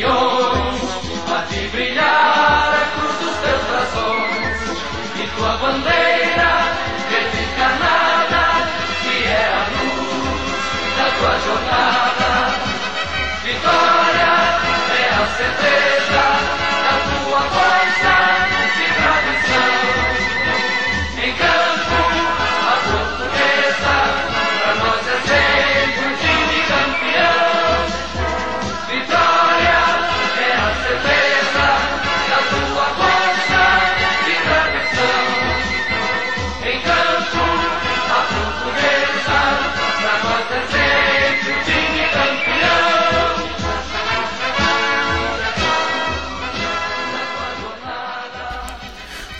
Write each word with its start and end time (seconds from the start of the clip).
campeões, 0.00 0.80
há 1.28 1.44
de 1.48 1.68
brilhar 1.68 2.74
a 2.74 2.84
cruz 2.96 3.16
dos 3.18 3.36
teus 3.36 3.62
braços 3.64 4.74
e 5.16 5.26
tua 5.36 5.56
bandeira 5.58 6.52
verde 7.08 7.42
encarnada, 7.44 8.42
que 9.02 9.24
é 9.24 9.46
a 9.52 9.62
luz 9.70 10.54
da 10.96 11.06
tua 11.18 11.34
jornada. 11.40 12.28
Vitória 13.44 14.32
é 14.98 15.14
a 15.14 15.26
certeza 15.36 15.73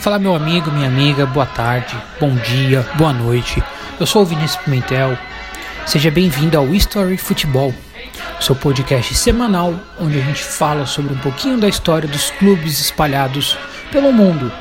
Fala 0.04 0.18
meu 0.18 0.36
amigo, 0.36 0.70
minha 0.70 0.86
amiga, 0.86 1.24
boa 1.24 1.46
tarde, 1.46 1.96
bom 2.20 2.34
dia, 2.34 2.86
boa 2.98 3.10
noite. 3.10 3.64
Eu 3.98 4.04
sou 4.04 4.20
o 4.20 4.26
Vinícius 4.26 4.62
Pimentel. 4.62 5.16
Seja 5.86 6.10
bem-vindo 6.10 6.58
ao 6.58 6.74
History 6.74 7.16
Futebol, 7.16 7.72
seu 8.38 8.54
podcast 8.54 9.14
semanal 9.14 9.72
onde 9.98 10.18
a 10.18 10.22
gente 10.22 10.44
fala 10.44 10.84
sobre 10.84 11.14
um 11.14 11.18
pouquinho 11.20 11.56
da 11.58 11.70
história 11.70 12.06
dos 12.06 12.30
clubes 12.32 12.78
espalhados 12.80 13.56
pelo 13.90 14.12
mundo. 14.12 14.52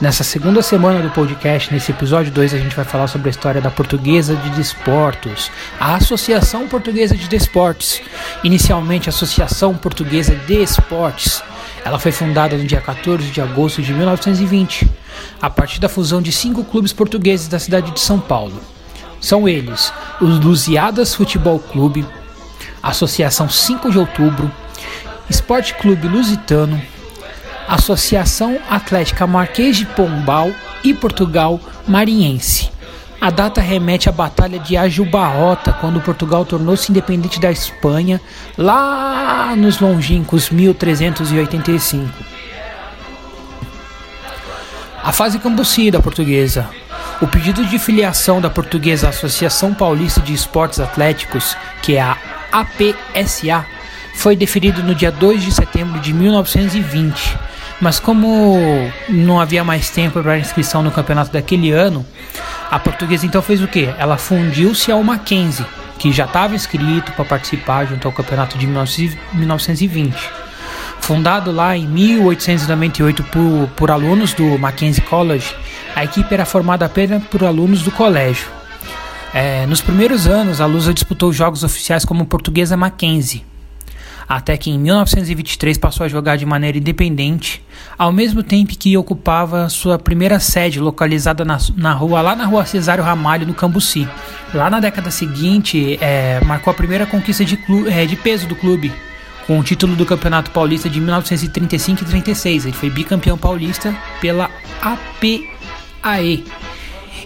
Nessa 0.00 0.24
segunda 0.24 0.62
semana 0.62 1.00
do 1.00 1.10
podcast, 1.10 1.70
nesse 1.70 1.90
episódio 1.90 2.32
2, 2.32 2.54
a 2.54 2.58
gente 2.58 2.74
vai 2.74 2.86
falar 2.86 3.08
sobre 3.08 3.28
a 3.28 3.32
história 3.32 3.60
da 3.60 3.70
Portuguesa 3.70 4.34
de 4.36 4.48
Desportos, 4.50 5.50
a 5.78 5.96
Associação 5.96 6.66
Portuguesa 6.66 7.14
de 7.14 7.28
Desportes, 7.28 8.00
inicialmente 8.42 9.10
Associação 9.10 9.74
Portuguesa 9.74 10.34
de 10.34 10.62
Esportes. 10.62 11.42
Ela 11.86 12.00
foi 12.00 12.10
fundada 12.10 12.56
no 12.56 12.64
dia 12.64 12.80
14 12.80 13.30
de 13.30 13.40
agosto 13.40 13.80
de 13.80 13.94
1920, 13.94 14.90
a 15.40 15.48
partir 15.48 15.78
da 15.78 15.88
fusão 15.88 16.20
de 16.20 16.32
cinco 16.32 16.64
clubes 16.64 16.92
portugueses 16.92 17.46
da 17.46 17.60
cidade 17.60 17.92
de 17.92 18.00
São 18.00 18.18
Paulo. 18.18 18.60
São 19.20 19.48
eles 19.48 19.92
os 20.20 20.40
Lusiadas 20.40 21.14
Futebol 21.14 21.60
Clube, 21.60 22.04
Associação 22.82 23.48
5 23.48 23.92
de 23.92 24.00
Outubro, 24.00 24.50
Esporte 25.30 25.74
Clube 25.74 26.08
Lusitano, 26.08 26.82
Associação 27.68 28.58
Atlética 28.68 29.24
Marquês 29.24 29.76
de 29.76 29.86
Pombal 29.86 30.50
e 30.82 30.92
Portugal 30.92 31.60
Mariense. 31.86 32.68
A 33.20 33.30
data 33.30 33.60
remete 33.60 34.08
à 34.08 34.12
Batalha 34.12 34.58
de 34.58 34.76
Ajubarrota, 34.76 35.72
quando 35.72 36.00
Portugal 36.00 36.44
tornou-se 36.44 36.90
independente 36.90 37.40
da 37.40 37.50
Espanha, 37.50 38.20
lá 38.56 39.54
nos 39.56 39.80
longínquos 39.80 40.50
1385. 40.50 42.12
A 45.02 45.12
fase 45.12 45.38
cambuci 45.38 45.90
da 45.90 46.00
portuguesa. 46.00 46.68
O 47.22 47.26
pedido 47.26 47.64
de 47.64 47.78
filiação 47.78 48.40
da 48.40 48.50
portuguesa 48.50 49.08
Associação 49.08 49.72
Paulista 49.72 50.20
de 50.20 50.34
Esportes 50.34 50.80
Atléticos, 50.80 51.56
que 51.80 51.96
é 51.96 52.02
a 52.02 52.16
APSA, 52.52 53.64
foi 54.16 54.36
deferido 54.36 54.82
no 54.82 54.94
dia 54.94 55.10
2 55.10 55.42
de 55.42 55.52
setembro 55.52 56.00
de 56.00 56.12
1920. 56.12 57.38
Mas 57.80 58.00
como 58.00 58.58
não 59.08 59.40
havia 59.40 59.62
mais 59.62 59.90
tempo 59.90 60.22
para 60.22 60.38
inscrição 60.38 60.82
no 60.82 60.90
campeonato 60.90 61.30
daquele 61.30 61.72
ano, 61.72 62.06
a 62.70 62.78
portuguesa 62.78 63.26
então 63.26 63.42
fez 63.42 63.62
o 63.62 63.68
que? 63.68 63.84
Ela 63.98 64.16
fundiu-se 64.16 64.90
ao 64.90 65.02
Mackenzie, 65.02 65.66
que 65.98 66.10
já 66.10 66.24
estava 66.24 66.54
inscrito 66.54 67.12
para 67.12 67.24
participar 67.24 67.86
junto 67.86 68.06
ao 68.08 68.12
campeonato 68.12 68.56
de 68.56 68.66
1920. 68.66 70.16
Fundado 71.00 71.52
lá 71.52 71.76
em 71.76 71.86
1898 71.86 73.22
por, 73.24 73.68
por 73.76 73.90
alunos 73.90 74.32
do 74.32 74.58
Mackenzie 74.58 75.02
College, 75.02 75.54
a 75.94 76.02
equipe 76.02 76.32
era 76.32 76.44
formada 76.44 76.84
apenas 76.86 77.22
por 77.24 77.44
alunos 77.44 77.82
do 77.82 77.90
colégio. 77.90 78.48
É, 79.32 79.66
nos 79.66 79.82
primeiros 79.82 80.26
anos, 80.26 80.60
a 80.60 80.66
Lusa 80.66 80.94
disputou 80.94 81.32
jogos 81.32 81.62
oficiais 81.62 82.04
como 82.04 82.24
Portuguesa 82.24 82.76
Mackenzie, 82.76 83.44
até 84.28 84.56
que 84.56 84.70
em 84.70 84.78
1923 84.78 85.78
passou 85.78 86.04
a 86.04 86.08
jogar 86.08 86.36
de 86.36 86.44
maneira 86.44 86.78
independente, 86.78 87.62
ao 87.96 88.12
mesmo 88.12 88.42
tempo 88.42 88.76
que 88.76 88.96
ocupava 88.96 89.68
sua 89.68 89.98
primeira 89.98 90.40
sede 90.40 90.80
localizada 90.80 91.44
na, 91.44 91.58
na 91.76 91.92
rua 91.92 92.20
lá 92.20 92.34
na 92.34 92.44
rua 92.44 92.64
Cesário 92.64 93.04
Ramalho 93.04 93.46
no 93.46 93.54
Cambuci. 93.54 94.08
Lá 94.52 94.68
na 94.68 94.80
década 94.80 95.10
seguinte, 95.10 95.98
é, 96.00 96.40
marcou 96.44 96.70
a 96.70 96.74
primeira 96.74 97.06
conquista 97.06 97.44
de, 97.44 97.58
é, 97.88 98.04
de 98.04 98.16
peso 98.16 98.46
do 98.46 98.56
clube, 98.56 98.92
com 99.46 99.58
o 99.58 99.62
título 99.62 99.94
do 99.94 100.04
Campeonato 100.04 100.50
Paulista 100.50 100.90
de 100.90 101.00
1935 101.00 102.02
e 102.02 102.06
36. 102.06 102.64
Ele 102.64 102.74
foi 102.74 102.90
bicampeão 102.90 103.38
paulista 103.38 103.94
pela 104.20 104.50
APAE. 104.82 106.44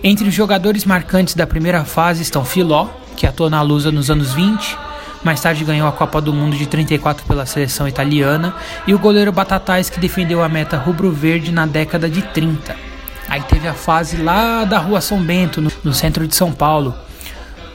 Entre 0.03 0.29
os 0.29 0.35
jogadores 0.35 0.85
marcantes 0.85 1.35
da 1.35 1.47
primeira 1.47 1.85
fase 1.85 2.23
estão 2.23 2.45
Filó, 2.45 2.89
que 3.17 3.27
atuou 3.27 3.51
na 3.51 3.61
Lusa 3.61 3.91
nos 3.91 4.11
anos 4.11 4.33
20, 4.33 4.79
mais 5.23 5.41
tarde 5.41 5.65
ganhou 5.65 5.87
a 5.87 5.93
Copa 5.93 6.21
do 6.21 6.33
Mundo 6.33 6.57
de 6.57 6.67
34 6.67 7.27
pela 7.27 7.45
seleção 7.45 7.87
italiana, 7.87 8.55
e 8.87 8.95
o 8.95 8.99
goleiro 8.99 9.33
Batatais, 9.33 9.91
que 9.91 10.01
defendeu 10.01 10.43
a 10.43 10.49
meta 10.49 10.77
rubro-verde 10.77 11.53
na 11.53 11.67
década 11.67 12.09
de 12.09 12.23
30. 12.23 12.77
Aí 13.29 13.43
teve 13.43 13.69
a 13.69 13.75
fase 13.75 14.17
lá 14.17 14.65
da 14.65 14.79
Rua 14.79 15.01
São 15.01 15.23
Bento, 15.23 15.63
no, 15.85 15.95
centro 15.95 16.27
de 16.27 16.35
São 16.35 16.51
Paulo. 16.53 16.95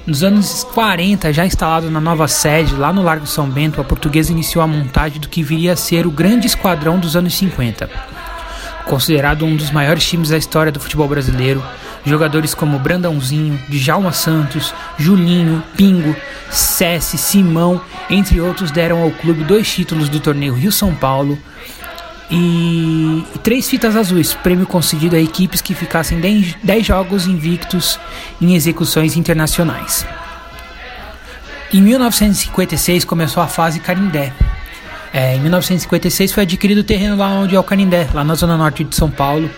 Nos 0.05 0.23
anos 0.23 0.65
40, 0.73 1.31
já 1.31 1.45
instalado 1.45 1.89
na 1.89 2.01
nova 2.01 2.27
sede, 2.27 2.75
lá 2.75 2.91
no 2.91 3.01
Largo 3.01 3.25
São 3.25 3.49
Bento, 3.49 3.79
a 3.79 3.83
portuguesa 3.83 4.31
iniciou 4.31 4.63
a 4.63 4.67
montagem 4.67 5.19
do 5.19 5.29
que 5.29 5.41
viria 5.41 5.73
a 5.73 5.77
ser 5.77 6.05
o 6.05 6.11
grande 6.11 6.45
esquadrão 6.45 6.99
dos 6.99 7.15
anos 7.15 7.33
50. 7.35 7.89
Considerado 8.85 9.45
um 9.45 9.55
dos 9.55 9.71
maiores 9.71 10.07
times 10.07 10.29
da 10.29 10.37
história 10.37 10.71
do 10.71 10.79
futebol 10.79 11.07
brasileiro, 11.07 11.63
jogadores 12.05 12.53
como 12.53 12.77
Brandãozinho, 12.77 13.59
Djalma 13.67 14.11
Santos, 14.11 14.73
Julinho, 14.97 15.63
Pingo, 15.75 16.15
Cessi, 16.51 17.17
Simão, 17.17 17.81
entre 18.09 18.39
outros, 18.39 18.71
deram 18.71 19.01
ao 19.01 19.11
clube 19.11 19.43
dois 19.43 19.71
títulos 19.73 20.07
do 20.07 20.19
torneio 20.19 20.53
Rio-São 20.53 20.93
Paulo 20.93 21.37
e, 22.29 23.23
e 23.33 23.39
três 23.39 23.69
fitas 23.69 23.95
azuis, 23.95 24.33
prêmio 24.33 24.65
concedido 24.65 25.15
a 25.15 25.19
equipes 25.19 25.61
que 25.61 25.73
ficassem 25.73 26.19
10 26.19 26.85
jogos 26.85 27.27
invictos 27.27 27.99
em 28.41 28.55
execuções 28.55 29.15
internacionais. 29.15 30.05
Em 31.73 31.81
1956 31.81 33.03
começou 33.03 33.41
a 33.41 33.47
fase 33.47 33.79
Carindé. 33.79 34.31
É, 35.17 35.33
em 35.33 35.39
1956 35.39 36.33
foi 36.33 36.43
adquirido 36.43 36.79
o 36.79 36.83
terreno 36.83 37.15
lá 37.15 37.29
onde 37.29 37.55
é 37.55 37.59
o 37.59 37.63
Canindé, 37.63 38.09
lá 38.13 38.21
na 38.21 38.35
zona 38.35 38.57
norte 38.57 38.83
de 38.83 38.93
São 38.93 39.09
Paulo, 39.09 39.49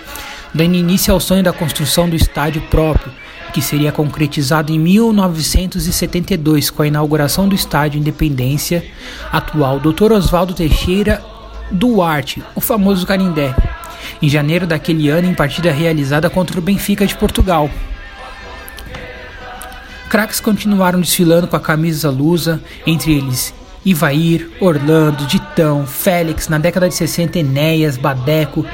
dando 0.54 0.76
início 0.76 1.12
ao 1.12 1.20
sonho 1.20 1.42
da 1.42 1.52
construção 1.52 2.08
do 2.08 2.16
estádio 2.16 2.62
próprio, 2.70 3.12
que 3.52 3.60
seria 3.60 3.92
concretizado 3.92 4.72
em 4.72 4.78
1972 4.78 6.70
com 6.70 6.84
a 6.84 6.88
inauguração 6.88 7.50
do 7.50 7.56
estádio 7.56 8.00
Independência, 8.00 8.86
atual 9.32 9.80
Dr. 9.80 10.12
Oswaldo 10.12 10.54
Teixeira 10.54 11.24
Duarte, 11.72 12.44
o 12.54 12.62
famoso 12.62 13.08
Canindé, 13.08 13.56
em 14.22 14.30
janeiro 14.30 14.68
daquele 14.68 15.10
ano 15.10 15.28
em 15.28 15.34
partida 15.34 15.72
realizada 15.72 16.30
contra 16.30 16.60
o 16.60 16.62
Benfica 16.62 17.08
de 17.08 17.16
Portugal. 17.16 17.68
Craques 20.08 20.40
continuaram 20.40 21.02
desfilando 21.02 21.48
com 21.48 21.56
a 21.56 21.60
camisa 21.60 22.12
lusa, 22.12 22.62
entre 22.86 23.12
eles 23.14 23.56
Ivair, 23.88 24.50
Orlando, 24.60 25.26
Ditão, 25.26 25.88
Félix, 25.88 26.50
na 26.50 26.58
década 26.58 26.90
de 26.90 26.96
60 26.96 27.40
Enéas, 27.40 27.96
Badeco, 27.96 28.66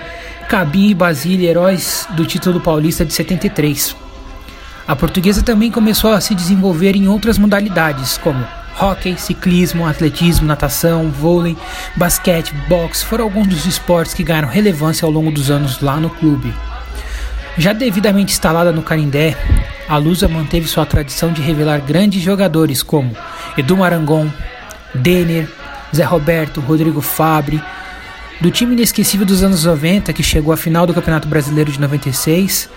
Cabim 0.49 0.89
e 0.89 0.95
Basília, 0.95 1.51
heróis 1.51 2.07
do 2.15 2.25
título 2.25 2.59
paulista 2.59 3.05
de 3.05 3.13
73. 3.13 3.95
A 4.87 4.95
portuguesa 4.95 5.43
também 5.43 5.69
começou 5.69 6.11
a 6.11 6.19
se 6.19 6.33
desenvolver 6.33 6.95
em 6.95 7.07
outras 7.07 7.37
modalidades, 7.37 8.17
como 8.17 8.43
Hockey, 8.81 9.15
ciclismo, 9.15 9.85
atletismo, 9.85 10.47
natação, 10.47 11.11
vôlei, 11.11 11.55
basquete, 11.95 12.51
boxe 12.67 13.05
foram 13.05 13.25
alguns 13.25 13.47
dos 13.47 13.67
esportes 13.67 14.15
que 14.15 14.23
ganharam 14.23 14.49
relevância 14.49 15.05
ao 15.05 15.11
longo 15.11 15.29
dos 15.29 15.51
anos 15.51 15.79
lá 15.79 15.97
no 15.97 16.09
clube. 16.09 16.51
Já 17.55 17.71
devidamente 17.71 18.33
instalada 18.33 18.71
no 18.71 18.81
Carindé, 18.81 19.37
a 19.87 19.95
Lusa 19.97 20.27
manteve 20.27 20.67
sua 20.67 20.87
tradição 20.87 21.31
de 21.31 21.39
revelar 21.39 21.81
grandes 21.81 22.23
jogadores 22.23 22.81
como 22.81 23.15
Edu 23.55 23.77
Marangon, 23.77 24.27
Denner, 24.93 25.49
Zé 25.95 26.03
Roberto, 26.03 26.61
Rodrigo 26.61 27.01
Fabre, 27.01 27.61
do 28.41 28.51
time 28.51 28.73
inesquecível 28.73 29.25
dos 29.25 29.43
anos 29.43 29.63
90 29.63 30.11
que 30.13 30.23
chegou 30.23 30.53
à 30.53 30.57
final 30.57 30.85
do 30.85 30.93
Campeonato 30.93 31.27
Brasileiro 31.27 31.71
de 31.71 31.79
96, 31.79 32.69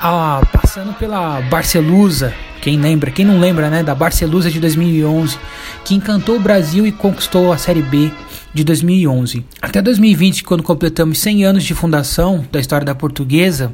a, 0.00 0.40
passando 0.52 0.92
pela 0.94 1.40
Barcelusa, 1.42 2.34
quem 2.60 2.78
lembra, 2.78 3.10
quem 3.10 3.24
não 3.24 3.38
lembra, 3.38 3.70
né, 3.70 3.82
da 3.82 3.94
Barcelusa 3.94 4.50
de 4.50 4.60
2011, 4.60 5.38
que 5.84 5.94
encantou 5.94 6.36
o 6.36 6.40
Brasil 6.40 6.86
e 6.86 6.92
conquistou 6.92 7.52
a 7.52 7.58
Série 7.58 7.82
B 7.82 8.10
de 8.52 8.64
2011. 8.64 9.44
Até 9.60 9.80
2020, 9.80 10.44
quando 10.44 10.62
completamos 10.62 11.18
100 11.18 11.44
anos 11.44 11.64
de 11.64 11.74
fundação 11.74 12.44
da 12.50 12.60
história 12.60 12.84
da 12.84 12.94
Portuguesa, 12.94 13.72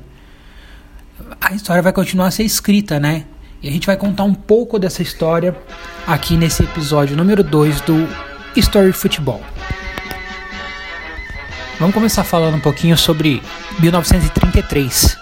a 1.40 1.55
história 1.55 1.82
vai 1.82 1.93
continuar 1.93 2.28
a 2.28 2.31
ser 2.31 2.44
escrita, 2.44 3.00
né? 3.00 3.25
E 3.67 3.69
a 3.69 3.73
gente 3.73 3.85
vai 3.85 3.97
contar 3.97 4.23
um 4.23 4.33
pouco 4.33 4.79
dessa 4.79 5.03
história 5.03 5.53
aqui 6.07 6.37
nesse 6.37 6.63
episódio 6.63 7.17
número 7.17 7.43
2 7.43 7.81
do 7.81 8.09
Story 8.55 8.93
Futebol. 8.93 9.43
Vamos 11.81 11.93
começar 11.93 12.23
falando 12.23 12.55
um 12.55 12.61
pouquinho 12.61 12.97
sobre 12.97 13.43
1933. 13.81 15.19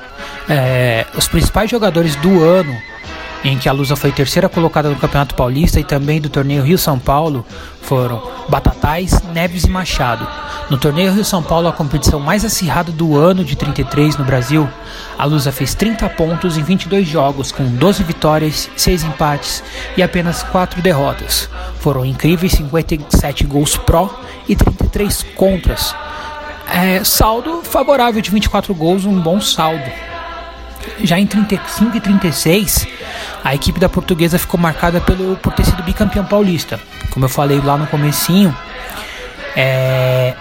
É, 0.47 1.07
os 1.17 1.27
principais 1.27 1.71
jogadores 1.71 2.17
do 2.17 2.45
ano 2.45 2.77
em 3.45 3.59
que 3.59 3.69
a 3.69 3.73
Lusa 3.73 3.95
foi 3.95 4.11
terceira 4.11 4.49
colocada 4.49 4.89
no 4.89 4.97
Campeonato 4.97 5.35
Paulista 5.35 5.79
e 5.79 5.85
também 5.85 6.19
do 6.21 6.31
torneio 6.31 6.63
Rio-São 6.63 6.99
Paulo, 6.99 7.45
foram 7.83 8.23
Batatais, 8.49 9.23
Neves 9.35 9.65
e 9.65 9.71
Machado. 9.71 10.27
No 10.71 10.79
torneio 10.79 11.13
Rio-São 11.13 11.43
Paulo, 11.43 11.69
a 11.69 11.73
competição 11.73 12.19
mais 12.19 12.43
acirrada 12.43 12.91
do 12.91 13.19
ano 13.19 13.45
de 13.45 13.55
33 13.55 14.17
no 14.17 14.25
Brasil, 14.25 14.67
a 15.19 15.27
Lusa 15.27 15.53
fez 15.53 15.75
30 15.75 16.09
pontos 16.11 16.57
em 16.57 16.63
22 16.63 17.07
jogos, 17.07 17.53
com 17.53 17.65
12 17.65 18.03
vitórias, 18.03 18.71
6 18.75 19.05
empates 19.05 19.63
e 19.95 20.03
apenas 20.03 20.43
4 20.45 20.81
derrotas. 20.81 21.51
Foram 21.81 22.05
incríveis 22.07 22.53
57 22.53 23.45
gols 23.45 23.77
pró 23.77 24.09
e 24.49 24.57
33 24.57 25.23
contras. 25.37 25.95
É, 26.73 27.05
saldo 27.05 27.61
favorável 27.63 28.23
de 28.23 28.31
24 28.31 28.75
gols, 28.75 29.05
um 29.05 29.21
bom 29.21 29.39
saldo. 29.39 29.85
Já 31.03 31.19
em 31.19 31.27
35 31.27 31.97
e 31.97 32.01
36, 32.01 32.87
a 33.45 33.55
equipe 33.55 33.79
da 33.79 33.91
portuguesa 33.91 34.39
ficou 34.39 34.59
marcada 34.59 35.03
pelo, 35.03 35.37
por 35.37 35.53
ter 35.53 35.67
sido 35.67 35.83
bicampeão 35.83 36.25
paulista. 36.25 36.81
Como 37.11 37.27
eu 37.27 37.29
falei 37.29 37.61
lá 37.61 37.77
no 37.77 37.87
comecinho, 37.87 38.57
é, 39.55 40.35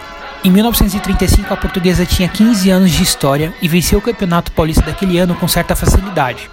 em 0.44 0.50
1935 0.50 1.54
a 1.54 1.58
portuguesa 1.58 2.06
tinha 2.06 2.30
15 2.30 2.70
anos 2.70 2.92
de 2.92 3.04
história 3.04 3.54
e 3.62 3.68
venceu 3.68 4.00
o 4.00 4.02
campeonato 4.02 4.54
paulista 4.54 4.82
daquele 4.82 5.20
ano 5.20 5.36
com 5.36 5.48
certa 5.50 5.76
facilidade, 5.76 6.50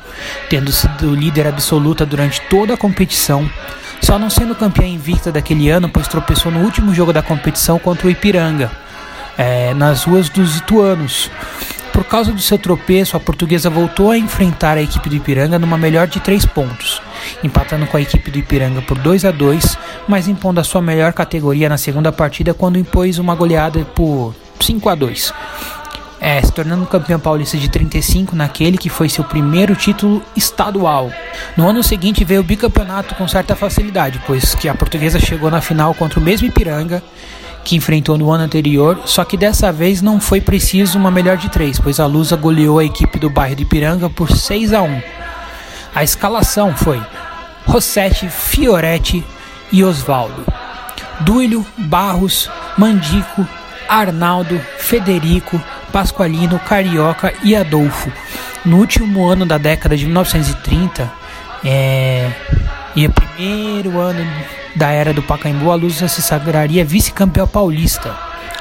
tendo 0.49 0.73
sido 0.73 1.15
líder 1.15 1.47
absoluta 1.47 2.05
durante 2.05 2.41
toda 2.43 2.75
a 2.75 2.77
competição, 2.77 3.49
só 4.03 4.19
não 4.19 4.29
sendo 4.29 4.55
campeã 4.55 4.87
invicta 4.87 5.31
daquele 5.31 5.71
ano, 5.71 5.89
pois 5.89 6.09
tropeçou 6.09 6.51
no 6.51 6.61
último 6.61 6.93
jogo 6.93 7.13
da 7.13 7.23
competição 7.23 7.79
contra 7.79 8.09
o 8.09 8.11
Ipiranga, 8.11 8.71
é, 9.39 9.73
nas 9.75 10.05
ruas 10.05 10.29
dos 10.29 10.57
Ituanos, 10.57 11.31
por 12.01 12.07
causa 12.07 12.33
do 12.33 12.41
seu 12.41 12.57
tropeço, 12.57 13.15
a 13.15 13.21
portuguesa 13.21 13.69
voltou 13.69 14.11
a 14.11 14.17
enfrentar 14.17 14.79
a 14.79 14.83
equipe 14.83 15.07
do 15.11 15.17
Ipiranga 15.17 15.59
numa 15.59 15.77
melhor 15.77 16.07
de 16.07 16.19
3 16.19 16.47
pontos, 16.47 17.03
empatando 17.45 17.87
com 17.87 17.95
a 17.95 18.01
equipe 18.01 18.31
do 18.31 18.39
Ipiranga 18.39 18.81
por 18.81 18.97
2 18.97 19.27
a 19.27 19.31
2, 19.31 19.77
mas 20.09 20.27
impondo 20.27 20.61
a 20.61 20.65
sua 20.65 20.81
melhor 20.81 21.13
categoria 21.13 21.69
na 21.69 21.77
segunda 21.77 22.11
partida 22.11 22.55
quando 22.55 22.79
impôs 22.79 23.19
uma 23.19 23.35
goleada 23.35 23.85
por 23.85 24.35
5 24.61 24.89
a 24.89 24.95
2. 24.95 25.35
É, 26.19 26.41
se 26.41 26.51
tornando 26.51 26.87
campeão 26.87 27.21
paulista 27.21 27.59
de 27.59 27.69
35 27.69 28.35
naquele 28.35 28.79
que 28.79 28.89
foi 28.89 29.11
seu 29.11 29.23
primeiro 29.23 29.77
título 29.77 30.23
estadual. 30.35 31.13
No 31.55 31.69
ano 31.69 31.83
seguinte 31.83 32.25
veio 32.25 32.41
o 32.41 32.45
bicampeonato 32.45 33.15
com 33.15 33.29
certa 33.29 33.55
facilidade, 33.55 34.23
pois 34.27 34.55
que 34.55 34.71
a 34.71 34.75
portuguesa 34.75 35.21
chegou 35.21 35.51
na 35.51 35.61
final 35.61 35.93
contra 35.93 36.19
o 36.19 36.23
mesmo 36.23 36.49
Ipiranga 36.49 37.03
que 37.65 37.77
enfrentou 37.77 38.17
no 38.17 38.31
ano 38.31 38.45
anterior, 38.45 39.01
só 39.05 39.25
que 39.25 39.37
dessa 39.37 39.73
vez 39.73 40.01
não 40.01 40.21
foi 40.21 40.41
preciso 40.41 40.99
uma 40.99 41.11
melhor 41.11 41.37
de 41.37 41.49
três, 41.49 41.79
pois 41.79 42.01
a 42.01 42.07
Lusa 42.07 42.37
goleou 42.37 42.79
a 42.79 42.85
equipe 42.85 43.19
do 43.19 43.31
bairro 43.31 43.57
de 43.57 43.63
Ipiranga 43.63 44.09
por 44.09 44.31
6 44.31 44.73
a 44.73 44.83
1. 44.83 45.03
A 45.95 46.05
escalação 46.05 46.75
foi 46.75 47.01
Rossetti, 47.67 48.29
Fioretti 48.29 49.25
e 49.73 49.85
Osvaldo, 49.85 50.45
Duílio, 51.21 51.65
Barros, 51.77 52.51
Mandico, 52.77 53.47
Arnaldo, 53.89 54.61
Federico, 54.79 55.61
Pasqualino, 55.93 56.59
Carioca 56.61 57.33
e 57.43 57.55
Adolfo. 57.55 58.11
No 58.65 58.79
último 58.79 59.27
ano 59.27 59.45
da 59.45 59.59
década 59.59 59.97
de 59.97 60.05
1930, 60.07 61.11
é, 61.65 62.31
e 62.95 63.07
o 63.07 63.11
primeiro 63.11 63.99
ano 63.99 64.25
da 64.75 64.91
era 64.91 65.13
do 65.13 65.23
Pacaembu, 65.23 65.71
a 65.71 65.75
Lusa 65.75 66.09
se 66.09 66.23
sagraria 66.23 66.85
vice-campeão 66.85 67.47
paulista. 67.47 68.15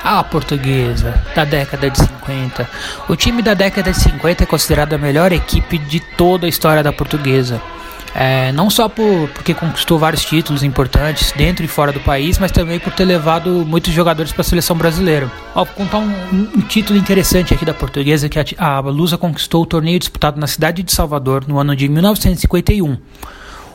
A 0.04 0.24
portuguesa, 0.24 1.22
da 1.36 1.44
década 1.44 1.90
de 1.90 1.98
50. 1.98 2.70
O 3.10 3.16
time 3.16 3.42
da 3.42 3.54
década 3.54 3.92
de 3.92 4.00
50 4.00 4.44
é 4.44 4.48
considerado 4.48 4.94
a 4.94 4.98
melhor 4.98 5.32
equipe 5.32 5.78
de 5.78 6.00
toda 6.00 6.46
a 6.46 6.50
história 6.50 6.82
da 6.82 6.94
portuguesa. 6.94 7.62
É, 8.16 8.52
não 8.54 8.70
só 8.70 8.90
por, 8.90 9.30
porque 9.30 9.54
conquistou 9.54 10.00
vários 10.00 10.26
títulos 10.26 10.64
importantes 10.64 11.32
dentro 11.34 11.64
e 11.64 11.68
fora 11.68 11.92
do 11.92 12.00
país, 12.00 12.40
mas 12.40 12.52
também 12.52 12.80
por 12.80 12.92
ter 12.94 13.06
levado 13.06 13.50
muitos 13.68 13.94
jogadores 13.94 14.32
para 14.32 14.42
a 14.42 14.44
seleção 14.44 14.76
brasileira. 14.76 15.32
Ó, 15.54 15.64
vou 15.64 15.74
contar 15.76 16.00
um, 16.00 16.12
um, 16.32 16.62
título 16.62 16.98
interessante 16.98 17.54
aqui 17.54 17.66
da 17.66 17.74
portuguesa, 17.74 18.28
que 18.28 18.40
a, 18.40 18.46
a 18.58 18.80
Lusa 18.80 19.18
conquistou 19.18 19.64
o 19.64 19.66
torneio 19.66 20.00
disputado 20.00 20.40
na 20.40 20.48
cidade 20.48 20.82
de 20.82 20.92
Salvador 20.92 21.46
no 21.48 21.60
ano 21.60 21.76
de 21.76 21.88
1951. 21.88 22.98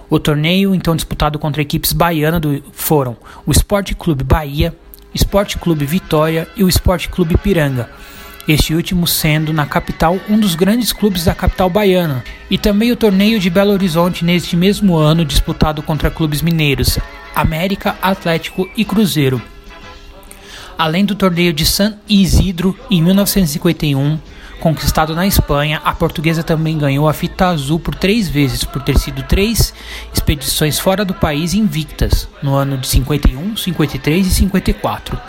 O 0.08 0.18
torneio, 0.18 0.74
então 0.74 0.94
disputado 0.94 1.38
contra 1.38 1.62
equipes 1.62 1.92
baianas, 1.92 2.40
do, 2.40 2.62
foram 2.72 3.16
o 3.46 3.50
Esporte 3.50 3.94
Clube 3.94 4.22
Bahia, 4.22 4.76
Esporte 5.14 5.58
Clube 5.58 5.86
Vitória 5.86 6.48
e 6.56 6.64
o 6.64 6.68
Esporte 6.68 7.08
Clube 7.08 7.36
Piranga. 7.36 7.88
Este 8.46 8.74
último 8.74 9.06
sendo 9.06 9.54
na 9.54 9.64
capital 9.64 10.18
um 10.28 10.38
dos 10.38 10.54
grandes 10.54 10.92
clubes 10.92 11.24
da 11.24 11.34
capital 11.34 11.70
baiana, 11.70 12.22
e 12.50 12.58
também 12.58 12.92
o 12.92 12.96
torneio 12.96 13.40
de 13.40 13.48
Belo 13.48 13.72
Horizonte 13.72 14.24
neste 14.24 14.54
mesmo 14.54 14.96
ano 14.96 15.24
disputado 15.24 15.82
contra 15.82 16.10
clubes 16.10 16.42
mineiros, 16.42 16.98
América, 17.34 17.96
Atlético 18.02 18.68
e 18.76 18.84
Cruzeiro. 18.84 19.40
Além 20.76 21.04
do 21.04 21.14
torneio 21.14 21.52
de 21.52 21.64
San 21.64 21.94
Isidro 22.08 22.76
em 22.90 23.00
1951, 23.00 24.18
Conquistado 24.60 25.14
na 25.14 25.26
Espanha, 25.26 25.80
a 25.84 25.92
portuguesa 25.92 26.42
também 26.42 26.78
ganhou 26.78 27.08
a 27.08 27.12
fita 27.12 27.48
azul 27.48 27.78
por 27.78 27.94
três 27.94 28.28
vezes, 28.28 28.64
por 28.64 28.82
ter 28.82 28.98
sido 28.98 29.22
três 29.24 29.74
expedições 30.12 30.78
fora 30.78 31.04
do 31.04 31.12
país 31.12 31.52
invictas, 31.52 32.28
no 32.42 32.54
ano 32.54 32.78
de 32.78 32.86
51, 32.86 33.56
53 33.56 34.26
e 34.26 34.30
54. 34.30 35.20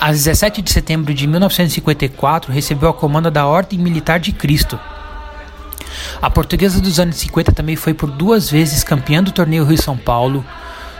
A 0.00 0.10
17 0.10 0.60
de 0.60 0.72
setembro 0.72 1.14
de 1.14 1.26
1954, 1.26 2.52
recebeu 2.52 2.88
a 2.88 2.94
comanda 2.94 3.30
da 3.30 3.46
Ordem 3.46 3.78
Militar 3.78 4.18
de 4.18 4.32
Cristo. 4.32 4.78
A 6.20 6.28
portuguesa 6.28 6.80
dos 6.80 6.98
anos 6.98 7.16
50 7.16 7.52
também 7.52 7.76
foi 7.76 7.94
por 7.94 8.10
duas 8.10 8.50
vezes 8.50 8.82
campeã 8.82 9.22
do 9.22 9.32
torneio 9.32 9.64
Rio 9.64 9.80
São 9.80 9.96
Paulo, 9.96 10.44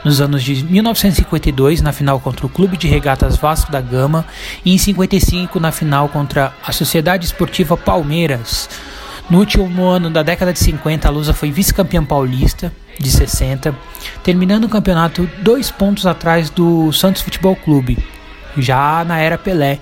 nos 0.05 0.21
anos 0.21 0.43
de 0.43 0.63
1952 0.63 1.81
na 1.81 1.93
final 1.93 2.21
contra 2.21 2.45
o 2.45 2.49
Clube 2.49 2.77
de 2.77 2.87
Regatas 2.87 3.37
Vasco 3.37 3.73
da 3.73 3.81
Gama 3.81 4.27
e 4.65 4.75
em 4.75 4.79
55 4.79 5.59
na 5.59 5.73
final 5.73 6.09
contra 6.09 6.53
a 6.65 6.71
Sociedade 6.73 7.25
Esportiva 7.25 7.77
Palmeiras. 7.77 8.69
No 9.31 9.39
último 9.39 9.87
ano 9.87 10.11
da 10.11 10.23
década 10.23 10.53
de 10.53 10.59
50, 10.59 11.09
a 11.09 11.11
Lusa 11.11 11.33
foi 11.33 11.51
vice-campeã 11.51 12.05
paulista 12.05 12.71
de 13.01 13.11
60, 13.11 13.75
terminando 14.23 14.65
o 14.65 14.69
campeonato 14.69 15.29
dois 15.39 15.71
pontos 15.71 16.07
atrás 16.07 16.51
do 16.51 16.93
Santos 16.93 17.23
Futebol 17.23 17.57
Clube, 17.57 17.99
já 18.59 19.03
na 19.05 19.19
era 19.19 19.39
Pelé. 19.39 19.81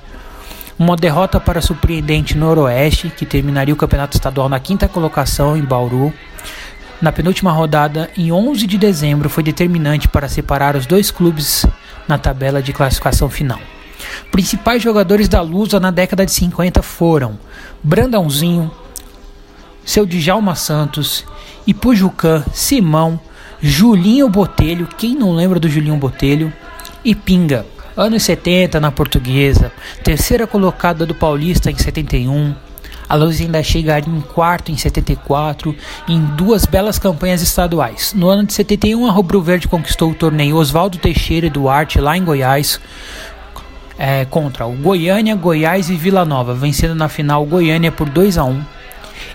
Uma 0.79 0.97
derrota 0.97 1.39
para 1.39 1.61
surpreendente 1.61 2.37
Noroeste, 2.37 3.11
que 3.11 3.27
terminaria 3.27 3.75
o 3.75 3.77
campeonato 3.77 4.17
estadual 4.17 4.49
na 4.49 4.59
quinta 4.59 4.89
colocação 4.89 5.57
em 5.57 5.63
Bauru. 5.63 6.13
Na 7.03 7.11
penúltima 7.11 7.51
rodada, 7.51 8.09
em 8.17 8.31
11 8.31 8.65
de 8.65 8.79
dezembro, 8.79 9.29
foi 9.29 9.43
determinante 9.43 10.07
para 10.07 10.29
separar 10.29 10.77
os 10.77 10.87
dois 10.87 11.11
clubes 11.11 11.67
na 12.07 12.17
tabela 12.17 12.63
de 12.63 12.73
classificação 12.73 13.29
final. 13.29 13.59
Principais 14.31 14.81
jogadores 14.81 15.29
da 15.29 15.41
Lusa 15.41 15.81
na 15.81 15.91
década 15.91 16.25
de 16.25 16.31
50 16.31 16.81
foram 16.81 17.37
Brandãozinho, 17.83 18.71
seu 19.85 20.07
Djalma 20.07 20.55
Santos, 20.55 21.25
Ipujucã, 21.67 22.45
Simão, 22.53 23.19
Julinho 23.61 24.29
Botelho, 24.29 24.87
quem 24.87 25.17
não 25.17 25.35
lembra 25.35 25.59
do 25.59 25.69
Julinho 25.69 25.97
Botelho, 25.97 26.53
e 27.05 27.17
Pinga. 27.17 27.67
Anos 27.97 28.23
70 28.23 28.79
na 28.79 28.93
portuguesa, 28.93 29.73
terceira 30.05 30.47
colocada 30.47 31.05
do 31.05 31.17
Paulista 31.17 31.69
em 31.69 31.77
71. 31.77 32.55
A 33.13 33.15
Luz 33.15 33.43
ainda 33.43 33.63
chegaria 33.63 34.11
em 34.11 34.23
quarto 34.23 34.73
em 34.73 34.77
74 34.79 35.77
em 36.09 36.19
duas 36.19 36.65
belas 36.65 36.99
campanhas 36.99 37.43
estaduais. 37.43 38.15
No 38.17 38.31
ano 38.31 38.45
de 38.45 38.55
71, 38.55 39.07
a 39.07 39.11
Rubro 39.11 39.43
Verde 39.43 39.69
conquistou 39.69 40.13
o 40.13 40.15
torneio 40.15 40.57
Oswaldo 40.57 40.97
Teixeira 40.97 41.47
e 41.47 41.51
Duarte 41.51 42.01
lá 42.01 42.17
em 42.17 42.25
Goiás, 42.25 42.81
é, 43.99 44.25
contra 44.25 44.65
o 44.65 44.73
Goiânia, 44.73 45.37
Goiás 45.37 45.91
e 45.91 45.95
Vila 45.95 46.25
Nova, 46.25 46.55
vencendo 46.55 46.95
na 46.95 47.07
final 47.07 47.45
Goiânia 47.45 47.93
por 47.93 48.09
2 48.09 48.39
a 48.39 48.45
1 48.45 48.65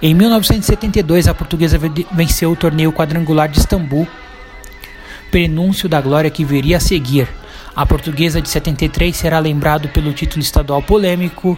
em 0.01 0.15
1972, 0.15 1.27
a 1.27 1.35
portuguesa 1.35 1.79
venceu 2.11 2.51
o 2.51 2.55
torneio 2.55 2.91
quadrangular 2.91 3.47
de 3.47 3.59
Istambul, 3.59 4.07
prenúncio 5.29 5.87
da 5.87 6.01
glória 6.01 6.31
que 6.31 6.43
viria 6.43 6.77
a 6.77 6.79
seguir. 6.79 7.27
A 7.75 7.85
portuguesa 7.85 8.41
de 8.41 8.49
73 8.49 9.15
será 9.15 9.37
lembrado 9.37 9.87
pelo 9.89 10.13
título 10.13 10.41
estadual 10.41 10.81
polêmico, 10.81 11.55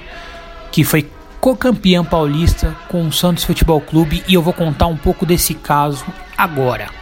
que 0.70 0.84
foi 0.84 1.10
co-campeã 1.40 2.04
paulista 2.04 2.76
com 2.90 3.08
o 3.08 3.12
Santos 3.12 3.44
Futebol 3.44 3.80
Clube, 3.82 4.24
e 4.28 4.34
eu 4.34 4.42
vou 4.42 4.54
contar 4.54 4.88
um 4.88 4.98
pouco 4.98 5.26
desse 5.26 5.54
caso 5.54 6.06
agora. 6.38 6.99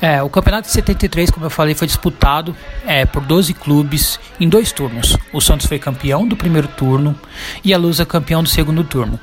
É, 0.00 0.22
o 0.22 0.28
campeonato 0.28 0.68
de 0.68 0.74
73, 0.74 1.30
como 1.30 1.46
eu 1.46 1.50
falei, 1.50 1.74
foi 1.74 1.86
disputado 1.86 2.54
é, 2.86 3.06
por 3.06 3.22
12 3.22 3.54
clubes 3.54 4.20
em 4.38 4.48
dois 4.48 4.70
turnos. 4.70 5.16
O 5.32 5.40
Santos 5.40 5.66
foi 5.66 5.78
campeão 5.78 6.28
do 6.28 6.36
primeiro 6.36 6.68
turno 6.68 7.18
e 7.64 7.72
a 7.72 7.78
Lusa 7.78 8.04
campeão 8.04 8.42
do 8.42 8.48
segundo 8.48 8.84
turno. 8.84 9.18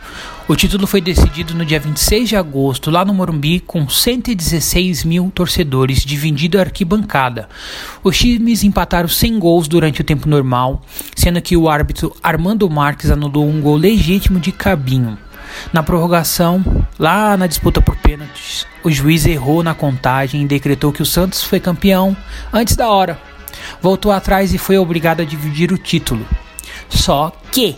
O 0.48 0.56
título 0.56 0.88
foi 0.88 1.00
decidido 1.00 1.54
no 1.54 1.64
dia 1.64 1.80
26 1.80 2.30
de 2.30 2.36
agosto, 2.36 2.92
lá 2.92 3.06
no 3.06 3.14
Morumbi, 3.14 3.60
com 3.60 3.88
116 3.88 5.06
mil 5.06 5.32
torcedores, 5.34 6.04
dividido 6.04 6.58
a 6.58 6.62
arquibancada. 6.62 7.48
Os 8.04 8.18
times 8.18 8.64
empataram 8.64 9.08
100 9.08 9.40
gols 9.40 9.68
durante 9.68 10.02
o 10.02 10.04
tempo 10.04 10.28
normal, 10.28 10.82
sendo 11.16 11.42
que 11.42 11.56
o 11.56 11.70
árbitro 11.70 12.14
Armando 12.22 12.70
Marques 12.70 13.10
anulou 13.10 13.48
um 13.48 13.62
gol 13.62 13.78
legítimo 13.78 14.40
de 14.40 14.52
Cabinho. 14.52 15.18
Na 15.72 15.84
prorrogação, 15.84 16.64
lá 16.98 17.36
na 17.38 17.48
disputa 17.48 17.82
por 17.82 17.96
pênaltis, 17.98 18.66
o 18.84 18.92
juiz 18.92 19.26
errou 19.26 19.64
na 19.64 19.74
contagem 19.74 20.42
e 20.42 20.48
decretou 20.48 20.92
que 20.92 21.02
o 21.02 21.06
Santos 21.06 21.44
foi 21.44 21.60
campeão 21.60 22.16
antes 22.52 22.76
da 22.76 22.90
hora. 22.90 23.20
Voltou 23.82 24.12
atrás 24.12 24.54
e 24.54 24.58
foi 24.58 24.78
obrigado 24.78 25.22
a 25.22 25.26
dividir 25.26 25.72
o 25.72 25.78
título. 25.78 26.26
Só 26.90 27.32
que 27.52 27.76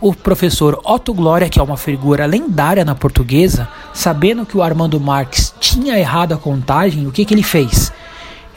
o 0.00 0.14
professor 0.14 0.80
Otto 0.84 1.14
Glória, 1.14 1.48
que 1.48 1.58
é 1.58 1.62
uma 1.62 1.76
figura 1.76 2.26
lendária 2.26 2.84
na 2.84 2.94
portuguesa, 2.94 3.68
sabendo 3.94 4.44
que 4.44 4.56
o 4.56 4.62
Armando 4.62 5.00
Marques 5.00 5.54
tinha 5.58 5.98
errado 5.98 6.32
a 6.32 6.36
contagem, 6.36 7.06
o 7.06 7.12
que, 7.12 7.24
que 7.24 7.32
ele 7.34 7.42
fez? 7.42 7.92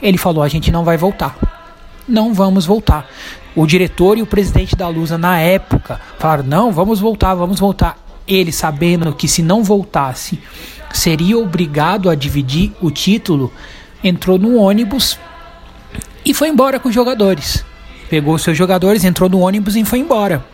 Ele 0.02 0.18
falou: 0.18 0.42
a 0.42 0.48
gente 0.48 0.70
não 0.70 0.84
vai 0.84 0.96
voltar. 0.96 1.36
Não 2.06 2.34
vamos 2.34 2.66
voltar. 2.66 3.06
O 3.54 3.66
diretor 3.66 4.16
e 4.16 4.22
o 4.22 4.26
presidente 4.26 4.76
da 4.76 4.88
Lusa 4.88 5.18
na 5.18 5.38
época 5.38 6.00
falaram: 6.18 6.44
não, 6.44 6.72
vamos 6.72 7.00
voltar, 7.00 7.34
vamos 7.34 7.58
voltar. 7.58 7.98
Ele, 8.26 8.52
sabendo 8.52 9.12
que 9.12 9.26
se 9.26 9.42
não 9.42 9.64
voltasse, 9.64 10.38
seria 10.92 11.36
obrigado 11.38 12.08
a 12.08 12.14
dividir 12.14 12.72
o 12.80 12.90
título, 12.90 13.52
entrou 14.04 14.38
no 14.38 14.56
ônibus 14.56 15.18
e 16.24 16.32
foi 16.32 16.48
embora 16.48 16.78
com 16.78 16.88
os 16.88 16.94
jogadores. 16.94 17.64
Pegou 18.08 18.38
seus 18.38 18.56
jogadores, 18.56 19.04
entrou 19.04 19.28
no 19.28 19.40
ônibus 19.40 19.74
e 19.76 19.84
foi 19.84 19.98
embora. 19.98 20.44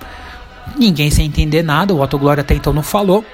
Ninguém 0.77 1.11
sem 1.11 1.27
entender 1.27 1.63
nada, 1.63 1.95
o 1.95 2.01
Otto 2.01 2.19
Glória 2.19 2.41
até 2.41 2.55
então 2.55 2.73
não 2.73 2.83
falou. 2.83 3.25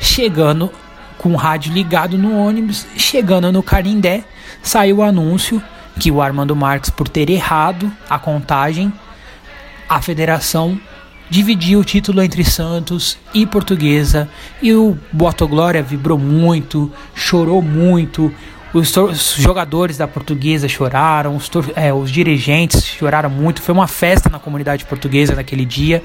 Chegando 0.00 0.70
com 1.18 1.32
o 1.32 1.36
rádio 1.36 1.72
ligado 1.72 2.18
no 2.18 2.36
ônibus, 2.36 2.86
chegando 2.96 3.50
no 3.50 3.62
Carindé, 3.62 4.24
saiu 4.62 4.98
o 4.98 5.02
anúncio 5.02 5.62
que 5.98 6.10
o 6.10 6.20
Armando 6.20 6.54
Marques, 6.54 6.90
por 6.90 7.08
ter 7.08 7.30
errado 7.30 7.90
a 8.08 8.18
contagem, 8.18 8.92
a 9.88 10.00
federação 10.00 10.78
dividiu 11.28 11.80
o 11.80 11.84
título 11.84 12.22
entre 12.22 12.44
Santos 12.44 13.18
e 13.34 13.44
Portuguesa 13.46 14.28
e 14.62 14.72
o 14.72 14.96
Boto 15.12 15.46
Glória 15.46 15.82
vibrou 15.82 16.18
muito, 16.18 16.92
chorou 17.14 17.60
muito. 17.62 18.32
Os, 18.74 18.94
os 18.96 19.36
jogadores 19.38 19.96
da 19.96 20.06
Portuguesa 20.06 20.68
choraram, 20.68 21.34
os, 21.34 21.50
é, 21.74 21.92
os 21.94 22.10
dirigentes 22.10 22.84
choraram 22.84 23.30
muito. 23.30 23.62
Foi 23.62 23.74
uma 23.74 23.86
festa 23.86 24.28
na 24.28 24.38
comunidade 24.38 24.84
portuguesa 24.84 25.34
naquele 25.34 25.64
dia. 25.64 26.02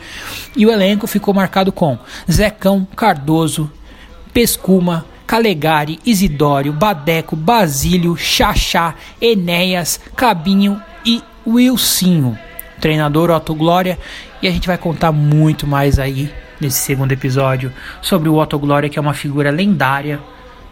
E 0.56 0.66
o 0.66 0.72
elenco 0.72 1.06
ficou 1.06 1.34
marcado 1.34 1.72
com 1.72 1.98
Zecão, 2.32 2.88
Cardoso, 2.96 3.70
Pescuma, 4.34 5.06
Calegari, 5.32 5.98
Isidório, 6.06 6.74
Badeco, 6.74 7.38
Basílio, 7.38 8.18
Xaxá, 8.18 8.96
Enéas, 9.22 9.98
Cabinho 10.14 10.82
e 11.06 11.24
Wilsinho. 11.48 12.38
Treinador 12.82 13.30
Otto 13.30 13.56
Glória. 13.56 13.98
E 14.42 14.48
a 14.50 14.52
gente 14.52 14.68
vai 14.68 14.78
contar 14.78 15.14
muito 15.14 15.66
mais 15.66 16.00
aí 16.00 16.30
nesse 16.60 16.80
segundo 16.80 17.14
episódio 17.14 17.72
sobre 18.02 18.28
o 18.28 18.36
Otto 18.36 18.60
Glória, 18.60 18.90
que 18.90 19.00
é 19.00 19.02
uma 19.02 19.14
figura 19.14 19.50
lendária 19.50 20.20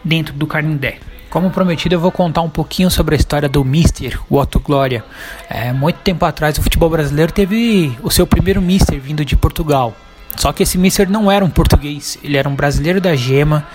dentro 0.04 0.34
do 0.34 0.46
Carindé. 0.46 0.98
Como 1.30 1.51
prometido, 1.51 1.96
eu 1.96 2.00
vou 2.01 2.12
contar 2.12 2.42
um 2.42 2.50
pouquinho 2.50 2.92
sobre 2.92 3.16
a 3.16 3.18
história 3.18 3.48
do 3.48 3.63
Mister, 3.63 4.20
o 4.30 4.36
Otto 4.38 4.60
Glória. 4.60 5.06
É, 5.50 5.72
muito 5.72 6.00
tempo 6.00 6.25
atrás, 6.25 6.58
o 6.58 6.62
futebol 6.62 6.89
brasileiro 6.89 7.32
teve 7.32 7.98
o 8.04 8.12
seu 8.12 8.28
primeiro 8.28 8.62
Mister 8.62 9.00
vindo 9.00 9.24
de 9.24 9.38
Portugal. 9.38 9.96
Só 10.36 10.51
que 10.51 10.63
esse 10.63 10.78
Mister 10.78 11.10
não 11.10 11.32
era 11.32 11.46
um 11.46 11.50
português, 11.50 12.20
ele 12.22 12.36
era 12.36 12.48
um 12.48 12.56
brasileiro 12.56 13.00
da 13.00 13.16
gema 13.16 13.66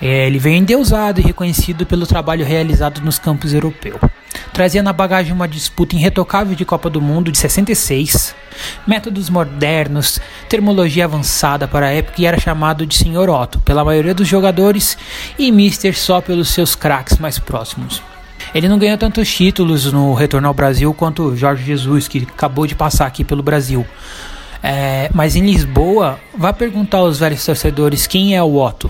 é, 0.00 0.26
ele 0.26 0.38
veio 0.38 0.56
endeusado 0.56 1.20
e 1.20 1.22
reconhecido 1.22 1.86
pelo 1.86 2.06
trabalho 2.06 2.44
realizado 2.44 3.00
nos 3.00 3.18
campos 3.18 3.52
europeus. 3.52 4.00
Trazia 4.52 4.82
na 4.82 4.92
bagagem 4.92 5.32
uma 5.32 5.48
disputa 5.48 5.96
irretocável 5.96 6.54
de 6.54 6.64
Copa 6.64 6.88
do 6.88 7.00
Mundo 7.00 7.32
de 7.32 7.38
66, 7.38 8.34
métodos 8.86 9.28
modernos, 9.28 10.20
termologia 10.48 11.04
avançada 11.04 11.66
para 11.66 11.86
a 11.86 11.90
época 11.90 12.22
e 12.22 12.26
era 12.26 12.38
chamado 12.38 12.86
de 12.86 12.94
Sr. 12.94 13.28
Otto 13.28 13.60
pela 13.60 13.84
maioria 13.84 14.14
dos 14.14 14.28
jogadores 14.28 14.96
e 15.38 15.50
Mister 15.50 15.96
só 15.96 16.20
pelos 16.20 16.50
seus 16.50 16.74
craques 16.74 17.18
mais 17.18 17.38
próximos. 17.38 18.02
Ele 18.54 18.68
não 18.68 18.78
ganhou 18.78 18.96
tantos 18.96 19.32
títulos 19.32 19.92
no 19.92 20.14
retorno 20.14 20.46
ao 20.46 20.54
Brasil 20.54 20.92
quanto 20.94 21.36
Jorge 21.36 21.64
Jesus, 21.64 22.06
que 22.06 22.26
acabou 22.30 22.66
de 22.66 22.74
passar 22.74 23.06
aqui 23.06 23.24
pelo 23.24 23.42
Brasil. 23.42 23.84
É, 24.62 25.10
mas 25.12 25.36
em 25.36 25.44
Lisboa, 25.44 26.18
vá 26.36 26.52
perguntar 26.52 26.98
aos 26.98 27.18
velhos 27.18 27.44
torcedores 27.44 28.06
quem 28.06 28.36
é 28.36 28.42
o 28.42 28.56
Otto. 28.56 28.88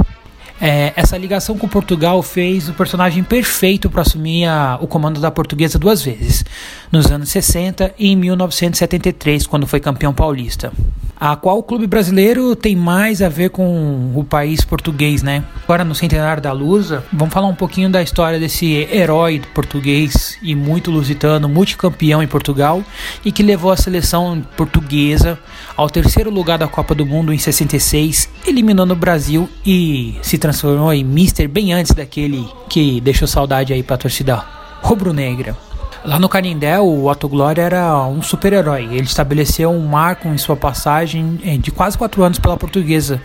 É, 0.60 0.92
essa 0.96 1.18
ligação 1.18 1.58
com 1.58 1.66
Portugal 1.66 2.22
fez 2.22 2.68
o 2.68 2.74
personagem 2.74 3.24
perfeito 3.24 3.90
para 3.90 4.02
assumir 4.02 4.46
a, 4.46 4.78
o 4.80 4.86
comando 4.86 5.20
da 5.20 5.30
portuguesa 5.30 5.78
duas 5.78 6.02
vezes, 6.02 6.44
nos 6.92 7.10
anos 7.10 7.28
60 7.30 7.94
e 7.98 8.08
em 8.08 8.16
1973, 8.16 9.46
quando 9.46 9.66
foi 9.66 9.80
campeão 9.80 10.14
paulista. 10.14 10.72
A 11.18 11.36
qual 11.36 11.62
clube 11.62 11.86
brasileiro 11.86 12.56
tem 12.56 12.74
mais 12.74 13.22
a 13.22 13.28
ver 13.28 13.50
com 13.50 14.12
o 14.14 14.24
país 14.24 14.62
português, 14.62 15.22
né? 15.22 15.44
Agora 15.62 15.84
no 15.84 15.94
centenário 15.94 16.42
da 16.42 16.52
Lusa, 16.52 17.04
vamos 17.12 17.32
falar 17.32 17.46
um 17.46 17.54
pouquinho 17.54 17.88
da 17.88 18.02
história 18.02 18.38
desse 18.38 18.88
herói 18.92 19.40
português 19.54 20.36
e 20.42 20.54
muito 20.56 20.90
lusitano, 20.90 21.48
multicampeão 21.48 22.22
em 22.22 22.26
Portugal 22.26 22.82
e 23.24 23.30
que 23.30 23.44
levou 23.44 23.70
a 23.70 23.76
seleção 23.76 24.42
portuguesa 24.56 25.38
ao 25.76 25.88
terceiro 25.88 26.30
lugar 26.30 26.58
da 26.58 26.66
Copa 26.66 26.94
do 26.94 27.06
Mundo 27.06 27.32
em 27.32 27.38
66, 27.38 28.28
eliminando 28.46 28.92
o 28.92 28.96
Brasil 28.96 29.48
e 29.64 30.16
se 30.20 30.36
transformou 30.44 30.92
em 30.92 31.02
Mister 31.02 31.48
bem 31.48 31.72
antes 31.72 31.92
daquele 31.92 32.46
que 32.68 33.00
deixou 33.00 33.26
saudade 33.26 33.72
aí 33.72 33.82
para 33.82 33.94
a 33.94 33.98
torcida 33.98 34.44
rubro-negra. 34.82 35.56
Lá 36.04 36.18
no 36.18 36.28
Canindé, 36.28 36.78
o 36.78 37.06
Otto 37.06 37.26
Glória 37.26 37.62
era 37.62 38.06
um 38.06 38.20
super-herói. 38.20 38.84
Ele 38.92 39.04
estabeleceu 39.04 39.70
um 39.70 39.86
marco 39.86 40.28
em 40.28 40.36
sua 40.36 40.54
passagem 40.54 41.40
eh, 41.42 41.56
de 41.56 41.70
quase 41.70 41.96
quatro 41.96 42.22
anos 42.22 42.38
pela 42.38 42.58
portuguesa, 42.58 43.22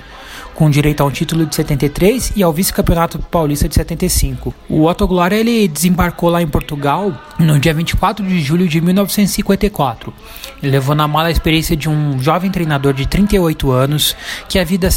com 0.60 0.70
direito 0.70 1.01
ao 1.01 1.10
título 1.10 1.46
de 1.46 1.56
73 1.56 2.34
e 2.36 2.44
ao 2.44 2.51
vice-campeonato 2.51 3.18
paulista 3.18 3.70
de 3.70 3.75
75. 3.75 4.54
O 4.68 4.84
Otto 4.84 5.08
Glória 5.08 5.38
ele 5.38 5.70
desembarcou 5.70 6.30
lá 6.30 6.42
em 6.42 6.48
Portugal 6.50 7.13
no 7.39 7.58
dia 7.58 7.74
24 7.74 8.28
de 8.28 8.42
julho 8.42 8.68
de 8.68 8.82
1954. 8.82 10.13
Ele 10.62 10.74
levou 10.74 10.94
na 10.94 11.08
mala 11.08 11.30
a 11.30 11.32
experiência 11.32 11.78
de 11.78 11.88
um 11.88 12.22
jovem 12.22 12.51
treinador 12.51 12.92
de 12.94 13.08
38 13.08 13.72
anos 13.72 14.13
que 14.50 14.60
havia 14.60 14.70
vida 14.70 14.89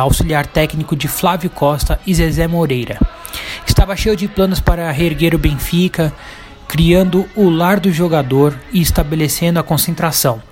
auxiliar 0.00 0.44
técnico 0.44 0.96
de 0.96 1.06
Flávio 1.06 1.50
Costa 1.50 2.00
e 2.04 2.12
Zezé 2.12 2.48
Moreira. 2.48 2.98
Estava 3.64 3.94
cheio 3.94 4.16
de 4.16 4.26
planos 4.26 4.58
para 4.58 4.90
reerguer 4.90 5.36
o 5.36 5.38
Benfica, 5.38 6.12
criando 6.66 7.26
o 7.36 7.48
lar 7.48 7.78
do 7.78 7.92
jogador 7.92 8.58
e 8.72 8.80
estabelecendo 8.80 9.60
a 9.60 9.62
concentração. 9.62 10.42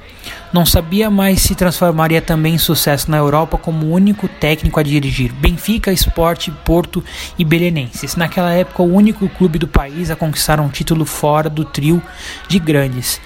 Não 0.52 0.64
sabia 0.64 1.10
mais 1.10 1.42
se 1.42 1.54
transformaria 1.54 2.22
também 2.22 2.54
em 2.54 2.58
sucesso 2.58 3.10
na 3.10 3.16
Europa 3.16 3.58
como 3.58 3.90
único 3.90 4.28
técnico 4.28 4.78
a 4.78 4.82
dirigir 4.82 5.32
Benfica, 5.32 5.92
Sport, 5.92 6.50
Porto 6.64 7.02
e 7.38 7.44
Belenenses. 7.44 8.16
Naquela 8.16 8.52
época, 8.52 8.82
o 8.82 8.92
único 8.92 9.28
clube 9.28 9.58
do 9.58 9.66
país 9.66 10.10
a 10.10 10.16
conquistar 10.16 10.60
um 10.60 10.68
título 10.68 11.04
fora 11.04 11.50
do 11.50 11.64
trio 11.64 12.02
de 12.48 12.58
grandes. 12.58 13.20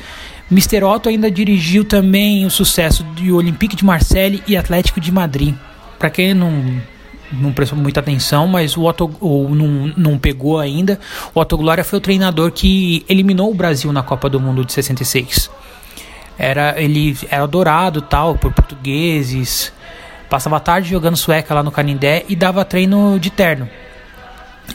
Mr. 0.51 0.83
Otto 0.83 1.11
ainda 1.11 1.31
dirigiu 1.31 1.85
também 1.85 2.47
o 2.47 2.51
sucesso 2.51 3.03
do 3.03 3.37
Olympique 3.37 3.77
de 3.77 3.85
Marseille 3.85 4.43
e 4.47 4.57
Atlético 4.57 4.99
de 4.99 5.13
Madrid. 5.13 5.55
Para 5.99 6.09
quem 6.09 6.33
não 6.33 6.81
não 7.31 7.53
prestou 7.53 7.79
muita 7.79 8.01
atenção, 8.01 8.47
mas 8.47 8.75
o 8.75 8.85
Otto 8.85 9.15
ou 9.21 9.51
não, 9.51 9.93
não 9.97 10.19
pegou 10.19 10.59
ainda. 10.59 10.99
O 11.35 11.41
Otto 11.41 11.59
Glória 11.59 11.85
foi 11.85 11.99
o 11.99 12.01
treinador 12.01 12.51
que 12.51 13.05
eliminou 13.07 13.51
o 13.51 13.55
Brasil 13.55 13.93
na 13.93 14.03
Copa 14.03 14.31
do 14.31 14.41
Mundo 14.41 14.65
de 14.65 14.73
66 14.73 15.51
era 16.39 16.81
ele 16.81 17.19
era 17.29 17.43
adorado 17.43 18.01
tal 18.01 18.37
por 18.37 18.53
portugueses. 18.53 19.73
Passava 20.31 20.59
a 20.59 20.61
tarde 20.61 20.91
jogando 20.91 21.17
sueca 21.17 21.55
lá 21.55 21.63
no 21.63 21.73
Canindé 21.73 22.25
e 22.29 22.37
dava 22.37 22.65
treino 22.65 23.19
de 23.19 23.31
terno. 23.31 23.69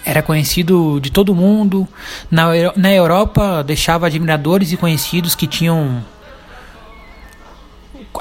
Era 0.03 0.21
conhecido 0.21 0.99
de 0.99 1.11
todo 1.11 1.35
mundo. 1.35 1.87
Na, 2.29 2.47
na 2.75 2.91
Europa 2.91 3.63
deixava 3.63 4.07
admiradores 4.07 4.71
e 4.71 4.77
conhecidos 4.77 5.35
que 5.35 5.47
tinham 5.47 6.03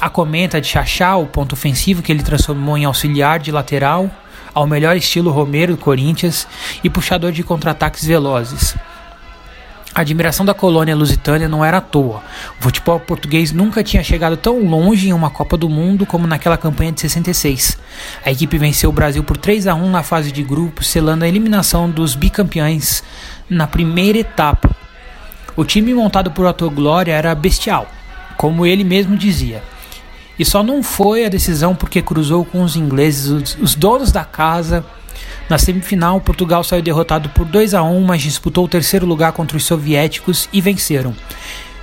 a 0.00 0.08
comenta 0.08 0.60
de 0.60 0.68
Chachá, 0.68 1.16
o 1.16 1.26
ponto 1.26 1.54
ofensivo 1.54 2.02
que 2.02 2.12
ele 2.12 2.22
transformou 2.22 2.76
em 2.76 2.84
auxiliar 2.84 3.38
de 3.38 3.50
lateral, 3.50 4.10
ao 4.54 4.66
melhor 4.66 4.96
estilo 4.96 5.30
Romero 5.30 5.74
do 5.74 5.78
Corinthians 5.78 6.46
e 6.84 6.90
puxador 6.90 7.32
de 7.32 7.42
contra-ataques 7.42 8.04
velozes. 8.04 8.76
A 9.94 10.00
admiração 10.00 10.46
da 10.46 10.54
colônia 10.54 10.96
lusitânia 10.96 11.48
não 11.48 11.62
era 11.62 11.76
à 11.76 11.80
toa. 11.80 12.22
O 12.58 12.62
futebol 12.62 12.98
português 12.98 13.52
nunca 13.52 13.84
tinha 13.84 14.02
chegado 14.02 14.38
tão 14.38 14.58
longe 14.64 15.08
em 15.08 15.12
uma 15.12 15.28
Copa 15.28 15.54
do 15.54 15.68
Mundo 15.68 16.06
como 16.06 16.26
naquela 16.26 16.56
campanha 16.56 16.92
de 16.92 17.02
66. 17.02 17.78
A 18.24 18.30
equipe 18.30 18.56
venceu 18.56 18.88
o 18.88 18.92
Brasil 18.92 19.22
por 19.22 19.36
3 19.36 19.66
a 19.66 19.74
1 19.74 19.90
na 19.90 20.02
fase 20.02 20.32
de 20.32 20.42
grupos, 20.42 20.86
selando 20.86 21.24
a 21.24 21.28
eliminação 21.28 21.90
dos 21.90 22.14
bicampeões 22.14 23.02
na 23.50 23.66
primeira 23.66 24.18
etapa. 24.18 24.74
O 25.54 25.62
time 25.62 25.92
montado 25.92 26.30
por 26.30 26.46
Otto 26.46 26.70
Glória 26.70 27.12
era 27.12 27.34
bestial, 27.34 27.86
como 28.38 28.64
ele 28.64 28.84
mesmo 28.84 29.14
dizia. 29.14 29.62
E 30.38 30.44
só 30.44 30.62
não 30.62 30.82
foi 30.82 31.26
a 31.26 31.28
decisão 31.28 31.74
porque 31.74 32.00
cruzou 32.00 32.46
com 32.46 32.62
os 32.62 32.76
ingleses, 32.76 33.58
os 33.60 33.74
donos 33.74 34.10
da 34.10 34.24
casa 34.24 34.82
na 35.48 35.58
semifinal, 35.58 36.20
Portugal 36.20 36.64
saiu 36.64 36.82
derrotado 36.82 37.28
por 37.30 37.44
2 37.44 37.74
a 37.74 37.82
1, 37.82 38.00
mas 38.02 38.22
disputou 38.22 38.64
o 38.64 38.68
terceiro 38.68 39.06
lugar 39.06 39.32
contra 39.32 39.56
os 39.56 39.64
soviéticos 39.64 40.48
e 40.52 40.60
venceram. 40.60 41.14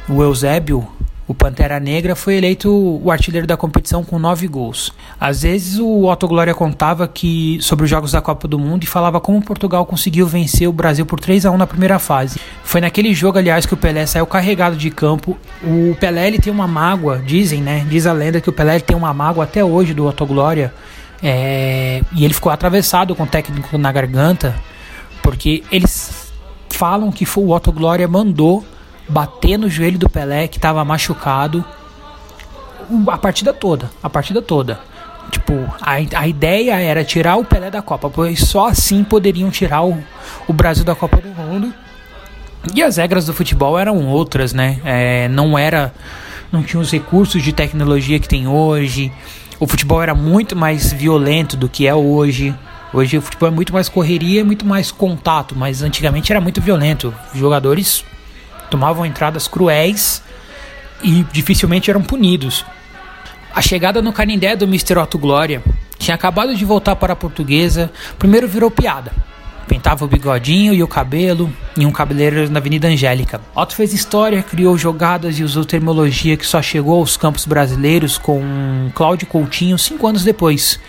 O 0.07 0.23
Eusébio, 0.23 0.87
o 1.27 1.35
Pantera 1.35 1.79
Negra, 1.79 2.15
foi 2.15 2.37
eleito 2.37 2.71
o 2.71 3.11
artilheiro 3.11 3.45
da 3.45 3.55
competição 3.55 4.03
com 4.03 4.17
nove 4.17 4.47
gols. 4.47 4.91
Às 5.19 5.43
vezes 5.43 5.77
o 5.77 6.05
Otto 6.05 6.27
Glória 6.27 6.55
contava 6.55 7.07
que 7.07 7.59
sobre 7.61 7.83
os 7.83 7.89
jogos 7.91 8.13
da 8.13 8.21
Copa 8.21 8.47
do 8.47 8.57
Mundo 8.57 8.83
e 8.83 8.87
falava 8.87 9.21
como 9.21 9.39
Portugal 9.39 9.85
conseguiu 9.85 10.25
vencer 10.25 10.67
o 10.67 10.73
Brasil 10.73 11.05
por 11.05 11.19
3 11.19 11.45
a 11.45 11.51
1 11.51 11.57
na 11.57 11.67
primeira 11.67 11.99
fase. 11.99 12.39
Foi 12.63 12.81
naquele 12.81 13.13
jogo, 13.13 13.37
aliás, 13.37 13.67
que 13.67 13.73
o 13.75 13.77
Pelé 13.77 14.07
saiu 14.07 14.25
carregado 14.25 14.75
de 14.75 14.89
campo. 14.89 15.37
O 15.63 15.95
Pelé 15.99 16.25
ele 16.25 16.39
tem 16.39 16.51
uma 16.51 16.67
mágoa, 16.67 17.21
dizem, 17.23 17.61
né? 17.61 17.85
Diz 17.87 18.07
a 18.07 18.13
lenda 18.13 18.41
que 18.41 18.49
o 18.49 18.53
Pelé 18.53 18.79
tem 18.79 18.97
uma 18.97 19.13
mágoa 19.13 19.43
até 19.43 19.63
hoje 19.63 19.93
do 19.93 20.07
Otto 20.07 20.25
Glória 20.25 20.73
é, 21.21 22.01
e 22.13 22.23
ele 22.23 22.33
ficou 22.33 22.51
atravessado 22.51 23.15
com 23.15 23.23
o 23.23 23.27
técnico 23.27 23.77
na 23.77 23.91
garganta, 23.91 24.55
porque 25.21 25.63
eles 25.71 26.31
falam 26.69 27.11
que 27.11 27.25
foi 27.25 27.43
o 27.43 27.51
Otto 27.51 27.71
Glória 27.71 28.07
mandou 28.07 28.65
bater 29.07 29.57
no 29.57 29.69
joelho 29.69 29.97
do 29.97 30.09
Pelé, 30.09 30.47
que 30.47 30.57
estava 30.57 30.85
machucado, 30.85 31.65
a 33.07 33.17
partida 33.17 33.53
toda. 33.53 33.89
A 34.01 34.09
partida 34.09 34.41
toda. 34.41 34.79
Tipo, 35.31 35.53
a, 35.81 35.95
a 36.21 36.27
ideia 36.27 36.79
era 36.79 37.03
tirar 37.03 37.35
o 37.35 37.43
Pelé 37.43 37.69
da 37.69 37.81
Copa, 37.81 38.09
pois 38.09 38.39
só 38.39 38.67
assim 38.67 39.03
poderiam 39.03 39.49
tirar 39.49 39.83
o, 39.83 39.97
o 40.47 40.53
Brasil 40.53 40.83
da 40.83 40.95
Copa 40.95 41.17
do 41.17 41.29
Mundo. 41.29 41.73
E 42.73 42.81
as 42.81 42.97
regras 42.97 43.25
do 43.25 43.33
futebol 43.33 43.77
eram 43.77 44.07
outras, 44.07 44.53
né? 44.53 44.79
É, 44.83 45.27
não 45.29 45.57
era. 45.57 45.93
Não 46.51 46.63
tinha 46.63 46.79
os 46.79 46.91
recursos 46.91 47.43
de 47.43 47.53
tecnologia 47.53 48.19
que 48.19 48.27
tem 48.27 48.47
hoje 48.47 49.11
o 49.59 49.67
futebol 49.67 50.01
era 50.01 50.15
muito 50.15 50.55
mais 50.55 50.93
violento 50.93 51.57
do 51.57 51.67
que 51.67 51.85
é 51.85 51.93
hoje. 51.93 52.55
Hoje 52.93 53.17
o 53.17 53.21
futebol 53.21 53.49
é 53.49 53.51
muito 53.51 53.73
mais 53.73 53.89
correria, 53.89 54.43
muito 54.43 54.65
mais 54.65 54.89
contato, 54.89 55.55
mas 55.55 55.81
antigamente 55.81 56.31
era 56.31 56.39
muito 56.39 56.61
violento. 56.61 57.13
Os 57.33 57.39
jogadores 57.39 58.05
tomavam 58.69 59.05
entradas 59.05 59.47
cruéis 59.47 60.23
e 61.03 61.23
dificilmente 61.31 61.89
eram 61.89 62.01
punidos. 62.01 62.65
A 63.53 63.61
chegada 63.61 64.01
no 64.01 64.13
Canindé 64.13 64.55
do 64.55 64.65
Mr. 64.65 64.97
Otto 64.97 65.17
Glória 65.17 65.61
tinha 65.97 66.15
acabado 66.15 66.55
de 66.55 66.63
voltar 66.63 66.95
para 66.95 67.13
a 67.13 67.15
portuguesa, 67.15 67.91
primeiro 68.17 68.47
virou 68.47 68.71
piada. 68.71 69.11
Pintava 69.69 70.03
o 70.03 70.07
bigodinho 70.07 70.73
e 70.73 70.81
o 70.81 70.87
cabelo 70.87 71.53
em 71.77 71.85
um 71.85 71.91
cabeleireiro 71.91 72.49
na 72.49 72.57
Avenida 72.57 72.87
Angélica. 72.87 73.39
Otto 73.55 73.75
fez 73.75 73.93
história, 73.93 74.41
criou 74.41 74.75
jogadas 74.75 75.37
e 75.37 75.43
usou 75.43 75.63
terminologia 75.63 76.35
que 76.35 76.45
só 76.45 76.59
chegou 76.59 76.97
aos 76.97 77.15
campos 77.15 77.45
brasileiros 77.45 78.17
com 78.17 78.89
Cláudio 78.95 79.27
Coutinho 79.27 79.77
cinco 79.77 80.07
anos 80.07 80.23
depois. 80.23 80.79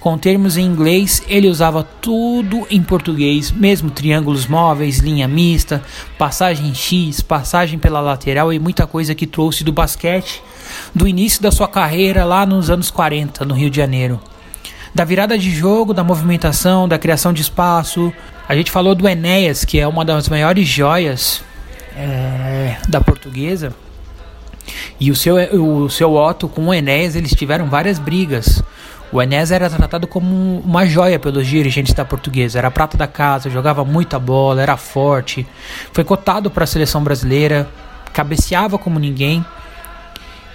Com 0.00 0.16
termos 0.16 0.56
em 0.56 0.64
inglês, 0.64 1.22
ele 1.28 1.48
usava 1.48 1.84
tudo 2.00 2.66
em 2.70 2.82
português, 2.82 3.52
mesmo 3.52 3.90
triângulos 3.90 4.46
móveis, 4.46 5.00
linha 5.00 5.28
mista, 5.28 5.82
passagem 6.16 6.74
X, 6.74 7.20
passagem 7.20 7.78
pela 7.78 8.00
lateral 8.00 8.50
e 8.50 8.58
muita 8.58 8.86
coisa 8.86 9.14
que 9.14 9.26
trouxe 9.26 9.62
do 9.62 9.72
basquete 9.72 10.42
do 10.94 11.06
início 11.06 11.42
da 11.42 11.50
sua 11.50 11.68
carreira 11.68 12.24
lá 12.24 12.46
nos 12.46 12.70
anos 12.70 12.90
40 12.90 13.44
no 13.44 13.54
Rio 13.54 13.68
de 13.68 13.76
Janeiro 13.76 14.18
da 14.94 15.04
virada 15.04 15.38
de 15.38 15.50
jogo, 15.50 15.94
da 15.94 16.02
movimentação, 16.02 16.88
da 16.88 16.98
criação 16.98 17.32
de 17.32 17.42
espaço. 17.42 18.12
A 18.48 18.54
gente 18.54 18.70
falou 18.70 18.94
do 18.94 19.08
Enéas, 19.08 19.64
que 19.64 19.78
é 19.78 19.86
uma 19.86 20.04
das 20.04 20.28
maiores 20.28 20.66
joias 20.66 21.42
é, 21.96 22.76
da 22.88 23.00
portuguesa. 23.00 23.72
E 24.98 25.10
o 25.10 25.16
seu, 25.16 25.36
o 25.36 25.88
seu 25.88 26.14
Otto 26.14 26.48
com 26.48 26.66
o 26.66 26.74
Enéas, 26.74 27.16
eles 27.16 27.32
tiveram 27.32 27.66
várias 27.66 27.98
brigas. 27.98 28.62
O 29.12 29.20
Enéas 29.20 29.50
era 29.50 29.68
tratado 29.68 30.06
como 30.06 30.60
uma 30.60 30.86
joia 30.86 31.18
pelos 31.18 31.46
dirigentes 31.46 31.94
da 31.94 32.04
portuguesa. 32.04 32.58
Era 32.58 32.70
prata 32.70 32.96
da 32.96 33.06
casa, 33.06 33.50
jogava 33.50 33.84
muita 33.84 34.18
bola, 34.18 34.62
era 34.62 34.76
forte. 34.76 35.46
Foi 35.92 36.04
cotado 36.04 36.50
para 36.50 36.64
a 36.64 36.66
seleção 36.66 37.02
brasileira, 37.02 37.68
cabeceava 38.12 38.78
como 38.78 38.98
ninguém. 38.98 39.44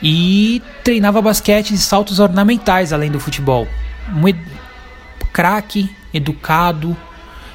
E 0.04 0.62
treinava 0.84 1.22
basquete 1.22 1.72
e 1.74 1.78
saltos 1.78 2.20
ornamentais 2.20 2.94
além 2.94 3.10
do 3.10 3.20
futebol 3.20 3.68
ed 4.28 4.40
craque, 5.34 5.94
educado, 6.14 6.96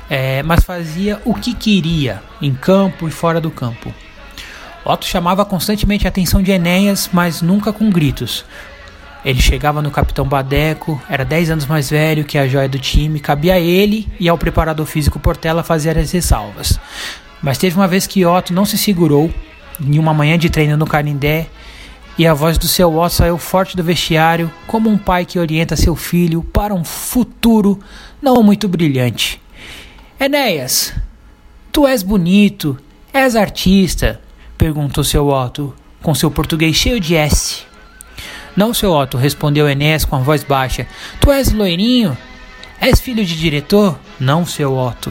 é, 0.09 0.43
mas 0.43 0.65
fazia 0.65 1.21
o 1.25 1.35
que 1.35 1.55
queria 1.55 2.23
em 2.43 2.53
campo 2.53 3.09
e 3.09 3.11
fora 3.11 3.41
do 3.41 3.51
campo. 3.51 3.95
Otto 4.85 5.07
chamava 5.07 5.45
constantemente 5.45 6.07
a 6.07 6.09
atenção 6.09 6.43
de 6.43 6.51
Enéas, 6.51 7.09
mas 7.13 7.41
nunca 7.43 7.73
com 7.73 7.89
gritos. 7.91 8.45
Ele 9.25 9.41
chegava 9.41 9.83
no 9.83 9.91
capitão 9.91 10.27
Badeco, 10.27 11.01
era 11.09 11.25
10 11.25 11.51
anos 11.51 11.67
mais 11.67 11.91
velho 11.91 12.25
que 12.25 12.39
a 12.39 12.49
joia 12.49 12.69
do 12.69 12.79
time, 12.79 13.21
cabia 13.21 13.55
a 13.55 13.61
ele 13.61 14.09
e 14.19 14.29
ao 14.29 14.39
preparador 14.39 14.87
físico 14.87 15.21
Portela 15.21 15.63
fazer 15.63 15.99
as 15.99 16.11
ressalvas. 16.11 16.81
Mas 17.43 17.59
teve 17.59 17.77
uma 17.77 17.87
vez 17.87 18.07
que 18.07 18.25
Otto 18.25 18.53
não 18.53 18.65
se 18.65 18.79
segurou, 18.79 19.33
em 19.81 19.99
uma 19.99 20.15
manhã 20.15 20.39
de 20.39 20.51
treino 20.51 20.77
no 20.77 20.87
Canindé, 20.87 21.47
e 22.21 22.27
a 22.27 22.35
voz 22.35 22.59
do 22.59 22.69
seu 22.69 22.95
Otto 22.99 23.15
saiu 23.15 23.39
forte 23.39 23.75
do 23.75 23.83
vestiário, 23.83 24.53
como 24.67 24.91
um 24.91 24.99
pai 24.99 25.25
que 25.25 25.39
orienta 25.39 25.75
seu 25.75 25.97
filho 25.97 26.43
para 26.43 26.75
um 26.75 26.85
futuro 26.85 27.81
não 28.21 28.43
muito 28.43 28.69
brilhante. 28.69 29.41
Enéas, 30.21 30.93
tu 31.73 31.87
és 31.87 32.03
bonito, 32.03 32.79
és 33.11 33.35
artista? 33.35 34.21
perguntou 34.59 35.03
seu 35.03 35.29
Otto, 35.29 35.75
com 36.03 36.15
seu 36.15 36.31
português 36.31 36.77
cheio 36.77 37.01
de 37.01 37.17
S. 37.17 37.63
Não, 38.55 38.75
seu 38.75 38.93
Otto, 38.93 39.17
respondeu 39.17 39.67
Enéas 39.67 40.05
com 40.05 40.17
a 40.17 40.19
voz 40.19 40.45
baixa. 40.45 40.87
Tu 41.23 41.33
és 41.33 41.51
loirinho? 41.51 42.15
És 42.79 43.01
filho 43.01 43.25
de 43.25 43.35
diretor? 43.35 43.99
Não, 44.21 44.45
seu 44.45 44.77
Otto. 44.77 45.11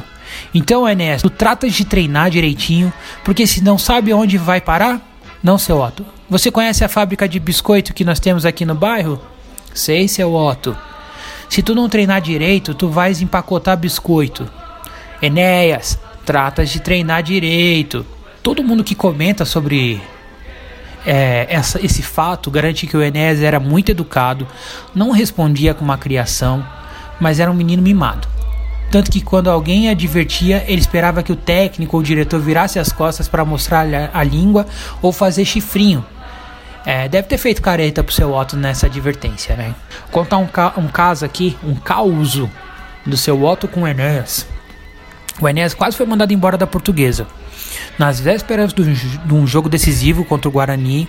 Então, 0.54 0.88
Enéas, 0.88 1.24
tu 1.24 1.32
tratas 1.32 1.74
de 1.74 1.86
treinar 1.86 2.30
direitinho, 2.30 2.94
porque 3.24 3.48
se 3.48 3.64
não 3.64 3.80
sabe 3.80 4.14
onde 4.14 4.38
vai 4.38 4.62
parar? 4.62 5.09
Não, 5.42 5.58
seu 5.58 5.80
Otto. 5.80 6.06
Você 6.30 6.52
conhece 6.52 6.84
a 6.84 6.90
fábrica 6.90 7.28
de 7.28 7.40
biscoito 7.40 7.94
que 7.94 8.04
nós 8.04 8.20
temos 8.20 8.46
aqui 8.46 8.66
no 8.66 8.76
bairro? 8.76 9.22
Sei, 9.74 10.08
seu 10.08 10.34
Otto. 10.34 10.76
Se 11.48 11.64
tu 11.64 11.74
não 11.74 11.88
treinar 11.88 12.22
direito, 12.22 12.74
tu 12.74 12.90
vais 12.90 13.22
empacotar 13.22 13.78
biscoito. 13.78 14.50
Enéas, 15.22 15.98
tratas 16.26 16.70
de 16.70 16.80
treinar 16.80 17.24
direito. 17.24 18.06
Todo 18.44 18.64
mundo 18.64 18.84
que 18.84 18.94
comenta 18.94 19.46
sobre 19.46 20.02
é, 21.06 21.48
essa, 21.50 21.84
esse 21.84 22.02
fato 22.02 22.52
garante 22.52 22.86
que 22.86 22.98
o 22.98 23.02
Enéas 23.02 23.42
era 23.42 23.60
muito 23.60 23.90
educado, 23.90 24.48
não 24.94 25.12
respondia 25.12 25.74
com 25.74 25.84
uma 25.84 25.98
criação, 25.98 26.66
mas 27.20 27.40
era 27.40 27.50
um 27.50 27.56
menino 27.56 27.82
mimado. 27.82 28.28
Tanto 28.92 29.12
que 29.12 29.22
quando 29.22 29.50
alguém 29.50 29.90
advertia, 29.90 30.64
ele 30.68 30.82
esperava 30.82 31.22
que 31.22 31.32
o 31.32 31.36
técnico 31.36 31.96
ou 31.96 32.02
o 32.02 32.04
diretor 32.04 32.40
virasse 32.40 32.80
as 32.80 32.92
costas 32.92 33.28
para 33.28 33.46
mostrar 33.46 33.86
a 34.14 34.24
língua 34.24 34.66
ou 35.02 35.12
fazer 35.12 35.46
chifrinho. 35.46 36.04
É, 36.86 37.08
deve 37.08 37.28
ter 37.28 37.38
feito 37.38 37.62
careta 37.62 38.04
pro 38.04 38.14
seu 38.14 38.34
Otto 38.34 38.58
nessa 38.58 38.88
advertência, 38.88 39.56
né? 39.56 39.76
Contar 40.12 40.38
um, 40.38 40.48
ca 40.48 40.74
um 40.78 40.88
caso 40.88 41.24
aqui, 41.24 41.56
um 41.64 41.76
causo 41.76 42.50
do 43.06 43.16
seu 43.16 43.44
Otto 43.44 43.68
com 43.68 43.82
o 43.82 43.88
Enéas. 43.88 44.48
O 45.40 45.48
Enéas 45.48 45.74
quase 45.74 45.96
foi 45.96 46.06
mandado 46.06 46.34
embora 46.34 46.58
da 46.58 46.66
portuguesa. 46.66 47.28
Nas 47.98 48.20
vésperas 48.20 48.74
de 48.74 49.34
um 49.34 49.46
jogo 49.46 49.70
decisivo 49.70 50.26
contra 50.26 50.50
o 50.50 50.52
Guarani, 50.52 51.08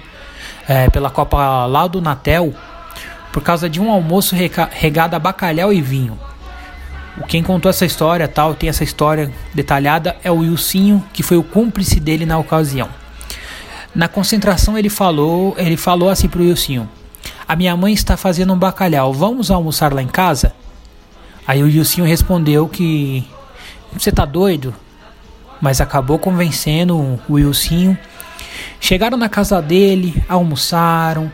é, 0.68 0.90
pela 0.90 1.08
Copa 1.08 1.66
lá 1.66 1.86
do 1.86 2.00
Natel, 2.00 2.54
por 3.32 3.42
causa 3.42 3.70
de 3.70 3.80
um 3.80 3.90
almoço 3.90 4.36
regado 4.70 5.16
a 5.16 5.18
bacalhau 5.18 5.72
e 5.72 5.80
vinho. 5.80 6.18
Quem 7.29 7.42
contou 7.42 7.68
essa 7.68 7.85
história, 7.85 8.27
tal, 8.29 8.55
tem 8.55 8.68
essa 8.68 8.85
história 8.85 9.33
detalhada, 9.55 10.16
é 10.23 10.31
o 10.31 10.38
Wilsinho, 10.38 11.05
que 11.12 11.23
foi 11.23 11.37
o 11.37 11.42
cúmplice 11.42 12.01
dele 12.01 12.25
na 12.25 12.38
ocasião. 12.38 12.88
Na 13.94 14.09
concentração 14.09 14.79
ele 14.79 14.88
falou, 14.88 15.55
ele 15.59 15.77
falou 15.77 16.09
assim 16.09 16.29
pro 16.29 16.42
Wilsinho: 16.42 16.88
"A 17.46 17.57
minha 17.57 17.77
mãe 17.77 17.92
está 17.92 18.16
fazendo 18.16 18.53
um 18.53 18.59
bacalhau, 18.59 19.12
vamos 19.12 19.51
almoçar 19.51 19.92
lá 19.92 20.03
em 20.03 20.09
casa?" 20.09 20.55
Aí 21.46 21.62
o 21.62 21.66
Wilsinho 21.66 22.07
respondeu 22.07 22.68
que 22.68 23.27
você 23.92 24.12
tá 24.12 24.25
doido? 24.25 24.73
Mas 25.61 25.81
acabou 25.81 26.18
convencendo 26.18 26.96
o 26.96 27.35
Wilsinho. 27.35 27.99
Chegaram 28.79 29.18
na 29.18 29.29
casa 29.29 29.61
dele, 29.61 30.23
almoçaram 30.29 31.31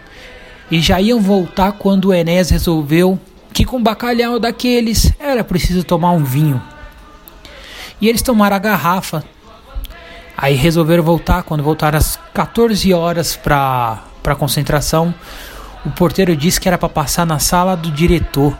e 0.70 0.80
já 0.80 1.00
iam 1.00 1.20
voltar 1.20 1.72
quando 1.72 2.06
o 2.06 2.14
Enéas 2.14 2.50
resolveu 2.50 3.20
que 3.56 3.64
com 3.64 3.82
bacalhau 3.82 4.38
daqueles 4.38 5.10
era 5.18 5.42
preciso 5.42 5.82
tomar 5.82 6.10
um 6.10 6.22
vinho. 6.22 6.62
E 7.98 8.06
eles 8.06 8.20
tomaram 8.20 8.54
a 8.54 8.58
garrafa. 8.58 9.24
Aí 10.36 10.54
resolveram 10.54 11.02
voltar. 11.02 11.42
Quando 11.42 11.62
voltaram 11.62 11.96
às 11.96 12.18
14 12.34 12.92
horas 12.92 13.34
para 13.34 14.02
a 14.26 14.34
concentração, 14.34 15.14
o 15.86 15.90
porteiro 15.90 16.36
disse 16.36 16.60
que 16.60 16.68
era 16.68 16.76
para 16.76 16.90
passar 16.90 17.24
na 17.24 17.38
sala 17.38 17.74
do 17.74 17.90
diretor. 17.90 18.54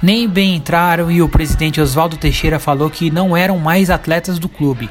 Nem 0.00 0.28
bem 0.28 0.54
entraram 0.54 1.10
e 1.10 1.20
o 1.20 1.28
presidente 1.28 1.80
Oswaldo 1.80 2.16
Teixeira 2.16 2.60
falou 2.60 2.88
que 2.88 3.10
não 3.10 3.36
eram 3.36 3.58
mais 3.58 3.90
atletas 3.90 4.38
do 4.38 4.48
clube. 4.48 4.88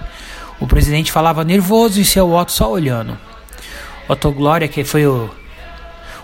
O 0.60 0.68
presidente 0.68 1.14
falava 1.14 1.46
nervoso 1.46 2.02
e 2.02 2.04
seu 2.04 2.30
Otto 2.34 2.52
só 2.52 2.70
olhando. 2.70 3.18
Otto 4.10 4.34
Glória, 4.34 4.68
que 4.68 4.84
foi 4.84 5.08
o 5.08 5.30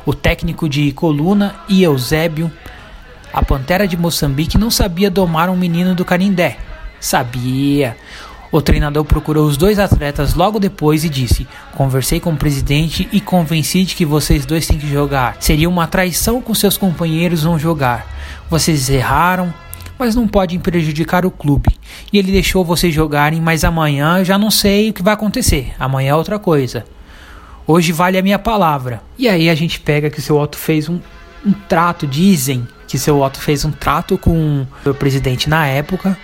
o 0.06 0.14
técnico 0.14 0.68
de 0.68 0.92
coluna 0.92 1.56
e 1.68 1.84
Eusébio, 1.84 2.52
a 3.34 3.44
pantera 3.44 3.88
de 3.88 3.96
Moçambique, 3.96 4.58
não 4.58 4.70
sabia 4.70 5.10
domar 5.10 5.50
um 5.50 5.56
menino 5.56 5.96
do 5.96 6.04
Canindé. 6.04 6.58
Sabia. 7.00 7.96
O 8.52 8.62
treinador 8.62 9.06
procurou 9.06 9.48
os 9.48 9.56
dois 9.56 9.80
atletas 9.80 10.34
logo 10.34 10.60
depois 10.60 11.06
e 11.06 11.10
disse: 11.10 11.48
Conversei 11.74 12.20
com 12.20 12.34
o 12.34 12.38
presidente 12.38 13.08
e 13.14 13.22
convenci 13.22 13.86
de 13.86 13.96
que 13.96 14.06
vocês 14.06 14.46
dois 14.46 14.68
têm 14.68 14.78
que 14.78 14.90
jogar. 14.90 15.38
Seria 15.40 15.70
uma 15.70 15.88
traição 15.88 16.42
com 16.42 16.54
seus 16.54 16.78
companheiros 16.78 17.46
não 17.46 17.58
jogar. 17.58 18.06
Vocês 18.50 18.90
erraram, 18.90 19.54
mas 19.98 20.16
não 20.16 20.28
podem 20.28 20.60
prejudicar 20.60 21.26
o 21.26 21.32
clube. 21.32 21.70
E 22.12 22.18
ele 22.18 22.32
deixou 22.32 22.66
vocês 22.66 22.94
jogarem, 22.94 23.40
mas 23.40 23.64
amanhã 23.64 24.18
eu 24.18 24.26
já 24.26 24.38
não 24.38 24.52
sei 24.52 24.90
o 24.90 24.94
que 24.94 25.02
vai 25.02 25.14
acontecer. 25.14 25.74
Amanhã 25.80 26.10
é 26.12 26.16
outra 26.16 26.38
coisa. 26.38 26.84
Hoje 27.74 27.94
vale 27.94 28.18
a 28.18 28.22
minha 28.22 28.38
palavra. 28.38 29.02
E 29.18 29.30
aí 29.30 29.50
a 29.50 29.56
gente 29.56 29.80
pega 29.80 30.10
que 30.10 30.20
o 30.20 30.22
seu 30.22 30.38
Otto 30.38 30.58
fez 30.58 30.90
um, 30.90 31.00
um 31.46 31.54
trato, 31.54 32.06
dizem 32.06 32.68
que 32.86 33.00
seu 33.00 33.22
Otto 33.22 33.40
fez 33.40 33.64
um 33.64 33.72
trato 33.72 34.18
com 34.18 34.68
o 34.86 34.94
presidente 34.94 35.50
na 35.50 35.66
época 35.66 36.18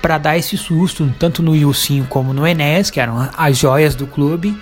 para 0.00 0.18
dar 0.18 0.38
esse 0.38 0.56
susto, 0.56 1.12
tanto 1.18 1.42
no 1.42 1.56
Ilcinho 1.56 2.06
como 2.08 2.32
no 2.32 2.46
Enes, 2.46 2.90
que 2.90 3.00
eram 3.00 3.28
as 3.36 3.58
joias 3.58 3.96
do 3.96 4.06
clube, 4.06 4.56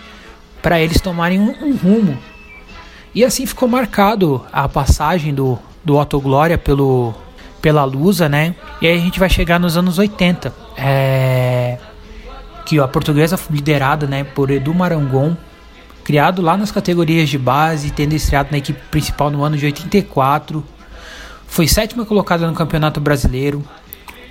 para 0.63 0.81
eles 0.81 1.03
tomarem 1.03 1.39
um, 1.39 1.55
um, 1.63 1.77
rumo. 1.77 2.17
E 3.15 3.23
assim 3.23 3.45
ficou 3.45 3.69
marcado 3.69 4.43
a 4.51 4.67
passagem 4.67 5.35
do, 5.35 5.59
do 5.85 5.99
Otto 5.99 6.19
Glória 6.19 6.57
pelo, 6.57 7.13
pela 7.61 7.85
Lusa, 7.85 8.27
né? 8.27 8.55
E 8.81 8.87
aí 8.87 8.97
a 8.97 9.01
gente 9.01 9.21
vai 9.21 9.29
chegar 9.29 9.61
nos 9.61 9.77
anos 9.77 9.99
80. 9.99 10.51
É, 10.79 11.77
que 12.65 12.81
a 12.81 12.89
portuguesa 12.89 13.39
liderada 13.51 14.07
né, 14.07 14.25
por 14.25 14.51
Edu 14.51 14.73
Marangon 14.73 15.37
criado 16.05 16.43
lá 16.43 16.57
nas 16.57 16.71
categorias 16.71 17.31
de 17.31 17.39
base, 17.39 17.91
tendo 17.91 18.15
estreado 18.15 18.51
na 18.53 18.59
equipe 18.59 18.79
principal 18.91 19.31
no 19.31 19.43
ano 19.43 19.57
de 19.57 19.65
84. 19.65 20.63
Foi 21.47 21.67
sétima 21.67 22.05
colocada 22.05 22.47
no 22.47 22.55
Campeonato 22.55 23.01
Brasileiro. 23.01 23.65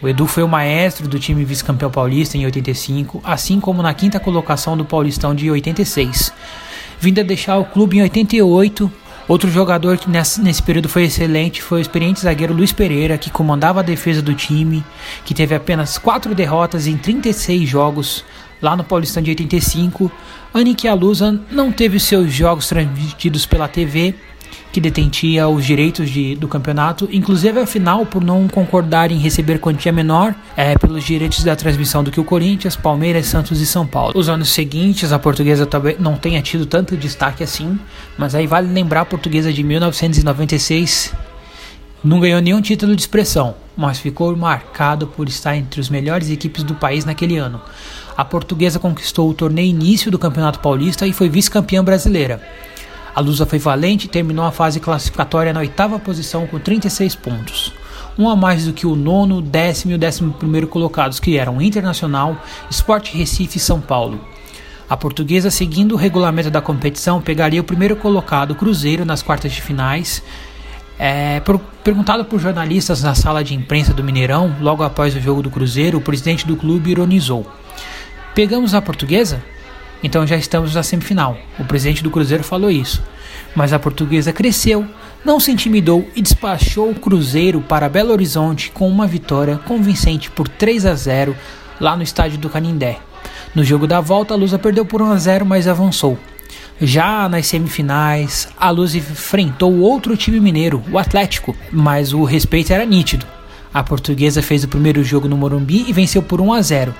O 0.01 0.07
Edu 0.07 0.27
foi 0.27 0.43
o 0.43 0.47
maestro 0.47 1.07
do 1.07 1.17
time 1.17 1.43
vice-campeão 1.43 1.89
paulista 1.89 2.37
em 2.37 2.45
85, 2.45 3.21
assim 3.23 3.59
como 3.59 3.81
na 3.81 3.93
quinta 3.93 4.19
colocação 4.19 4.77
do 4.77 4.85
Paulistão 4.85 5.33
de 5.33 5.49
86. 5.49 6.31
Vindo 6.99 7.21
a 7.21 7.23
deixar 7.23 7.57
o 7.57 7.65
clube 7.65 7.97
em 7.97 8.03
88. 8.03 8.91
Outro 9.25 9.49
jogador 9.49 9.97
que 9.97 10.09
nesse, 10.09 10.61
período 10.61 10.89
foi 10.89 11.03
excelente 11.03 11.61
foi 11.61 11.79
o 11.79 11.81
experiente 11.81 12.19
zagueiro 12.19 12.53
Luiz 12.53 12.73
Pereira, 12.73 13.17
que 13.17 13.29
comandava 13.29 13.79
a 13.79 13.83
defesa 13.83 14.21
do 14.21 14.33
time, 14.33 14.83
que 15.23 15.33
teve 15.33 15.55
apenas 15.55 15.97
4 15.97 16.35
derrotas 16.35 16.85
em 16.85 16.97
36 16.97 17.67
jogos 17.67 18.25
lá 18.61 18.75
no 18.75 18.83
Paulistão 18.83 19.23
de 19.23 19.29
85, 19.31 20.11
ano 20.53 20.69
em 20.69 20.73
que 20.73 20.87
a 20.87 20.93
Lusa 20.93 21.39
não 21.51 21.71
teve 21.71 21.99
seus 21.99 22.31
jogos 22.31 22.67
transmitidos 22.67 23.45
pela 23.45 23.67
TV, 23.67 24.13
que 24.71 24.81
detentia 24.81 25.47
os 25.47 25.65
direitos 25.65 26.09
de, 26.09 26.35
do 26.35 26.47
campeonato, 26.47 27.07
inclusive 27.11 27.59
a 27.59 27.67
final 27.67 28.05
por 28.05 28.23
não 28.23 28.47
concordar 28.47 29.11
em 29.11 29.17
receber 29.17 29.59
quantia 29.59 29.91
menor 29.91 30.35
é, 30.57 30.75
pelos 30.77 31.03
direitos 31.03 31.43
da 31.43 31.55
transmissão 31.55 32.03
do 32.03 32.11
que 32.11 32.19
o 32.19 32.23
Corinthians, 32.23 32.75
Palmeiras, 32.75 33.27
Santos 33.27 33.61
e 33.61 33.67
São 33.67 33.85
Paulo. 33.85 34.13
Os 34.15 34.29
anos 34.29 34.49
seguintes 34.49 35.11
a 35.11 35.19
portuguesa 35.19 35.65
também 35.65 35.95
não 35.99 36.15
tenha 36.15 36.41
tido 36.41 36.65
tanto 36.65 36.97
destaque 36.97 37.43
assim, 37.43 37.77
mas 38.17 38.33
aí 38.33 38.47
vale 38.47 38.71
lembrar 38.71 39.01
a 39.01 39.05
portuguesa 39.05 39.53
de 39.53 39.63
1996 39.63 41.13
não 42.03 42.19
ganhou 42.19 42.41
nenhum 42.41 42.61
título 42.61 42.95
de 42.95 43.01
expressão, 43.01 43.55
mas 43.75 43.99
ficou 43.99 44.35
marcado 44.35 45.07
por 45.07 45.27
estar 45.27 45.55
entre 45.55 45.81
as 45.81 45.89
melhores 45.89 46.29
equipes 46.29 46.63
do 46.63 46.75
país 46.75 47.05
naquele 47.05 47.37
ano. 47.37 47.61
A 48.15 48.23
portuguesa 48.23 48.79
conquistou 48.79 49.29
o 49.29 49.33
torneio 49.33 49.69
início 49.69 50.11
do 50.11 50.19
Campeonato 50.19 50.59
Paulista 50.59 51.07
e 51.07 51.13
foi 51.13 51.29
vice-campeã 51.29 51.83
brasileira. 51.83 52.41
A 53.15 53.19
Lusa 53.19 53.45
foi 53.45 53.59
valente 53.59 54.05
e 54.05 54.09
terminou 54.09 54.45
a 54.45 54.51
fase 54.51 54.79
classificatória 54.79 55.53
na 55.53 55.59
oitava 55.59 55.99
posição 55.99 56.47
com 56.47 56.59
36 56.59 57.15
pontos. 57.15 57.73
Um 58.17 58.29
a 58.29 58.35
mais 58.35 58.65
do 58.65 58.73
que 58.73 58.85
o 58.85 58.95
nono, 58.95 59.41
décimo 59.41 59.91
e 59.91 59.95
o 59.95 59.99
décimo 59.99 60.33
primeiro 60.33 60.67
colocados, 60.67 61.19
que 61.19 61.37
eram 61.37 61.61
Internacional, 61.61 62.37
Sport 62.69 63.13
Recife 63.13 63.57
e 63.57 63.61
São 63.61 63.81
Paulo. 63.81 64.19
A 64.87 64.95
portuguesa, 64.95 65.49
seguindo 65.49 65.93
o 65.93 65.97
regulamento 65.97 66.51
da 66.51 66.61
competição, 66.61 67.21
pegaria 67.21 67.61
o 67.61 67.63
primeiro 67.63 67.95
colocado, 67.95 68.53
Cruzeiro, 68.53 69.05
nas 69.05 69.23
quartas 69.23 69.51
de 69.51 69.61
finais 69.61 70.21
é, 71.05 71.41
por, 71.41 71.59
perguntado 71.83 72.23
por 72.23 72.39
jornalistas 72.39 73.03
na 73.03 73.13
sala 73.13 73.43
de 73.43 73.53
imprensa 73.53 73.93
do 73.93 74.01
Mineirão, 74.01 74.55
logo 74.61 74.83
após 74.83 75.13
o 75.13 75.19
jogo 75.19 75.41
do 75.41 75.51
Cruzeiro, 75.51 75.97
o 75.97 76.01
presidente 76.01 76.47
do 76.47 76.55
clube 76.55 76.91
ironizou: 76.91 77.45
Pegamos 78.33 78.73
a 78.73 78.81
portuguesa? 78.81 79.43
Então 80.01 80.25
já 80.25 80.37
estamos 80.37 80.73
na 80.73 80.81
semifinal. 80.81 81.37
O 81.59 81.65
presidente 81.65 82.01
do 82.01 82.09
Cruzeiro 82.09 82.41
falou 82.41 82.71
isso. 82.71 83.03
Mas 83.53 83.73
a 83.73 83.79
portuguesa 83.79 84.31
cresceu, 84.31 84.87
não 85.25 85.41
se 85.41 85.51
intimidou 85.51 86.07
e 86.15 86.21
despachou 86.21 86.89
o 86.89 86.95
Cruzeiro 86.95 87.59
para 87.59 87.89
Belo 87.89 88.13
Horizonte 88.13 88.71
com 88.71 88.87
uma 88.87 89.05
vitória 89.05 89.57
convincente 89.57 90.31
por 90.31 90.47
3 90.47 90.85
a 90.85 90.95
0 90.95 91.35
lá 91.81 91.97
no 91.97 92.03
estádio 92.03 92.37
do 92.37 92.49
Canindé. 92.49 92.99
No 93.53 93.61
jogo 93.61 93.87
da 93.87 93.99
volta, 93.99 94.33
a 94.33 94.37
Lusa 94.37 94.57
perdeu 94.57 94.85
por 94.85 95.01
1 95.01 95.11
a 95.11 95.17
0, 95.17 95.45
mas 95.45 95.67
avançou. 95.67 96.17
Já 96.85 97.29
nas 97.29 97.47
semifinais, 97.47 98.49
a 98.59 98.69
Luz 98.69 98.93
enfrentou 98.93 99.79
outro 99.79 100.17
time 100.17 100.37
mineiro, 100.37 100.83
o 100.91 100.99
Atlético, 100.99 101.55
mas 101.71 102.11
o 102.11 102.25
respeito 102.25 102.73
era 102.73 102.85
nítido. 102.85 103.25
A 103.73 103.81
portuguesa 103.81 104.41
fez 104.41 104.65
o 104.65 104.67
primeiro 104.67 105.01
jogo 105.01 105.29
no 105.29 105.37
Morumbi 105.37 105.85
e 105.87 105.93
venceu 105.93 106.21
por 106.21 106.41
1 106.41 106.51
a 106.51 106.61
0. 106.61 106.93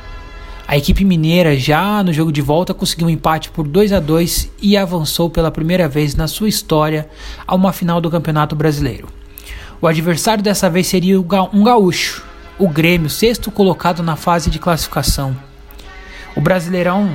A 0.66 0.78
equipe 0.78 1.04
mineira, 1.04 1.58
já 1.58 2.02
no 2.02 2.14
jogo 2.14 2.32
de 2.32 2.42
volta, 2.42 2.74
conseguiu 2.74 3.08
um 3.08 3.10
empate 3.10 3.50
por 3.50 3.68
2 3.68 3.92
a 3.92 4.00
2 4.00 4.54
e 4.62 4.78
avançou 4.78 5.30
pela 5.30 5.52
primeira 5.52 5.90
vez 5.90 6.16
na 6.16 6.30
sua 6.30 6.48
história 6.48 7.10
a 7.46 7.54
uma 7.54 7.74
final 7.74 8.00
do 8.00 8.10
Campeonato 8.10 8.56
Brasileiro. 8.56 9.10
O 9.82 9.88
adversário 9.88 10.42
dessa 10.42 10.70
vez 10.70 10.88
seria 10.88 11.20
um 11.20 11.62
gaúcho, 11.62 12.24
o 12.58 12.70
Grêmio, 12.70 13.10
sexto 13.10 13.52
colocado 13.52 14.02
na 14.02 14.16
fase 14.16 14.50
de 14.50 14.60
classificação. 14.60 15.36
O 16.38 16.40
Brasileirão 16.40 17.12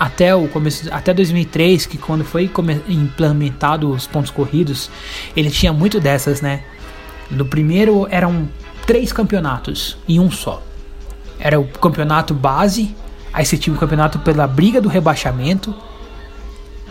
até 0.00 0.34
o 0.34 0.48
começo, 0.48 0.88
até 0.90 1.12
2003, 1.12 1.84
que 1.84 1.98
quando 1.98 2.24
foi 2.24 2.50
implementado 2.88 3.90
os 3.90 4.06
pontos 4.06 4.30
corridos, 4.30 4.90
ele 5.36 5.50
tinha 5.50 5.74
muito 5.74 6.00
dessas, 6.00 6.40
né? 6.40 6.62
No 7.30 7.44
primeiro 7.44 8.08
eram 8.10 8.48
três 8.86 9.12
campeonatos 9.12 9.98
em 10.08 10.18
um 10.18 10.30
só. 10.30 10.62
Era 11.38 11.60
o 11.60 11.66
campeonato 11.66 12.32
base, 12.32 12.96
aí 13.30 13.44
você 13.44 13.58
tinha 13.58 13.76
o 13.76 13.78
campeonato 13.78 14.18
pela 14.20 14.46
briga 14.46 14.80
do 14.80 14.88
rebaixamento, 14.88 15.74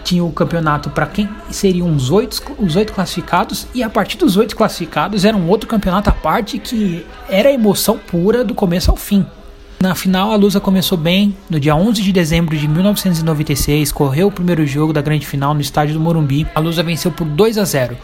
tinha 0.04 0.24
o 0.24 0.32
campeonato 0.32 0.92
para 0.92 1.08
quem 1.08 1.28
seriam 1.50 1.92
os 1.92 2.12
oito, 2.12 2.40
os 2.60 2.76
oito 2.76 2.94
classificados, 2.94 3.66
e 3.74 3.82
a 3.82 3.90
partir 3.90 4.18
dos 4.20 4.38
oito 4.38 4.56
classificados 4.56 5.26
era 5.26 5.36
um 5.36 5.48
outro 5.50 5.68
campeonato 5.68 6.12
à 6.12 6.14
parte 6.14 6.60
que 6.60 7.04
era 7.28 7.52
emoção 7.52 7.98
pura 7.98 8.44
do 8.44 8.54
começo 8.54 8.92
ao 8.92 8.98
fim. 8.98 9.26
Na 9.82 9.96
final, 9.96 10.34
a 10.34 10.36
Lusa 10.36 10.60
começou 10.60 10.98
bem. 10.98 11.34
No 11.50 11.58
dia 11.58 11.74
11 11.74 12.02
de 12.02 12.12
dezembro 12.12 12.58
de 12.58 12.68
1996, 12.68 13.94
correu 13.94 14.28
o 14.28 14.32
primeiro 14.32 14.68
jogo 14.68 14.92
da 14.92 15.02
grande 15.02 15.26
final 15.26 15.54
no 15.54 15.62
estádio 15.62 15.94
do 15.94 16.02
Morumbi. 16.02 16.46
A 16.54 16.60
Lusa 16.60 16.84
venceu 16.84 17.10
por 17.10 17.26
2 17.26 17.58
a 17.58 17.64
0. 17.64 17.96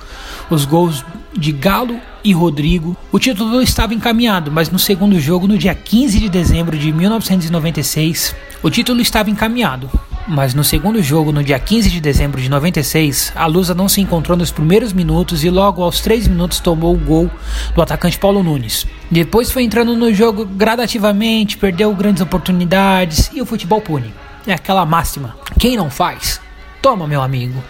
Os 0.49 0.63
gols 0.63 1.03
de 1.37 1.51
Galo 1.51 1.99
e 2.23 2.31
Rodrigo. 2.31 2.95
O 3.11 3.19
título 3.19 3.61
estava 3.61 3.93
encaminhado, 3.93 4.49
mas 4.49 4.69
no 4.69 4.79
segundo 4.79 5.19
jogo, 5.19 5.49
no 5.49 5.57
dia 5.57 5.75
15 5.75 6.17
de 6.17 6.29
dezembro 6.29 6.77
de 6.77 6.93
1996, 6.93 8.33
o 8.63 8.69
título 8.69 9.01
estava 9.01 9.29
encaminhado. 9.29 9.89
Mas 10.27 10.55
no 10.55 10.63
segundo 10.63 11.03
jogo, 11.03 11.31
no 11.31 11.43
dia 11.43 11.59
15 11.59 11.87
de 11.87 12.01
dezembro 12.01 12.41
de 12.41 12.49
96, 12.49 13.31
a 13.35 13.45
Lusa 13.45 13.75
não 13.75 13.87
se 13.87 14.01
encontrou 14.01 14.35
nos 14.35 14.49
primeiros 14.49 14.91
minutos 14.91 15.43
e 15.43 15.51
logo 15.51 15.83
aos 15.83 16.01
3 16.01 16.27
minutos 16.27 16.59
tomou 16.59 16.95
o 16.95 16.97
gol 16.97 17.29
do 17.75 17.81
atacante 17.81 18.17
Paulo 18.17 18.41
Nunes. 18.41 18.87
Depois 19.11 19.51
foi 19.51 19.61
entrando 19.61 19.95
no 19.95 20.11
jogo 20.11 20.43
gradativamente, 20.43 21.57
perdeu 21.57 21.93
grandes 21.93 22.23
oportunidades 22.23 23.29
e 23.35 23.41
o 23.41 23.45
futebol 23.45 23.79
pune. 23.79 24.11
É 24.47 24.53
aquela 24.53 24.83
máxima: 24.83 25.37
quem 25.59 25.77
não 25.77 25.91
faz, 25.91 26.41
toma, 26.81 27.05
meu 27.05 27.21
amigo. 27.21 27.63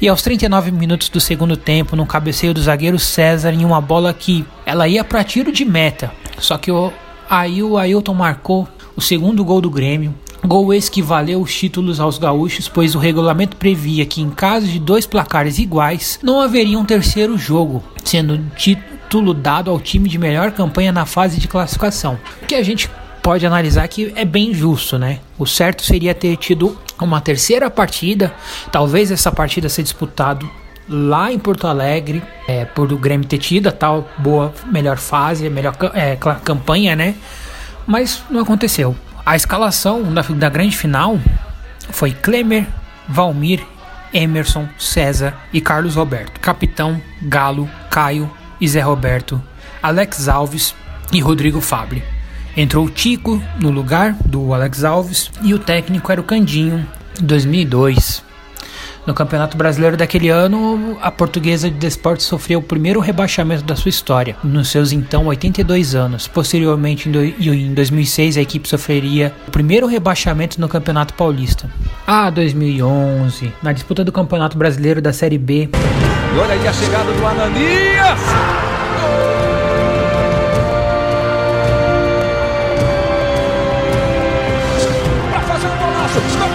E 0.00 0.08
aos 0.08 0.20
39 0.20 0.72
minutos 0.72 1.08
do 1.08 1.20
segundo 1.20 1.56
tempo, 1.56 1.94
no 1.94 2.04
cabeceio 2.04 2.52
do 2.52 2.60
zagueiro 2.60 2.98
César 2.98 3.52
em 3.52 3.64
uma 3.64 3.80
bola 3.80 4.12
que 4.12 4.44
ela 4.66 4.88
ia 4.88 5.04
para 5.04 5.22
tiro 5.22 5.52
de 5.52 5.64
meta. 5.64 6.12
Só 6.38 6.58
que 6.58 6.72
o, 6.72 6.92
aí 7.30 7.62
o 7.62 7.78
Ailton 7.78 8.14
marcou 8.14 8.68
o 8.96 9.00
segundo 9.00 9.44
gol 9.44 9.60
do 9.60 9.70
Grêmio 9.70 10.12
Gol 10.46 10.74
esse 10.74 10.90
que 10.90 11.00
valeu 11.00 11.40
os 11.40 11.54
títulos 11.54 11.98
aos 11.98 12.18
gaúchos, 12.18 12.68
pois 12.68 12.94
o 12.94 12.98
regulamento 12.98 13.56
previa 13.56 14.04
que 14.04 14.20
em 14.20 14.28
caso 14.28 14.66
de 14.66 14.78
dois 14.78 15.06
placares 15.06 15.58
iguais, 15.58 16.18
não 16.22 16.40
haveria 16.40 16.78
um 16.78 16.84
terceiro 16.84 17.38
jogo, 17.38 17.82
sendo 18.04 18.38
título 18.54 19.32
dado 19.32 19.70
ao 19.70 19.80
time 19.80 20.06
de 20.06 20.18
melhor 20.18 20.52
campanha 20.52 20.92
na 20.92 21.06
fase 21.06 21.40
de 21.40 21.48
classificação. 21.48 22.18
O 22.42 22.46
que 22.46 22.54
a 22.54 22.62
gente 22.62 22.90
pode 23.22 23.46
analisar 23.46 23.88
que 23.88 24.12
é 24.14 24.24
bem 24.24 24.52
justo, 24.52 24.98
né? 24.98 25.20
O 25.38 25.46
certo 25.46 25.82
seria 25.82 26.14
ter 26.14 26.36
tido 26.36 26.78
uma 27.00 27.22
terceira 27.22 27.70
partida, 27.70 28.34
talvez 28.70 29.10
essa 29.10 29.32
partida 29.32 29.70
ser 29.70 29.82
disputado 29.82 30.48
lá 30.86 31.32
em 31.32 31.38
Porto 31.38 31.66
Alegre, 31.66 32.22
é, 32.46 32.66
por 32.66 32.92
o 32.92 32.98
Grêmio 32.98 33.26
ter 33.26 33.38
tido 33.38 33.68
a 33.68 33.72
tal 33.72 34.06
boa, 34.18 34.52
melhor 34.70 34.98
fase, 34.98 35.48
melhor 35.48 35.74
é, 35.94 36.16
campanha, 36.44 36.94
né? 36.94 37.14
Mas 37.86 38.22
não 38.30 38.40
aconteceu. 38.40 38.94
A 39.26 39.36
escalação 39.36 40.12
da, 40.12 40.20
da 40.20 40.48
grande 40.50 40.76
final 40.76 41.18
foi 41.90 42.12
Klemer, 42.12 42.66
Valmir, 43.08 43.64
Emerson, 44.12 44.68
César 44.78 45.34
e 45.52 45.60
Carlos 45.60 45.96
Roberto. 45.96 46.38
Capitão, 46.40 47.00
Galo, 47.22 47.68
Caio 47.90 48.30
e 48.60 48.68
Zé 48.68 48.80
Roberto, 48.80 49.42
Alex 49.82 50.28
Alves 50.28 50.74
e 51.12 51.20
Rodrigo 51.20 51.60
Fabre. 51.60 52.04
Entrou 52.56 52.88
Tico 52.88 53.42
no 53.58 53.70
lugar 53.70 54.12
do 54.26 54.52
Alex 54.52 54.84
Alves 54.84 55.30
e 55.42 55.54
o 55.54 55.58
técnico 55.58 56.12
era 56.12 56.20
o 56.20 56.24
Candinho, 56.24 56.86
2002. 57.20 58.22
No 59.06 59.12
Campeonato 59.12 59.56
Brasileiro 59.56 59.98
daquele 59.98 60.30
ano, 60.30 60.96
a 61.02 61.10
Portuguesa 61.10 61.70
de 61.70 61.76
Desportes 61.76 62.24
sofreu 62.24 62.60
o 62.60 62.62
primeiro 62.62 63.00
rebaixamento 63.00 63.62
da 63.62 63.76
sua 63.76 63.90
história, 63.90 64.34
nos 64.42 64.68
seus 64.68 64.92
então 64.92 65.26
82 65.26 65.94
anos. 65.94 66.26
Posteriormente, 66.26 67.08
em 67.08 67.74
2006, 67.74 68.38
a 68.38 68.40
equipe 68.40 68.66
sofreria 68.66 69.34
o 69.46 69.50
primeiro 69.50 69.86
rebaixamento 69.86 70.58
no 70.58 70.68
Campeonato 70.68 71.12
Paulista. 71.14 71.68
Ah, 72.06 72.30
2011, 72.30 73.52
na 73.62 73.72
disputa 73.72 74.02
do 74.02 74.10
Campeonato 74.10 74.56
Brasileiro 74.56 75.02
da 75.02 75.12
Série 75.12 75.38
B. 75.38 75.68
E 76.34 76.38
olha 76.38 76.54
aí 76.54 76.66
a 76.66 76.72
chegada 76.72 77.12
do 77.12 77.26
Ananias! 77.26 78.20
Para 85.30 86.53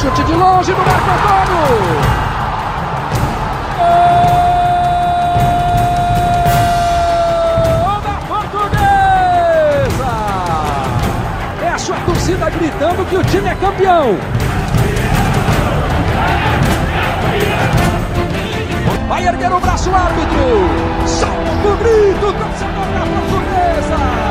chute 0.00 0.22
de 0.22 0.32
longe 0.32 0.72
do 0.72 0.78
Marco 0.78 1.10
Antônio. 1.10 1.58
É 11.64 11.68
a 11.68 11.78
sua 11.78 11.96
torcida 11.96 12.48
gritando 12.48 13.04
que 13.06 13.16
o 13.16 13.24
time 13.24 13.48
é 13.48 13.54
campeão. 13.56 14.16
Vai 19.08 19.26
erguer 19.26 19.52
o 19.52 19.58
braço 19.58 19.90
árbitro. 19.92 21.08
Solta 21.08 21.68
o 21.68 21.76
grito, 21.76 22.32
torcedor 22.34 22.86
da 22.94 23.00
Portuguesa. 23.00 24.27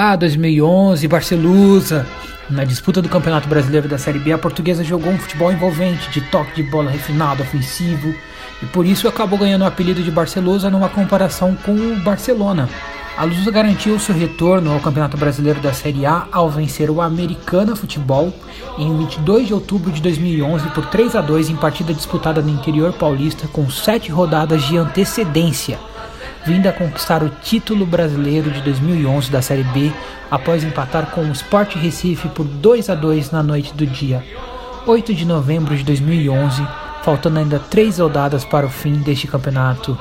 Ah, 0.00 0.14
2011, 0.14 1.08
Barcelusa. 1.08 2.06
Na 2.48 2.62
disputa 2.62 3.02
do 3.02 3.08
Campeonato 3.08 3.48
Brasileiro 3.48 3.88
da 3.88 3.98
Série 3.98 4.20
B, 4.20 4.30
a 4.30 4.38
portuguesa 4.38 4.84
jogou 4.84 5.12
um 5.12 5.18
futebol 5.18 5.50
envolvente, 5.50 6.08
de 6.10 6.20
toque 6.20 6.54
de 6.54 6.70
bola 6.70 6.88
refinado, 6.88 7.42
ofensivo, 7.42 8.14
e 8.62 8.66
por 8.66 8.86
isso 8.86 9.08
acabou 9.08 9.36
ganhando 9.36 9.62
o 9.62 9.66
apelido 9.66 10.00
de 10.00 10.12
Barcelusa 10.12 10.70
numa 10.70 10.88
comparação 10.88 11.56
com 11.64 11.72
o 11.72 11.98
Barcelona. 11.98 12.68
A 13.16 13.24
Lusa 13.24 13.50
garantiu 13.50 13.98
seu 13.98 14.14
retorno 14.14 14.72
ao 14.72 14.78
Campeonato 14.78 15.16
Brasileiro 15.16 15.58
da 15.58 15.72
Série 15.72 16.06
A 16.06 16.28
ao 16.30 16.48
vencer 16.48 16.88
o 16.90 17.00
Americana 17.00 17.74
Futebol 17.74 18.32
em 18.78 18.96
22 18.98 19.48
de 19.48 19.54
outubro 19.54 19.90
de 19.90 20.00
2011 20.00 20.68
por 20.68 20.86
3 20.86 21.16
a 21.16 21.20
2 21.20 21.50
em 21.50 21.56
partida 21.56 21.92
disputada 21.92 22.40
no 22.40 22.50
interior 22.50 22.92
paulista 22.92 23.48
com 23.48 23.68
sete 23.68 24.12
rodadas 24.12 24.62
de 24.62 24.76
antecedência 24.76 25.76
vinda 26.48 26.70
a 26.70 26.72
conquistar 26.72 27.22
o 27.22 27.28
título 27.28 27.84
brasileiro 27.84 28.50
de 28.50 28.62
2011 28.62 29.30
da 29.30 29.42
Série 29.42 29.64
B 29.64 29.92
após 30.30 30.64
empatar 30.64 31.10
com 31.10 31.20
o 31.20 31.32
Sport 31.32 31.74
Recife 31.74 32.26
por 32.28 32.46
2 32.46 32.88
a 32.88 32.94
2 32.94 33.30
na 33.30 33.42
noite 33.42 33.74
do 33.74 33.86
dia 33.86 34.24
8 34.86 35.12
de 35.12 35.26
novembro 35.26 35.76
de 35.76 35.84
2011, 35.84 36.66
faltando 37.02 37.38
ainda 37.38 37.58
três 37.58 37.98
rodadas 37.98 38.46
para 38.46 38.64
o 38.64 38.70
fim 38.70 38.94
deste 38.94 39.26
campeonato. 39.26 39.98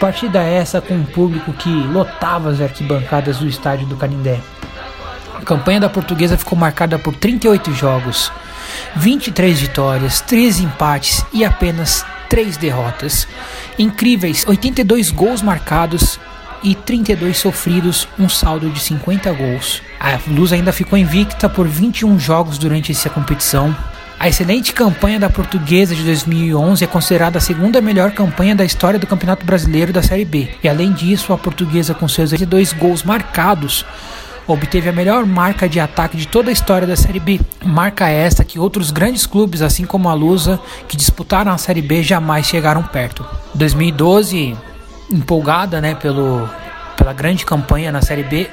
Partida 0.00 0.42
essa 0.42 0.80
com 0.80 0.94
um 0.94 1.04
público 1.04 1.52
que 1.52 1.70
lotava 1.70 2.50
as 2.50 2.60
arquibancadas 2.60 3.38
do 3.38 3.46
estádio 3.46 3.86
do 3.86 3.94
Canindé. 3.94 4.40
A 5.36 5.42
campanha 5.42 5.78
da 5.78 5.88
portuguesa 5.88 6.36
ficou 6.36 6.58
marcada 6.58 6.98
por 6.98 7.14
38 7.14 7.72
jogos, 7.72 8.32
23 8.96 9.60
vitórias, 9.60 10.20
13 10.20 10.64
empates 10.64 11.24
e 11.32 11.44
apenas 11.44 12.04
3 12.28 12.56
derrotas. 12.56 13.26
Incríveis 13.78 14.44
82 14.46 15.10
gols 15.10 15.42
marcados 15.42 16.18
e 16.62 16.74
32 16.74 17.36
sofridos, 17.36 18.08
um 18.18 18.28
saldo 18.28 18.70
de 18.70 18.80
50 18.80 19.32
gols. 19.32 19.82
A 20.00 20.18
Luz 20.28 20.52
ainda 20.52 20.72
ficou 20.72 20.98
invicta 20.98 21.48
por 21.48 21.66
21 21.66 22.18
jogos 22.18 22.58
durante 22.58 22.92
essa 22.92 23.10
competição. 23.10 23.76
A 24.18 24.28
excelente 24.28 24.72
campanha 24.72 25.20
da 25.20 25.28
Portuguesa 25.28 25.94
de 25.94 26.02
2011 26.02 26.82
é 26.82 26.86
considerada 26.86 27.36
a 27.36 27.40
segunda 27.40 27.82
melhor 27.82 28.12
campanha 28.12 28.56
da 28.56 28.64
história 28.64 28.98
do 28.98 29.06
Campeonato 29.06 29.44
Brasileiro 29.44 29.92
da 29.92 30.02
Série 30.02 30.24
B. 30.24 30.48
E 30.62 30.68
além 30.68 30.92
disso, 30.92 31.34
a 31.34 31.38
Portuguesa 31.38 31.92
com 31.92 32.08
seus 32.08 32.32
82 32.32 32.72
gols 32.72 33.02
marcados 33.02 33.84
obteve 34.46 34.88
a 34.88 34.92
melhor 34.92 35.26
marca 35.26 35.68
de 35.68 35.80
ataque 35.80 36.16
de 36.16 36.26
toda 36.26 36.50
a 36.50 36.52
história 36.52 36.86
da 36.86 36.96
Série 36.96 37.20
B. 37.20 37.40
Marca 37.64 38.08
esta 38.08 38.44
que 38.44 38.58
outros 38.58 38.90
grandes 38.90 39.26
clubes, 39.26 39.62
assim 39.62 39.84
como 39.84 40.08
a 40.08 40.14
Lusa, 40.14 40.60
que 40.86 40.96
disputaram 40.96 41.52
a 41.52 41.58
Série 41.58 41.82
B, 41.82 42.02
jamais 42.02 42.46
chegaram 42.46 42.82
perto. 42.82 43.24
2012, 43.54 44.56
empolgada 45.10 45.80
né, 45.80 45.94
pelo, 45.94 46.48
pela 46.96 47.12
grande 47.12 47.44
campanha 47.44 47.90
na 47.90 48.02
Série 48.02 48.22
B, 48.22 48.48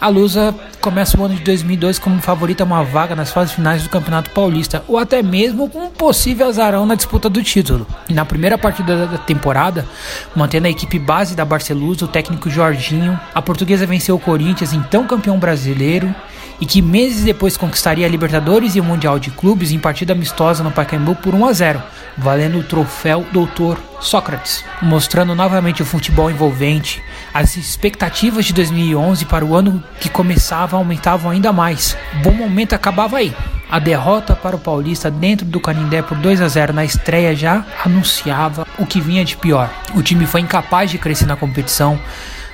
a 0.00 0.08
Lusa 0.08 0.54
começa 0.80 1.20
o 1.20 1.24
ano 1.24 1.34
de 1.34 1.42
2002 1.42 1.98
como 1.98 2.22
favorita 2.22 2.64
a 2.64 2.66
uma 2.66 2.82
vaga 2.82 3.14
nas 3.14 3.30
fases 3.30 3.52
finais 3.52 3.82
do 3.82 3.90
Campeonato 3.90 4.30
Paulista, 4.30 4.82
ou 4.88 4.96
até 4.96 5.22
mesmo 5.22 5.68
com 5.68 5.84
um 5.84 5.90
possível 5.90 6.48
azarão 6.48 6.86
na 6.86 6.94
disputa 6.94 7.28
do 7.28 7.42
título. 7.42 7.86
E 8.08 8.14
na 8.14 8.24
primeira 8.24 8.56
partida 8.56 9.06
da 9.06 9.18
temporada, 9.18 9.86
mantendo 10.34 10.66
a 10.66 10.70
equipe 10.70 10.98
base 10.98 11.36
da 11.36 11.44
Barcelusa, 11.44 12.06
o 12.06 12.08
técnico 12.08 12.48
Jorginho, 12.48 13.20
a 13.34 13.42
portuguesa 13.42 13.86
venceu 13.86 14.16
o 14.16 14.20
Corinthians, 14.20 14.72
então 14.72 15.06
campeão 15.06 15.38
brasileiro, 15.38 16.14
e 16.60 16.66
que 16.66 16.82
meses 16.82 17.24
depois 17.24 17.56
conquistaria 17.56 18.06
a 18.06 18.08
Libertadores 18.08 18.76
e 18.76 18.80
o 18.80 18.84
Mundial 18.84 19.18
de 19.18 19.30
Clubes 19.30 19.72
em 19.72 19.78
partida 19.78 20.12
amistosa 20.12 20.62
no 20.62 20.70
Pacaembu 20.70 21.16
por 21.16 21.34
1 21.34 21.46
a 21.46 21.52
0, 21.52 21.82
valendo 22.18 22.58
o 22.58 22.64
troféu 22.64 23.26
Doutor 23.32 23.78
Sócrates, 24.00 24.64
mostrando 24.82 25.34
novamente 25.34 25.82
o 25.82 25.86
futebol 25.86 26.30
envolvente. 26.30 27.02
As 27.32 27.56
expectativas 27.56 28.44
de 28.44 28.52
2011 28.52 29.24
para 29.24 29.44
o 29.44 29.54
ano 29.54 29.82
que 30.00 30.08
começava 30.08 30.76
aumentavam 30.76 31.30
ainda 31.30 31.52
mais. 31.52 31.96
Bom 32.22 32.32
momento 32.32 32.74
acabava 32.74 33.18
aí. 33.18 33.34
A 33.70 33.78
derrota 33.78 34.34
para 34.34 34.56
o 34.56 34.58
Paulista 34.58 35.10
dentro 35.10 35.46
do 35.46 35.60
Canindé 35.60 36.02
por 36.02 36.16
2 36.18 36.40
a 36.40 36.48
0 36.48 36.72
na 36.72 36.84
estreia 36.84 37.36
já 37.36 37.64
anunciava 37.84 38.66
o 38.76 38.84
que 38.84 39.00
vinha 39.00 39.24
de 39.24 39.36
pior. 39.36 39.70
O 39.94 40.02
time 40.02 40.26
foi 40.26 40.40
incapaz 40.40 40.90
de 40.90 40.98
crescer 40.98 41.26
na 41.26 41.36
competição 41.36 41.98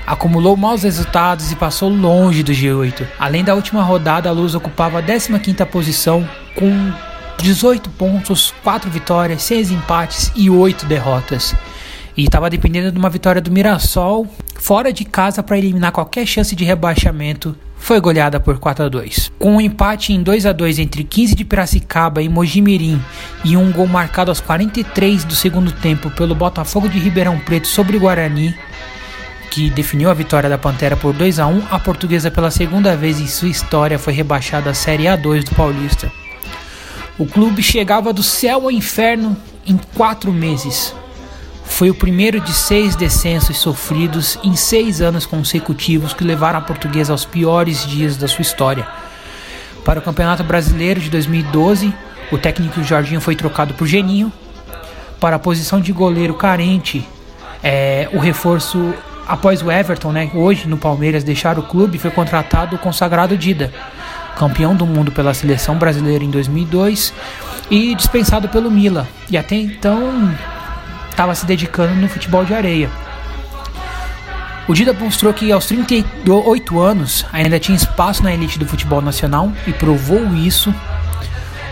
acumulou 0.07 0.57
maus 0.57 0.85
resultados 0.85 1.51
e 1.51 1.57
passou 1.57 1.89
longe 1.89 2.43
do 2.43 2.53
G8. 2.53 3.07
Além 3.19 3.43
da 3.43 3.55
última 3.55 3.83
rodada, 3.83 4.29
a 4.29 4.33
Luz 4.33 4.55
ocupava 4.55 5.01
a 5.01 5.03
15ª 5.03 5.67
posição 5.67 6.27
com 6.55 6.93
18 7.39 7.91
pontos, 7.91 8.55
4 8.63 8.91
vitórias, 8.91 9.43
6 9.43 9.71
empates 9.71 10.33
e 10.35 10.49
8 10.49 10.87
derrotas. 10.87 11.55
E 12.17 12.25
estava 12.25 12.49
dependendo 12.49 12.91
de 12.91 12.99
uma 12.99 13.11
vitória 13.11 13.43
do 13.43 13.51
Mirassol 13.51 14.27
fora 14.55 14.91
de 14.91 15.05
casa 15.05 15.43
para 15.43 15.59
eliminar 15.59 15.93
qualquer 15.93 16.27
chance 16.27 16.57
de 16.57 16.65
rebaixamento. 16.65 17.55
Foi 17.77 18.01
goleada 18.01 18.41
por 18.41 18.59
4 18.59 18.87
a 18.87 18.89
2. 18.89 19.33
Com 19.39 19.57
um 19.57 19.61
empate 19.61 20.15
em 20.15 20.23
2 20.23 20.47
a 20.47 20.53
2 20.53 20.79
entre 20.79 21.05
15 21.05 21.35
de 21.35 21.45
Piracicaba 21.45 22.23
e 22.23 22.29
Mojimirim 22.29 23.01
e 23.45 23.55
um 23.57 23.71
gol 23.71 23.87
marcado 23.87 24.31
aos 24.31 24.41
43 24.41 25.25
do 25.25 25.35
segundo 25.35 25.71
tempo 25.71 26.11
pelo 26.11 26.35
Botafogo 26.35 26.89
de 26.89 26.99
Ribeirão 26.99 27.39
Preto 27.39 27.69
sobre 27.69 27.99
o 27.99 28.01
Guarani, 28.01 28.55
que 29.57 29.71
definiu 29.71 30.11
a 30.11 30.13
vitória 30.13 30.51
da 30.51 30.59
Pantera 30.59 30.99
por 30.99 31.15
2 31.15 31.39
a 31.39 31.47
1, 31.47 31.69
a 31.71 31.79
portuguesa 31.79 32.31
pela 32.31 32.51
segunda 32.51 32.95
vez 32.95 33.19
em 33.19 33.27
sua 33.27 33.49
história 33.49 33.99
foi 33.99 34.13
rebaixada 34.13 34.69
à 34.69 34.75
Série 34.75 35.05
A2 35.05 35.45
do 35.45 35.55
Paulista. 35.55 36.13
O 37.19 37.25
clube 37.25 37.63
chegava 37.63 38.13
do 38.13 38.23
céu 38.23 38.65
ao 38.65 38.71
inferno 38.71 39.35
em 39.67 39.81
quatro 39.97 40.31
meses. 40.31 40.95
Foi 41.65 41.89
o 41.89 41.95
primeiro 41.95 42.39
de 42.39 42.53
seis 42.53 42.95
descensos 42.95 43.57
sofridos 43.57 44.39
em 44.45 44.55
seis 44.55 45.01
anos 45.01 45.25
consecutivos 45.25 46.13
que 46.13 46.23
levaram 46.23 46.59
a 46.59 46.63
portuguesa 46.63 47.15
aos 47.15 47.25
piores 47.25 47.87
dias 47.87 48.19
da 48.19 48.29
sua 48.29 48.43
história. 48.43 48.87
Para 49.87 50.01
o 50.01 50.03
Campeonato 50.03 50.45
Brasileiro 50.45 51.01
de 51.01 51.09
2012, 51.09 51.95
o 52.31 52.37
técnico 52.37 52.83
Jorginho 52.83 53.23
foi 53.23 53.35
trocado 53.35 53.73
por 53.73 53.87
Geninho. 53.87 54.31
Para 55.19 55.37
a 55.37 55.39
posição 55.39 55.81
de 55.81 55.93
goleiro 55.93 56.35
carente, 56.35 57.09
é, 57.63 58.07
o 58.13 58.19
reforço 58.19 58.95
após 59.27 59.63
o 59.63 59.71
Everton, 59.71 60.13
né, 60.13 60.31
hoje 60.33 60.69
no 60.69 60.77
Palmeiras, 60.77 61.25
deixar 61.25 61.59
o 61.59 61.63
clube, 61.63 61.99
foi 61.99 62.11
contratado 62.11 62.77
o 62.77 62.79
consagrado 62.79 63.37
Dida, 63.37 63.73
campeão 64.37 64.75
do 64.75 64.87
mundo 64.87 65.11
pela 65.11 65.35
seleção 65.35 65.77
brasileira 65.77 66.23
em 66.23 66.31
2002 66.31 67.13
e 67.71 67.95
dispensado 67.95 68.49
pelo 68.49 68.71
Mila. 68.71 69.09
E 69.29 69.37
até 69.37 69.57
então 69.57 70.33
estava 71.11 71.35
se 71.35 71.47
dedicando 71.47 71.95
no 71.95 72.09
futebol 72.09 72.45
de 72.45 72.55
areia. 72.55 72.91
O 74.69 74.75
Dida 74.75 74.93
mostrou 74.93 75.33
que 75.33 75.51
aos 75.53 75.67
38 75.67 76.81
anos 76.81 77.25
ainda 77.33 77.59
tinha 77.59 77.77
espaço 77.77 78.23
na 78.23 78.35
elite 78.35 78.59
do 78.59 78.67
futebol 78.67 79.01
nacional 79.01 79.53
e 79.67 79.73
provou 79.73 80.35
isso. 80.35 80.75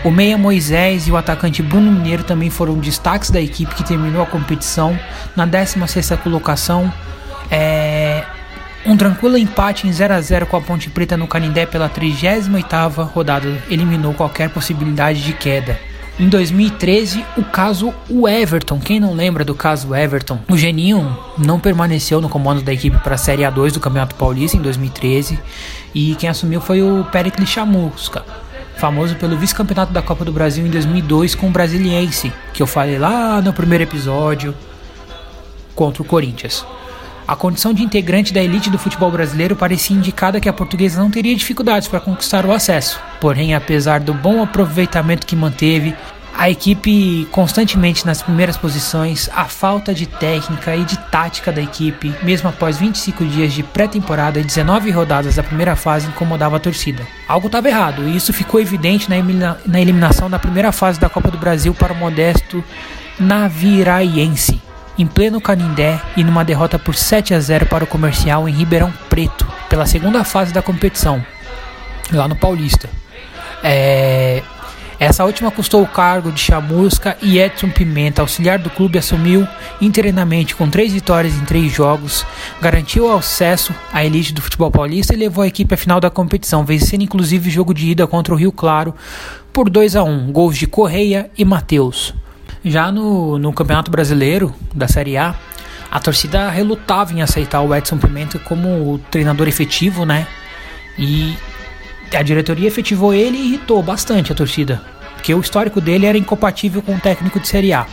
O 0.03 0.11
meia 0.11 0.37
Moisés 0.37 1.07
e 1.07 1.11
o 1.11 1.17
atacante 1.17 1.61
Bruno 1.61 1.91
Mineiro 1.91 2.23
também 2.23 2.49
foram 2.49 2.77
destaques 2.77 3.29
da 3.29 3.41
equipe 3.41 3.75
que 3.75 3.83
terminou 3.83 4.21
a 4.21 4.25
competição 4.25 4.97
na 5.35 5.45
16ª 5.45 6.17
colocação 6.17 6.91
é, 7.51 8.23
um 8.85 8.95
tranquilo 8.95 9.37
empate 9.37 9.87
em 9.87 9.91
0 9.91 10.13
a 10.13 10.21
0 10.21 10.45
com 10.45 10.57
a 10.57 10.61
Ponte 10.61 10.89
Preta 10.89 11.17
no 11.17 11.27
Canindé 11.27 11.65
pela 11.65 11.89
38ª 11.89 13.03
rodada 13.03 13.61
eliminou 13.69 14.13
qualquer 14.13 14.49
possibilidade 14.49 15.23
de 15.23 15.33
queda. 15.33 15.79
Em 16.17 16.29
2013, 16.29 17.25
o 17.35 17.43
caso 17.43 17.93
o 18.09 18.25
Everton. 18.25 18.79
Quem 18.79 19.01
não 19.01 19.13
lembra 19.13 19.43
do 19.43 19.53
caso 19.53 19.93
Everton? 19.93 20.39
O 20.49 20.55
Geninho 20.55 21.17
não 21.37 21.59
permaneceu 21.59 22.21
no 22.21 22.29
comando 22.29 22.61
da 22.61 22.71
equipe 22.71 22.97
para 22.99 23.15
a 23.15 23.17
Série 23.17 23.41
A2 23.41 23.73
do 23.73 23.81
Campeonato 23.81 24.15
Paulista 24.15 24.55
em 24.55 24.61
2013 24.61 25.37
e 25.93 26.15
quem 26.15 26.29
assumiu 26.29 26.61
foi 26.61 26.81
o 26.81 27.03
Pericles 27.11 27.49
Chamusca, 27.49 28.23
famoso 28.77 29.15
pelo 29.15 29.35
vice-campeonato 29.35 29.91
da 29.91 30.01
Copa 30.01 30.23
do 30.23 30.31
Brasil 30.31 30.65
em 30.65 30.69
2002 30.69 31.35
com 31.35 31.47
o 31.47 31.51
Brasiliense, 31.51 32.31
que 32.53 32.61
eu 32.63 32.67
falei 32.67 32.97
lá 32.97 33.41
no 33.41 33.51
primeiro 33.51 33.83
episódio 33.83 34.55
contra 35.75 36.01
o 36.01 36.05
Corinthians. 36.05 36.65
A 37.27 37.35
condição 37.35 37.73
de 37.73 37.81
integrante 37.81 38.31
da 38.31 38.43
elite 38.43 38.69
do 38.69 38.77
futebol 38.77 39.09
brasileiro 39.09 39.55
parecia 39.55 39.95
indicada 39.95 40.39
que 40.39 40.47
a 40.47 40.53
portuguesa 40.53 41.01
não 41.01 41.09
teria 41.09 41.35
dificuldades 41.35 41.87
para 41.87 41.99
conquistar 41.99 42.45
o 42.45 42.51
acesso. 42.51 42.99
Porém, 43.19 43.55
apesar 43.55 43.99
do 43.99 44.13
bom 44.13 44.43
aproveitamento 44.43 45.25
que 45.25 45.35
manteve, 45.35 45.95
a 46.37 46.51
equipe 46.51 47.27
constantemente 47.31 48.05
nas 48.05 48.21
primeiras 48.21 48.57
posições, 48.57 49.27
a 49.33 49.45
falta 49.45 49.91
de 49.91 50.05
técnica 50.05 50.75
e 50.75 50.83
de 50.83 50.97
tática 51.09 51.51
da 51.51 51.61
equipe, 51.61 52.13
mesmo 52.21 52.49
após 52.49 52.77
25 52.77 53.25
dias 53.25 53.53
de 53.53 53.63
pré-temporada 53.63 54.39
e 54.39 54.43
19 54.43 54.91
rodadas 54.91 55.35
da 55.35 55.43
primeira 55.43 55.75
fase, 55.75 56.07
incomodava 56.07 56.57
a 56.57 56.59
torcida. 56.59 57.07
Algo 57.27 57.47
estava 57.47 57.69
errado 57.69 58.07
e 58.07 58.15
isso 58.15 58.33
ficou 58.33 58.59
evidente 58.59 59.09
na, 59.09 59.17
elimina 59.17 59.57
na 59.65 59.81
eliminação 59.81 60.29
da 60.29 60.37
primeira 60.37 60.71
fase 60.71 60.99
da 60.99 61.09
Copa 61.09 61.31
do 61.31 61.39
Brasil 61.39 61.73
para 61.73 61.93
o 61.93 61.95
modesto 61.95 62.63
Naviraiense 63.19 64.64
em 64.97 65.05
pleno 65.05 65.41
Canindé 65.41 66.01
e 66.15 66.23
numa 66.23 66.45
derrota 66.45 66.79
por 66.79 66.95
7 66.95 67.33
a 67.33 67.39
0 67.39 67.65
para 67.65 67.83
o 67.83 67.87
Comercial 67.87 68.47
em 68.47 68.53
Ribeirão 68.53 68.93
Preto, 69.09 69.47
pela 69.69 69.85
segunda 69.85 70.23
fase 70.23 70.53
da 70.53 70.61
competição, 70.61 71.23
lá 72.11 72.27
no 72.27 72.35
Paulista. 72.35 72.89
É... 73.63 74.41
Essa 74.97 75.25
última 75.25 75.51
custou 75.51 75.83
o 75.83 75.87
cargo 75.87 76.31
de 76.31 76.39
Chamusca 76.39 77.17
e 77.21 77.37
Edson 77.37 77.69
Pimenta, 77.69 78.21
auxiliar 78.21 78.57
do 78.57 78.69
clube, 78.69 78.97
assumiu 78.97 79.45
inteiramente 79.81 80.55
com 80.55 80.69
três 80.69 80.93
vitórias 80.93 81.35
em 81.35 81.43
três 81.43 81.71
jogos, 81.73 82.25
garantiu 82.61 83.07
o 83.07 83.17
acesso 83.17 83.75
à 83.91 84.05
elite 84.05 84.33
do 84.33 84.41
futebol 84.41 84.71
paulista 84.71 85.13
e 85.13 85.17
levou 85.17 85.43
a 85.43 85.47
equipe 85.47 85.73
à 85.73 85.77
final 85.77 85.99
da 85.99 86.09
competição, 86.09 86.63
vencendo 86.63 87.03
inclusive 87.03 87.49
o 87.49 87.51
jogo 87.51 87.73
de 87.73 87.89
ida 87.89 88.07
contra 88.07 88.33
o 88.33 88.37
Rio 88.37 88.53
Claro 88.53 88.95
por 89.51 89.69
2 89.69 89.97
a 89.97 90.03
1 90.03 90.31
gols 90.31 90.57
de 90.57 90.65
Correia 90.65 91.29
e 91.37 91.43
Matheus. 91.43 92.13
Já 92.65 92.91
no, 92.91 93.37
no 93.37 93.53
Campeonato 93.53 93.91
Brasileiro 93.91 94.51
da 94.73 94.87
Série 94.87 95.17
A, 95.17 95.35
a 95.91 95.99
torcida 95.99 96.49
relutava 96.49 97.13
em 97.13 97.21
aceitar 97.21 97.61
o 97.61 97.75
Edson 97.75 97.99
Pimenta 97.99 98.39
como 98.39 98.97
treinador 99.11 99.47
efetivo, 99.47 100.03
né? 100.03 100.27
E 100.97 101.37
a 102.11 102.23
diretoria 102.23 102.67
efetivou 102.67 103.13
ele 103.13 103.37
e 103.37 103.47
irritou 103.49 103.83
bastante 103.83 104.31
a 104.31 104.35
torcida, 104.35 104.81
porque 105.25 105.33
o 105.33 105.39
histórico 105.39 105.81
dele 105.81 106.05
era 106.05 106.19
incompatível 106.19 106.83
com 106.83 106.93
o 106.93 106.99
técnico 106.99 107.39
de 107.39 107.47
Série 107.47 107.73
A. 107.73 107.87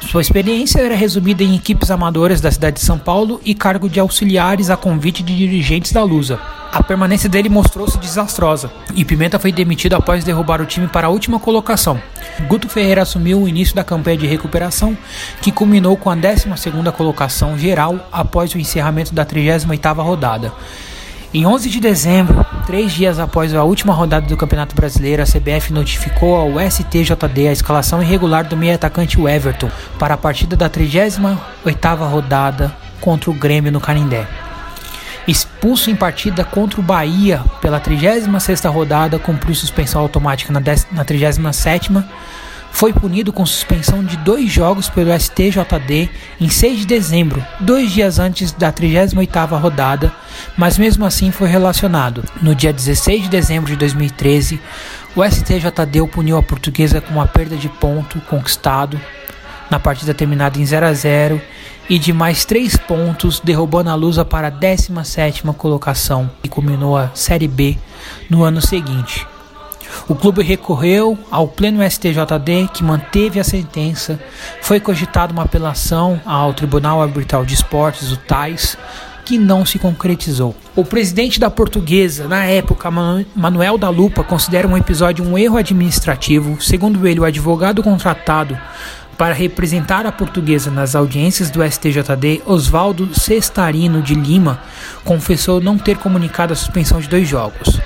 Sua 0.00 0.22
experiência 0.22 0.80
era 0.80 0.94
resumida 0.94 1.42
em 1.42 1.54
equipes 1.54 1.90
amadoras 1.90 2.40
da 2.40 2.50
cidade 2.50 2.76
de 2.76 2.86
São 2.86 2.98
Paulo 2.98 3.38
e 3.44 3.54
cargo 3.54 3.86
de 3.86 4.00
auxiliares 4.00 4.70
a 4.70 4.78
convite 4.78 5.22
de 5.22 5.36
dirigentes 5.36 5.92
da 5.92 6.02
Lusa. 6.02 6.40
A 6.72 6.82
permanência 6.82 7.28
dele 7.28 7.50
mostrou-se 7.50 7.98
desastrosa 7.98 8.70
e 8.94 9.04
Pimenta 9.04 9.38
foi 9.38 9.52
demitido 9.52 9.92
após 9.92 10.24
derrubar 10.24 10.62
o 10.62 10.64
time 10.64 10.88
para 10.88 11.08
a 11.08 11.10
última 11.10 11.38
colocação. 11.38 12.00
Guto 12.48 12.66
Ferreira 12.66 13.02
assumiu 13.02 13.42
o 13.42 13.48
início 13.48 13.76
da 13.76 13.84
campanha 13.84 14.16
de 14.16 14.26
recuperação, 14.26 14.96
que 15.42 15.52
culminou 15.52 15.98
com 15.98 16.08
a 16.08 16.16
12ª 16.16 16.90
colocação 16.92 17.58
geral 17.58 18.08
após 18.10 18.54
o 18.54 18.58
encerramento 18.58 19.12
da 19.12 19.26
38ª 19.26 20.02
rodada. 20.02 20.50
Em 21.32 21.46
11 21.46 21.70
de 21.70 21.78
dezembro, 21.78 22.44
três 22.66 22.90
dias 22.90 23.20
após 23.20 23.54
a 23.54 23.62
última 23.62 23.94
rodada 23.94 24.26
do 24.26 24.36
Campeonato 24.36 24.74
Brasileiro, 24.74 25.22
a 25.22 25.24
CBF 25.24 25.72
notificou 25.72 26.34
ao 26.34 26.58
STJD 26.68 27.46
a 27.46 27.52
escalação 27.52 28.02
irregular 28.02 28.48
do 28.48 28.56
meio 28.56 28.74
atacante 28.74 29.16
Everton 29.16 29.70
para 29.96 30.14
a 30.14 30.18
partida 30.18 30.56
da 30.56 30.68
38ª 30.68 31.38
rodada 32.10 32.74
contra 33.00 33.30
o 33.30 33.34
Grêmio 33.34 33.70
no 33.70 33.80
Canindé. 33.80 34.26
Expulso 35.24 35.88
em 35.88 35.94
partida 35.94 36.42
contra 36.42 36.80
o 36.80 36.82
Bahia 36.82 37.44
pela 37.60 37.80
36ª 37.80 38.68
rodada, 38.68 39.16
cumpriu 39.16 39.54
suspensão 39.54 40.00
automática 40.00 40.52
na, 40.52 40.58
na 40.90 41.04
37ª, 41.04 42.04
foi 42.70 42.92
punido 42.92 43.32
com 43.32 43.44
suspensão 43.44 44.02
de 44.02 44.16
dois 44.18 44.50
jogos 44.50 44.88
pelo 44.88 45.12
STJD 45.18 46.08
em 46.40 46.48
6 46.48 46.80
de 46.80 46.86
dezembro, 46.86 47.44
dois 47.60 47.90
dias 47.90 48.18
antes 48.18 48.52
da 48.52 48.72
38ª 48.72 49.60
rodada, 49.60 50.12
mas 50.56 50.78
mesmo 50.78 51.04
assim 51.04 51.30
foi 51.30 51.48
relacionado. 51.48 52.24
No 52.40 52.54
dia 52.54 52.72
16 52.72 53.24
de 53.24 53.28
dezembro 53.28 53.70
de 53.70 53.76
2013, 53.76 54.60
o 55.14 55.24
STJD 55.24 56.06
puniu 56.10 56.36
a 56.38 56.42
portuguesa 56.42 57.00
com 57.00 57.14
uma 57.14 57.26
perda 57.26 57.56
de 57.56 57.68
ponto 57.68 58.20
conquistado 58.22 59.00
na 59.70 59.78
partida 59.78 60.14
terminada 60.14 60.58
em 60.58 60.64
0 60.64 60.86
a 60.86 60.92
0 60.92 61.40
e 61.88 61.98
de 61.98 62.12
mais 62.12 62.44
3 62.44 62.76
pontos, 62.76 63.40
derrubando 63.40 63.90
a 63.90 63.94
Lusa 63.94 64.24
para 64.24 64.48
a 64.48 64.52
17ª 64.52 65.52
colocação 65.54 66.30
e 66.42 66.48
culminou 66.48 66.96
a 66.96 67.10
Série 67.14 67.48
B 67.48 67.76
no 68.28 68.44
ano 68.44 68.60
seguinte. 68.60 69.26
O 70.08 70.14
clube 70.14 70.42
recorreu 70.42 71.18
ao 71.30 71.48
pleno 71.48 71.88
STJD, 71.88 72.68
que 72.72 72.84
manteve 72.84 73.40
a 73.40 73.44
sentença. 73.44 74.18
Foi 74.60 74.80
cogitada 74.80 75.32
uma 75.32 75.44
apelação 75.44 76.20
ao 76.24 76.52
Tribunal 76.54 77.02
Arbitral 77.02 77.44
de 77.44 77.54
Esportes, 77.54 78.12
o 78.12 78.16
TAIS, 78.16 78.76
que 79.24 79.38
não 79.38 79.64
se 79.64 79.78
concretizou. 79.78 80.56
O 80.74 80.84
presidente 80.84 81.38
da 81.38 81.48
Portuguesa, 81.48 82.26
na 82.26 82.44
época, 82.44 82.90
Manuel 82.90 83.78
da 83.78 83.88
Lupa, 83.88 84.24
considera 84.24 84.66
um 84.66 84.76
episódio 84.76 85.24
um 85.24 85.38
erro 85.38 85.56
administrativo. 85.56 86.60
Segundo 86.60 87.06
ele, 87.06 87.20
o 87.20 87.24
advogado 87.24 87.82
contratado 87.82 88.58
para 89.16 89.34
representar 89.34 90.06
a 90.06 90.10
portuguesa 90.10 90.70
nas 90.70 90.96
audiências 90.96 91.50
do 91.50 91.62
STJD, 91.62 92.40
Oswaldo 92.46 93.14
Cestarino 93.14 94.00
de 94.00 94.14
Lima 94.14 94.58
confessou 95.04 95.60
não 95.60 95.76
ter 95.76 95.98
comunicado 95.98 96.54
a 96.54 96.56
suspensão 96.56 96.98
de 97.00 97.06
dois 97.06 97.28
jogos. 97.28 97.78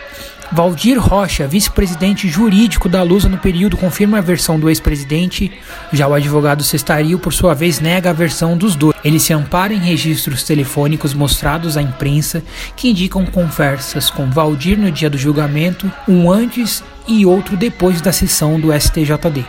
Valdir 0.54 1.00
Rocha, 1.00 1.48
vice-presidente 1.48 2.28
jurídico 2.28 2.88
da 2.88 3.02
Lusa 3.02 3.28
no 3.28 3.36
período, 3.36 3.76
confirma 3.76 4.18
a 4.18 4.20
versão 4.20 4.56
do 4.56 4.68
ex-presidente. 4.68 5.50
Já 5.92 6.06
o 6.06 6.14
advogado 6.14 6.62
Cestario, 6.62 7.18
por 7.18 7.32
sua 7.32 7.54
vez, 7.54 7.80
nega 7.80 8.10
a 8.10 8.12
versão 8.12 8.56
dos 8.56 8.76
dois. 8.76 8.94
Ele 9.04 9.18
se 9.18 9.32
ampara 9.32 9.74
em 9.74 9.80
registros 9.80 10.44
telefônicos 10.44 11.12
mostrados 11.12 11.76
à 11.76 11.82
imprensa 11.82 12.40
que 12.76 12.88
indicam 12.88 13.26
conversas 13.26 14.08
com 14.08 14.30
Valdir 14.30 14.78
no 14.78 14.92
dia 14.92 15.10
do 15.10 15.18
julgamento, 15.18 15.90
um 16.06 16.30
antes 16.30 16.84
e 17.08 17.26
outro 17.26 17.56
depois 17.56 18.00
da 18.00 18.12
sessão 18.12 18.60
do 18.60 18.72
STJD. 18.72 19.44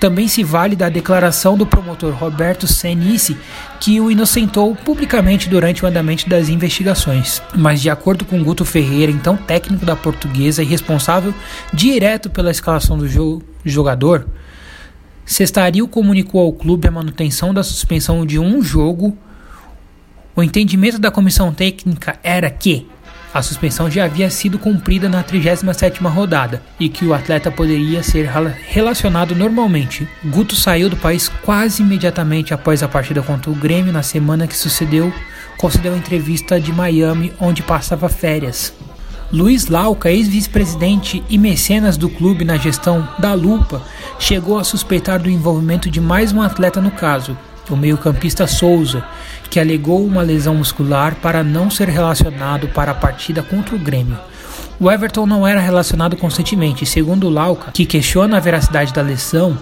Também 0.00 0.28
se 0.28 0.44
vale 0.44 0.76
da 0.76 0.88
declaração 0.88 1.56
do 1.56 1.66
promotor 1.66 2.14
Roberto 2.14 2.66
Senice, 2.68 3.36
que 3.80 4.00
o 4.00 4.10
inocentou 4.10 4.76
publicamente 4.76 5.48
durante 5.48 5.84
o 5.84 5.88
andamento 5.88 6.28
das 6.28 6.48
investigações. 6.48 7.42
Mas, 7.54 7.80
de 7.80 7.90
acordo 7.90 8.24
com 8.24 8.42
Guto 8.42 8.64
Ferreira, 8.64 9.10
então 9.10 9.36
técnico 9.36 9.84
da 9.84 9.96
portuguesa 9.96 10.62
e 10.62 10.66
responsável 10.66 11.34
direto 11.72 12.30
pela 12.30 12.50
escalação 12.50 12.96
do 12.96 13.08
jo 13.08 13.42
jogador, 13.64 14.26
Cestario 15.28 15.86
comunicou 15.86 16.40
ao 16.40 16.52
clube 16.54 16.88
a 16.88 16.90
manutenção 16.90 17.52
da 17.52 17.62
suspensão 17.62 18.24
de 18.24 18.38
um 18.38 18.62
jogo. 18.62 19.14
O 20.34 20.42
entendimento 20.42 20.98
da 20.98 21.10
comissão 21.10 21.52
técnica 21.52 22.18
era 22.22 22.50
que 22.50 22.86
a 23.32 23.42
suspensão 23.42 23.90
já 23.90 24.04
havia 24.04 24.30
sido 24.30 24.58
cumprida 24.58 25.08
na 25.08 25.22
37ª 25.22 26.08
rodada 26.08 26.62
e 26.80 26.88
que 26.88 27.04
o 27.04 27.12
atleta 27.12 27.50
poderia 27.50 28.02
ser 28.02 28.30
relacionado 28.66 29.34
normalmente. 29.34 30.08
Guto 30.24 30.56
saiu 30.56 30.88
do 30.88 30.96
país 30.96 31.28
quase 31.42 31.82
imediatamente 31.82 32.54
após 32.54 32.82
a 32.82 32.88
partida 32.88 33.22
contra 33.22 33.50
o 33.50 33.54
Grêmio 33.54 33.92
na 33.92 34.02
semana 34.02 34.46
que 34.46 34.56
sucedeu, 34.56 35.12
concedeu 35.58 35.96
entrevista 35.96 36.60
de 36.60 36.72
Miami 36.72 37.32
onde 37.38 37.62
passava 37.62 38.08
férias. 38.08 38.72
Luiz 39.30 39.66
Lauca, 39.66 40.10
ex-vice-presidente 40.10 41.22
e 41.28 41.36
mecenas 41.36 41.98
do 41.98 42.08
clube 42.08 42.46
na 42.46 42.56
gestão 42.56 43.06
da 43.18 43.34
Lupa, 43.34 43.82
chegou 44.18 44.58
a 44.58 44.64
suspeitar 44.64 45.20
do 45.20 45.28
envolvimento 45.28 45.90
de 45.90 46.00
mais 46.00 46.32
um 46.32 46.40
atleta 46.40 46.80
no 46.80 46.90
caso, 46.90 47.36
o 47.74 47.76
meio-campista 47.76 48.46
Souza, 48.46 49.04
que 49.50 49.60
alegou 49.60 50.04
uma 50.04 50.22
lesão 50.22 50.54
muscular 50.54 51.16
para 51.16 51.42
não 51.42 51.70
ser 51.70 51.88
relacionado 51.88 52.68
para 52.68 52.92
a 52.92 52.94
partida 52.94 53.42
contra 53.42 53.74
o 53.74 53.78
Grêmio. 53.78 54.18
O 54.80 54.90
Everton 54.90 55.26
não 55.26 55.46
era 55.46 55.60
relacionado 55.60 56.16
constantemente, 56.16 56.86
segundo 56.86 57.28
Lauca, 57.28 57.72
que 57.72 57.84
questiona 57.84 58.36
a 58.36 58.40
veracidade 58.40 58.92
da 58.92 59.02
lesão, 59.02 59.58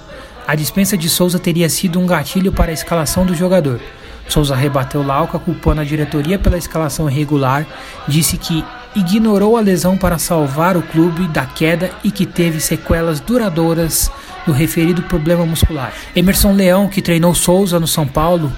a 0.47 0.55
dispensa 0.55 0.97
de 0.97 1.09
Souza 1.09 1.39
teria 1.39 1.69
sido 1.69 1.99
um 1.99 2.07
gatilho 2.07 2.53
para 2.53 2.71
a 2.71 2.75
escalação 2.75 3.27
do 3.27 3.35
jogador. 3.35 3.81
Souza 4.29 4.55
rebateu 4.55 5.03
Lauca, 5.03 5.39
culpando 5.39 5.81
a 5.81 5.85
diretoria 5.85 6.39
pela 6.39 6.57
escalação 6.59 7.11
irregular, 7.11 7.67
disse 8.07 8.37
que 8.37 8.65
ignorou 8.95 9.57
a 9.57 9.61
lesão 9.61 9.97
para 9.97 10.19
salvar 10.19 10.77
o 10.77 10.83
clube 10.83 11.27
da 11.29 11.45
queda 11.45 11.91
e 12.03 12.11
que 12.11 12.25
teve 12.25 12.61
sequelas 12.61 13.21
duradouras 13.21 14.11
do 14.47 14.53
referido 14.53 15.03
problema 15.03 15.45
muscular. 15.45 15.93
Emerson 16.15 16.53
Leão, 16.53 16.89
que 16.89 17.03
treinou 17.03 17.35
Souza 17.35 17.81
no 17.81 17.87
São 17.87 18.07
Paulo, 18.07 18.53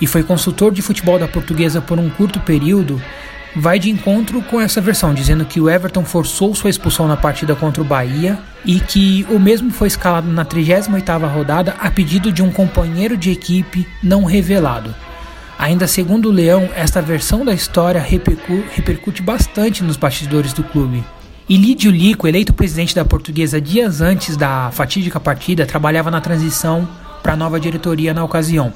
e 0.00 0.06
foi 0.06 0.22
consultor 0.22 0.72
de 0.72 0.82
futebol 0.82 1.18
da 1.18 1.28
portuguesa 1.28 1.80
por 1.80 1.98
um 1.98 2.08
curto 2.08 2.40
período, 2.40 3.00
vai 3.56 3.78
de 3.78 3.90
encontro 3.90 4.40
com 4.42 4.60
essa 4.60 4.80
versão, 4.80 5.14
dizendo 5.14 5.44
que 5.44 5.60
o 5.60 5.68
Everton 5.68 6.04
forçou 6.04 6.54
sua 6.54 6.70
expulsão 6.70 7.08
na 7.08 7.16
partida 7.16 7.54
contra 7.54 7.82
o 7.82 7.84
Bahia 7.84 8.38
e 8.64 8.78
que 8.80 9.26
o 9.30 9.38
mesmo 9.38 9.70
foi 9.70 9.88
escalado 9.88 10.30
na 10.30 10.44
38ª 10.44 11.28
rodada 11.28 11.74
a 11.80 11.90
pedido 11.90 12.32
de 12.32 12.42
um 12.42 12.50
companheiro 12.50 13.16
de 13.16 13.30
equipe 13.30 13.86
não 14.02 14.24
revelado. 14.24 14.94
Ainda 15.58 15.88
segundo 15.88 16.28
o 16.28 16.32
Leão, 16.32 16.68
esta 16.76 17.02
versão 17.02 17.44
da 17.44 17.52
história 17.52 18.00
repercu 18.00 18.62
repercute 18.72 19.22
bastante 19.22 19.82
nos 19.82 19.96
bastidores 19.96 20.52
do 20.52 20.62
clube. 20.62 21.02
E 21.48 21.56
Lídio 21.56 21.90
Lico, 21.90 22.28
eleito 22.28 22.52
presidente 22.52 22.94
da 22.94 23.04
Portuguesa 23.04 23.60
dias 23.60 24.00
antes 24.00 24.36
da 24.36 24.70
fatídica 24.70 25.18
partida, 25.18 25.64
trabalhava 25.64 26.10
na 26.10 26.20
transição 26.20 26.86
para 27.22 27.32
a 27.32 27.36
nova 27.36 27.58
diretoria 27.58 28.12
na 28.12 28.22
ocasião 28.22 28.72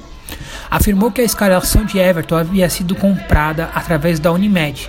afirmou 0.72 1.10
que 1.12 1.20
a 1.20 1.24
escalação 1.24 1.84
de 1.84 1.98
Everton 1.98 2.34
havia 2.34 2.68
sido 2.70 2.94
comprada 2.94 3.70
através 3.74 4.18
da 4.18 4.32
Unimed, 4.32 4.88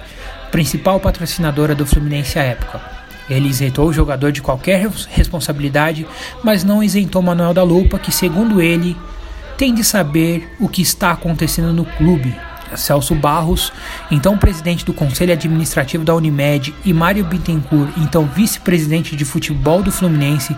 principal 0.50 0.98
patrocinadora 0.98 1.76
do 1.76 1.86
Fluminense 1.86 2.40
à 2.40 2.44
época. 2.44 2.82
Ele 3.30 3.50
isentou 3.50 3.90
o 3.90 3.94
jogador 3.94 4.32
de 4.32 4.42
qualquer 4.42 4.88
responsabilidade, 5.10 6.08
mas 6.42 6.64
não 6.64 6.82
isentou 6.82 7.22
Manuel 7.22 7.54
da 7.54 7.64
Lupa, 7.64 8.00
que, 8.00 8.14
segundo 8.14 8.62
ele, 8.62 8.96
tem 9.58 9.74
de 9.74 9.84
saber 9.84 10.56
o 10.58 10.70
que 10.70 10.82
está 10.82 11.12
acontecendo 11.12 11.74
no 11.74 11.84
clube. 11.84 12.34
Celso 12.78 13.16
Barros, 13.16 13.72
então 14.12 14.38
presidente 14.38 14.86
do 14.86 14.94
Conselho 14.94 15.34
Administrativo 15.34 16.04
da 16.04 16.16
Unimed, 16.16 16.74
e 16.84 16.94
Mário 16.94 17.24
Bittencourt, 17.24 17.92
então 17.98 18.26
vice-presidente 18.26 19.16
de 19.16 19.26
futebol 19.26 19.82
do 19.82 19.92
Fluminense, 19.92 20.56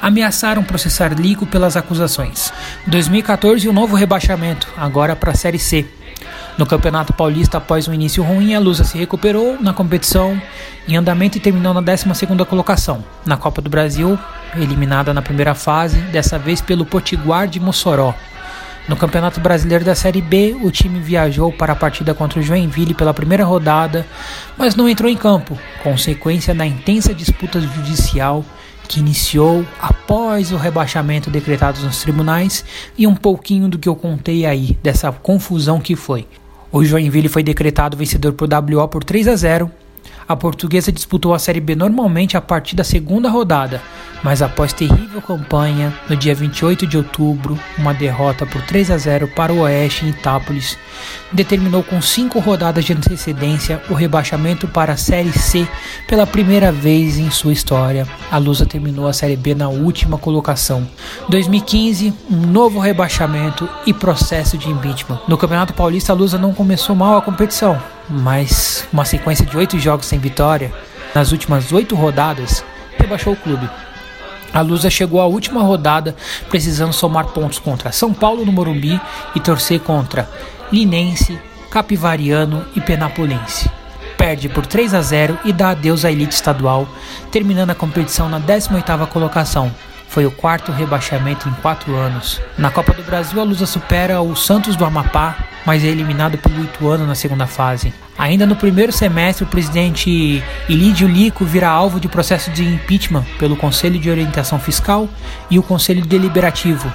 ameaçaram 0.00 0.62
processar 0.62 1.12
Lico 1.12 1.46
pelas 1.46 1.76
acusações. 1.76 2.52
2014, 2.86 3.66
o 3.66 3.70
um 3.70 3.74
novo 3.74 3.96
rebaixamento, 3.96 4.68
agora 4.76 5.16
para 5.16 5.32
a 5.32 5.34
Série 5.34 5.58
C. 5.58 5.86
No 6.56 6.66
Campeonato 6.66 7.12
Paulista, 7.12 7.58
após 7.58 7.86
um 7.86 7.94
início 7.94 8.20
ruim, 8.22 8.52
a 8.52 8.58
Lusa 8.58 8.82
se 8.82 8.98
recuperou 8.98 9.56
na 9.60 9.72
competição 9.72 10.40
em 10.88 10.96
andamento 10.96 11.38
e 11.38 11.40
terminou 11.40 11.72
na 11.72 11.80
12ª 11.80 12.44
colocação. 12.44 13.04
Na 13.24 13.36
Copa 13.36 13.62
do 13.62 13.70
Brasil, 13.70 14.18
eliminada 14.56 15.14
na 15.14 15.22
primeira 15.22 15.54
fase, 15.54 15.98
dessa 15.98 16.36
vez 16.36 16.60
pelo 16.60 16.84
Potiguar 16.84 17.46
de 17.46 17.60
Mossoró. 17.60 18.12
No 18.88 18.96
Campeonato 18.96 19.38
Brasileiro 19.38 19.84
da 19.84 19.94
Série 19.94 20.22
B, 20.22 20.56
o 20.62 20.70
time 20.70 20.98
viajou 20.98 21.52
para 21.52 21.74
a 21.74 21.76
partida 21.76 22.14
contra 22.14 22.40
o 22.40 22.42
Joinville 22.42 22.94
pela 22.94 23.12
primeira 23.12 23.44
rodada, 23.44 24.06
mas 24.56 24.74
não 24.74 24.88
entrou 24.88 25.10
em 25.10 25.16
campo, 25.16 25.58
consequência 25.82 26.54
da 26.54 26.64
intensa 26.64 27.12
disputa 27.12 27.60
judicial 27.60 28.42
que 28.88 29.00
iniciou 29.00 29.66
após 29.78 30.52
o 30.52 30.56
rebaixamento 30.56 31.28
decretado 31.28 31.82
nos 31.82 32.00
tribunais 32.00 32.64
e 32.96 33.06
um 33.06 33.14
pouquinho 33.14 33.68
do 33.68 33.78
que 33.78 33.90
eu 33.90 33.94
contei 33.94 34.46
aí, 34.46 34.78
dessa 34.82 35.12
confusão 35.12 35.78
que 35.78 35.94
foi. 35.94 36.26
O 36.72 36.82
Joinville 36.82 37.28
foi 37.28 37.42
decretado 37.42 37.94
vencedor 37.94 38.32
por 38.32 38.48
WO 38.50 38.88
por 38.88 39.04
3 39.04 39.28
a 39.28 39.36
0 39.36 39.70
a 40.28 40.36
portuguesa 40.36 40.92
disputou 40.92 41.32
a 41.32 41.38
Série 41.38 41.58
B 41.60 41.74
normalmente 41.74 42.36
a 42.36 42.40
partir 42.40 42.76
da 42.76 42.84
segunda 42.84 43.30
rodada, 43.30 43.80
mas 44.22 44.42
após 44.42 44.74
terrível 44.74 45.22
campanha, 45.22 45.94
no 46.06 46.14
dia 46.14 46.34
28 46.34 46.86
de 46.86 46.98
outubro, 46.98 47.58
uma 47.78 47.94
derrota 47.94 48.44
por 48.44 48.60
3 48.62 48.90
a 48.90 48.98
0 48.98 49.28
para 49.28 49.52
o 49.52 49.60
Oeste 49.60 50.04
em 50.04 50.10
Itápolis, 50.10 50.76
determinou 51.32 51.82
com 51.82 52.02
cinco 52.02 52.40
rodadas 52.40 52.84
de 52.84 52.92
antecedência 52.92 53.82
o 53.88 53.94
rebaixamento 53.94 54.68
para 54.68 54.92
a 54.92 54.96
Série 54.98 55.32
C 55.32 55.66
pela 56.06 56.26
primeira 56.26 56.70
vez 56.70 57.16
em 57.16 57.30
sua 57.30 57.52
história. 57.52 58.06
A 58.30 58.36
Lusa 58.36 58.66
terminou 58.66 59.08
a 59.08 59.14
Série 59.14 59.36
B 59.36 59.54
na 59.54 59.68
última 59.68 60.18
colocação. 60.18 60.86
2015, 61.30 62.12
um 62.30 62.36
novo 62.36 62.78
rebaixamento 62.78 63.66
e 63.86 63.94
processo 63.94 64.58
de 64.58 64.68
impeachment. 64.68 65.20
No 65.26 65.38
Campeonato 65.38 65.72
Paulista, 65.72 66.12
a 66.12 66.16
Lusa 66.16 66.36
não 66.36 66.52
começou 66.52 66.94
mal 66.94 67.16
a 67.16 67.22
competição, 67.22 67.80
mas 68.08 68.86
uma 68.92 69.04
sequência 69.04 69.44
de 69.44 69.56
oito 69.56 69.78
jogos 69.78 70.06
sem 70.06 70.18
vitória 70.18 70.72
nas 71.14 71.32
últimas 71.32 71.72
oito 71.72 71.94
rodadas 71.94 72.64
rebaixou 72.96 73.32
o 73.32 73.36
clube. 73.36 73.68
A 74.52 74.60
Lusa 74.60 74.88
chegou 74.88 75.20
à 75.20 75.26
última 75.26 75.62
rodada 75.62 76.16
precisando 76.48 76.92
somar 76.92 77.26
pontos 77.26 77.58
contra 77.58 77.92
São 77.92 78.12
Paulo 78.14 78.44
no 78.44 78.52
Morumbi 78.52 79.00
e 79.34 79.40
torcer 79.40 79.80
contra 79.80 80.28
Linense, 80.72 81.38
Capivariano 81.70 82.64
e 82.74 82.80
Penapolense. 82.80 83.70
Perde 84.16 84.48
por 84.48 84.66
3 84.66 84.94
a 84.94 85.02
0 85.02 85.38
e 85.44 85.52
dá 85.52 85.70
adeus 85.70 86.04
à 86.04 86.10
elite 86.10 86.34
estadual, 86.34 86.88
terminando 87.30 87.70
a 87.70 87.74
competição 87.74 88.28
na 88.28 88.40
18ª 88.40 89.06
colocação, 89.06 89.72
foi 90.08 90.24
o 90.26 90.30
quarto 90.30 90.72
rebaixamento 90.72 91.48
em 91.48 91.52
quatro 91.62 91.94
anos. 91.94 92.40
Na 92.56 92.70
Copa 92.70 92.92
do 92.92 93.02
Brasil, 93.02 93.40
a 93.40 93.44
Lusa 93.44 93.66
supera 93.66 94.20
o 94.20 94.34
Santos 94.34 94.74
do 94.74 94.84
Amapá, 94.84 95.36
mas 95.64 95.84
é 95.84 95.86
eliminado 95.86 96.38
pelo 96.38 96.64
Ituano 96.64 97.06
na 97.06 97.14
segunda 97.14 97.46
fase. 97.46 97.92
Ainda 98.16 98.46
no 98.46 98.56
primeiro 98.56 98.90
semestre, 98.90 99.44
o 99.44 99.46
presidente 99.46 100.42
Ilídio 100.68 101.06
Lico 101.06 101.44
vira 101.44 101.68
alvo 101.68 102.00
de 102.00 102.08
processo 102.08 102.50
de 102.50 102.64
impeachment 102.64 103.24
pelo 103.38 103.54
Conselho 103.54 103.98
de 103.98 104.10
Orientação 104.10 104.58
Fiscal 104.58 105.08
e 105.50 105.58
o 105.58 105.62
Conselho 105.62 106.04
Deliberativo. 106.04 106.90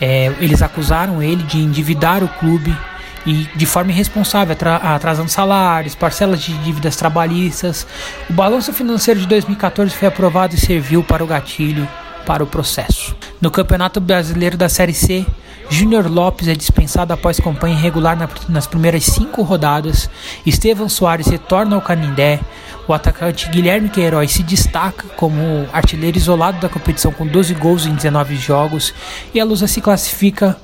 É, 0.00 0.30
eles 0.40 0.60
acusaram 0.60 1.22
ele 1.22 1.42
de 1.44 1.58
endividar 1.58 2.22
o 2.22 2.28
clube 2.28 2.76
e 3.24 3.48
de 3.56 3.66
forma 3.66 3.92
irresponsável, 3.92 4.54
atrasando 4.82 5.30
salários, 5.30 5.94
parcelas 5.94 6.42
de 6.42 6.52
dívidas 6.58 6.96
trabalhistas. 6.96 7.86
O 8.28 8.32
balanço 8.32 8.72
financeiro 8.72 9.20
de 9.20 9.26
2014 9.26 9.94
foi 9.94 10.08
aprovado 10.08 10.54
e 10.54 10.58
serviu 10.58 11.02
para 11.02 11.24
o 11.24 11.26
gatilho 11.26 11.88
para 12.26 12.42
o 12.42 12.46
processo. 12.46 13.16
No 13.40 13.50
Campeonato 13.50 14.00
Brasileiro 14.00 14.56
da 14.56 14.68
Série 14.68 14.92
C, 14.92 15.24
Júnior 15.70 16.10
Lopes 16.10 16.48
é 16.48 16.54
dispensado 16.54 17.12
após 17.12 17.40
campanha 17.40 17.76
irregular 17.76 18.18
nas 18.48 18.66
primeiras 18.66 19.04
cinco 19.04 19.42
rodadas. 19.42 20.10
Estevam 20.44 20.88
Soares 20.88 21.28
retorna 21.28 21.76
ao 21.76 21.82
Canindé. 21.82 22.40
O 22.86 22.92
atacante 22.92 23.48
Guilherme 23.48 23.88
Queiroz 23.88 24.30
se 24.32 24.42
destaca 24.42 25.06
como 25.16 25.66
artilheiro 25.72 26.18
isolado 26.18 26.60
da 26.60 26.68
competição 26.68 27.12
com 27.12 27.26
12 27.26 27.54
gols 27.54 27.86
em 27.86 27.94
19 27.94 28.36
jogos. 28.36 28.92
E 29.32 29.40
a 29.40 29.44
Lusa 29.44 29.66
se 29.66 29.80
classifica 29.80 30.56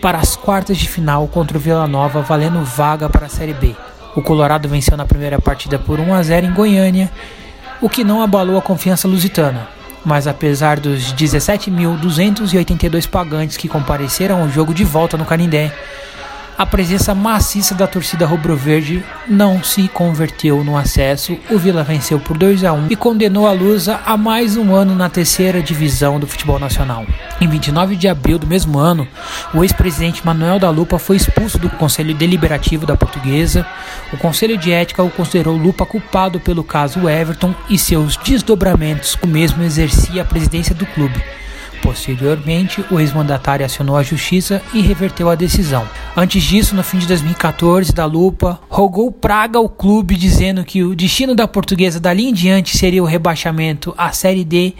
para 0.00 0.18
as 0.18 0.36
quartas 0.36 0.78
de 0.78 0.88
final 0.88 1.26
contra 1.28 1.56
o 1.56 1.60
Vila 1.60 1.86
Nova, 1.86 2.22
valendo 2.22 2.64
vaga 2.64 3.08
para 3.08 3.26
a 3.26 3.28
Série 3.28 3.54
B. 3.54 3.76
O 4.16 4.22
Colorado 4.22 4.68
venceu 4.68 4.96
na 4.96 5.04
primeira 5.04 5.40
partida 5.40 5.78
por 5.78 6.00
1 6.00 6.14
a 6.14 6.22
0 6.22 6.46
em 6.46 6.52
Goiânia, 6.52 7.10
o 7.80 7.88
que 7.88 8.02
não 8.02 8.22
abalou 8.22 8.58
a 8.58 8.62
confiança 8.62 9.06
lusitana 9.06 9.77
mas 10.04 10.26
apesar 10.26 10.80
dos 10.80 11.12
17.282 11.14 13.08
pagantes 13.08 13.56
que 13.56 13.68
compareceram 13.68 14.42
ao 14.42 14.48
jogo 14.48 14.74
de 14.74 14.84
volta 14.84 15.16
no 15.16 15.24
Canindé, 15.24 15.72
a 16.58 16.66
presença 16.66 17.14
maciça 17.14 17.72
da 17.72 17.86
torcida 17.86 18.26
rubro-verde 18.26 19.04
não 19.28 19.62
se 19.62 19.86
converteu 19.86 20.64
no 20.64 20.76
acesso. 20.76 21.38
O 21.48 21.56
Vila 21.56 21.84
venceu 21.84 22.18
por 22.18 22.36
2 22.36 22.64
a 22.64 22.72
1 22.72 22.88
e 22.90 22.96
condenou 22.96 23.46
a 23.46 23.52
Lusa 23.52 24.00
a 24.04 24.16
mais 24.16 24.56
um 24.56 24.74
ano 24.74 24.92
na 24.92 25.08
terceira 25.08 25.62
divisão 25.62 26.18
do 26.18 26.26
futebol 26.26 26.58
nacional. 26.58 27.06
Em 27.40 27.46
29 27.46 27.94
de 27.94 28.08
abril 28.08 28.40
do 28.40 28.46
mesmo 28.48 28.76
ano, 28.76 29.06
o 29.54 29.62
ex-presidente 29.62 30.26
Manuel 30.26 30.58
da 30.58 30.68
Lupa 30.68 30.98
foi 30.98 31.14
expulso 31.14 31.60
do 31.60 31.70
Conselho 31.70 32.12
Deliberativo 32.12 32.84
da 32.84 32.96
Portuguesa. 32.96 33.64
O 34.12 34.16
Conselho 34.16 34.58
de 34.58 34.72
Ética 34.72 35.04
o 35.04 35.10
considerou 35.10 35.56
Lupa 35.56 35.86
culpado 35.86 36.40
pelo 36.40 36.64
caso 36.64 37.08
Everton 37.08 37.54
e 37.70 37.78
seus 37.78 38.16
desdobramentos. 38.16 39.16
O 39.22 39.28
mesmo 39.28 39.62
exercia 39.62 40.22
a 40.22 40.24
presidência 40.24 40.74
do 40.74 40.86
clube. 40.86 41.22
Posteriormente, 41.82 42.84
o 42.90 42.98
ex-mandatário 42.98 43.64
acionou 43.64 43.96
a 43.96 44.02
justiça 44.02 44.60
e 44.74 44.80
reverteu 44.80 45.30
a 45.30 45.34
decisão. 45.34 45.88
Antes 46.16 46.42
disso, 46.42 46.74
no 46.74 46.82
fim 46.82 46.98
de 46.98 47.06
2014, 47.06 47.92
da 47.92 48.04
Lupa 48.04 48.58
rogou 48.68 49.10
praga 49.12 49.58
ao 49.58 49.68
clube 49.68 50.16
dizendo 50.16 50.64
que 50.64 50.82
o 50.82 50.94
destino 50.94 51.34
da 51.34 51.46
portuguesa 51.46 52.00
dali 52.00 52.26
em 52.26 52.32
diante 52.32 52.76
seria 52.76 53.02
o 53.02 53.06
rebaixamento 53.06 53.94
à 53.96 54.10
Série 54.12 54.44
D 54.44 54.74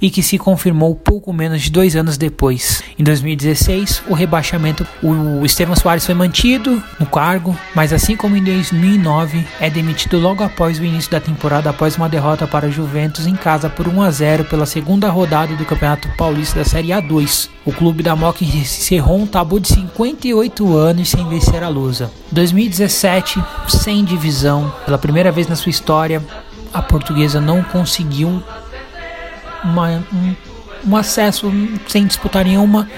e 0.00 0.10
que 0.10 0.22
se 0.22 0.38
confirmou 0.38 0.94
pouco 0.94 1.32
menos 1.32 1.62
de 1.62 1.70
dois 1.70 1.96
anos 1.96 2.16
depois. 2.16 2.82
Em 2.98 3.02
2016, 3.02 4.02
o 4.08 4.14
rebaixamento, 4.14 4.86
o 5.02 5.44
Estevam 5.44 5.74
Soares 5.74 6.06
foi 6.06 6.14
mantido 6.14 6.82
no 7.00 7.06
cargo, 7.06 7.56
mas 7.74 7.92
assim 7.92 8.16
como 8.16 8.36
em 8.36 8.44
2009, 8.44 9.44
é 9.60 9.68
demitido 9.68 10.18
logo 10.18 10.44
após 10.44 10.78
o 10.78 10.84
início 10.84 11.10
da 11.10 11.20
temporada 11.20 11.70
após 11.70 11.96
uma 11.96 12.08
derrota 12.08 12.46
para 12.46 12.68
a 12.68 12.70
Juventus 12.70 13.26
em 13.26 13.34
casa 13.34 13.68
por 13.68 13.88
1 13.88 14.02
a 14.02 14.10
0 14.10 14.44
pela 14.44 14.66
segunda 14.66 15.08
rodada 15.08 15.54
do 15.56 15.64
Campeonato 15.64 16.08
Paulista 16.16 16.43
da 16.52 16.64
Série 16.64 16.88
A2. 16.88 17.48
O 17.64 17.72
clube 17.72 18.02
da 18.02 18.14
Moca 18.14 18.44
encerrou 18.44 19.18
um 19.18 19.26
tabu 19.26 19.58
de 19.58 19.68
58 19.68 20.76
anos 20.76 21.08
sem 21.08 21.26
vencer 21.28 21.62
a 21.62 21.68
Lusa. 21.68 22.10
2017, 22.32 23.42
sem 23.68 24.04
divisão, 24.04 24.72
pela 24.84 24.98
primeira 24.98 25.32
vez 25.32 25.46
na 25.46 25.56
sua 25.56 25.70
história, 25.70 26.22
a 26.72 26.82
portuguesa 26.82 27.40
não 27.40 27.62
conseguiu 27.62 28.42
uma, 29.62 30.04
um, 30.12 30.34
um 30.88 30.96
acesso 30.96 31.52
sem 31.88 32.06
disputar 32.06 32.44
nenhuma 32.44 32.88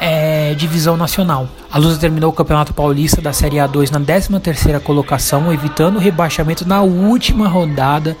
é, 0.00 0.54
divisão 0.54 0.96
nacional. 0.96 1.48
A 1.70 1.78
Lusa 1.78 1.98
terminou 1.98 2.30
o 2.30 2.32
Campeonato 2.32 2.72
Paulista 2.72 3.20
da 3.20 3.32
Série 3.32 3.56
A2 3.56 3.90
na 3.90 4.00
13ª 4.00 4.80
colocação, 4.80 5.52
evitando 5.52 5.96
o 5.96 6.00
rebaixamento 6.00 6.66
na 6.66 6.82
última 6.82 7.48
rodada, 7.48 8.16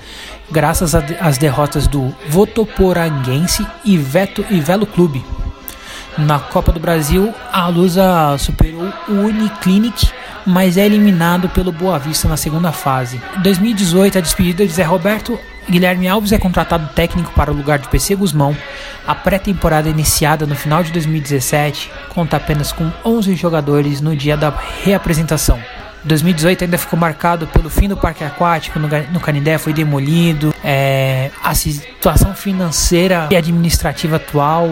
graças 0.50 0.94
às 0.94 1.38
derrotas 1.38 1.86
do 1.86 2.14
Votoporanguense 2.28 3.66
e, 3.84 3.96
Veto, 3.96 4.44
e 4.50 4.60
Velo 4.60 4.86
Clube. 4.86 5.24
Na 6.18 6.38
Copa 6.38 6.72
do 6.72 6.80
Brasil, 6.80 7.34
a 7.52 7.68
Lusa 7.68 8.36
superou 8.38 8.90
o 9.06 9.12
Uniclinic, 9.12 10.10
mas 10.46 10.78
é 10.78 10.86
eliminado 10.86 11.48
pelo 11.50 11.70
Boa 11.70 11.98
Vista 11.98 12.26
na 12.26 12.38
segunda 12.38 12.72
fase. 12.72 13.20
Em 13.36 13.42
2018, 13.42 14.16
a 14.16 14.20
despedida 14.22 14.66
de 14.66 14.72
Zé 14.72 14.82
Roberto 14.82 15.38
Guilherme 15.68 16.06
Alves 16.06 16.30
é 16.32 16.38
contratado 16.38 16.88
técnico 16.94 17.32
para 17.32 17.50
o 17.50 17.54
lugar 17.54 17.78
de 17.78 17.88
PC 17.88 18.14
Guzmão. 18.14 18.56
A 19.06 19.14
pré-temporada 19.14 19.88
iniciada 19.88 20.46
no 20.46 20.54
final 20.54 20.82
de 20.82 20.92
2017 20.92 21.90
conta 22.10 22.36
apenas 22.36 22.70
com 22.70 22.90
11 23.04 23.34
jogadores 23.34 24.00
no 24.00 24.14
dia 24.14 24.36
da 24.36 24.50
reapresentação. 24.84 25.58
2018 26.04 26.64
ainda 26.64 26.78
ficou 26.78 26.96
marcado 26.96 27.48
pelo 27.48 27.68
fim 27.68 27.88
do 27.88 27.96
parque 27.96 28.22
aquático 28.22 28.78
no, 28.78 29.18
Canindé, 29.18 29.58
foi 29.58 29.72
demolido. 29.72 30.54
É, 30.62 31.30
a 31.42 31.52
situação 31.52 32.32
financeira 32.32 33.28
e 33.32 33.36
administrativa 33.36 34.16
atual, 34.16 34.70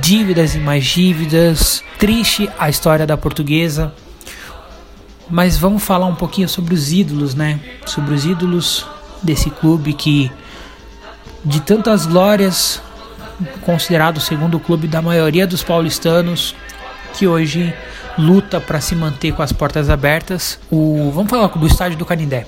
dívidas 0.00 0.54
e 0.54 0.58
mais 0.58 0.86
dívidas. 0.86 1.84
Triste 1.98 2.48
a 2.58 2.70
história 2.70 3.06
da 3.06 3.16
portuguesa. 3.16 3.92
Mas 5.28 5.58
vamos 5.58 5.82
falar 5.82 6.06
um 6.06 6.14
pouquinho 6.14 6.48
sobre 6.48 6.74
os 6.74 6.92
ídolos, 6.92 7.34
né? 7.34 7.60
Sobre 7.84 8.14
os 8.14 8.24
ídolos 8.24 8.86
desse 9.22 9.50
clube 9.50 9.92
que, 9.92 10.30
de 11.44 11.60
tantas 11.60 12.06
glórias, 12.06 12.82
considerado 13.64 14.18
o 14.18 14.20
segundo 14.20 14.58
clube 14.58 14.86
da 14.86 15.00
maioria 15.00 15.46
dos 15.46 15.62
paulistanos, 15.62 16.54
que 17.14 17.26
hoje 17.26 17.74
luta 18.18 18.60
para 18.60 18.80
se 18.80 18.94
manter 18.94 19.32
com 19.32 19.42
as 19.42 19.52
portas 19.52 19.88
abertas. 19.88 20.58
O, 20.70 21.10
vamos 21.14 21.30
falar 21.30 21.48
do 21.48 21.66
estádio 21.66 21.96
do 21.96 22.04
Canindé. 22.04 22.46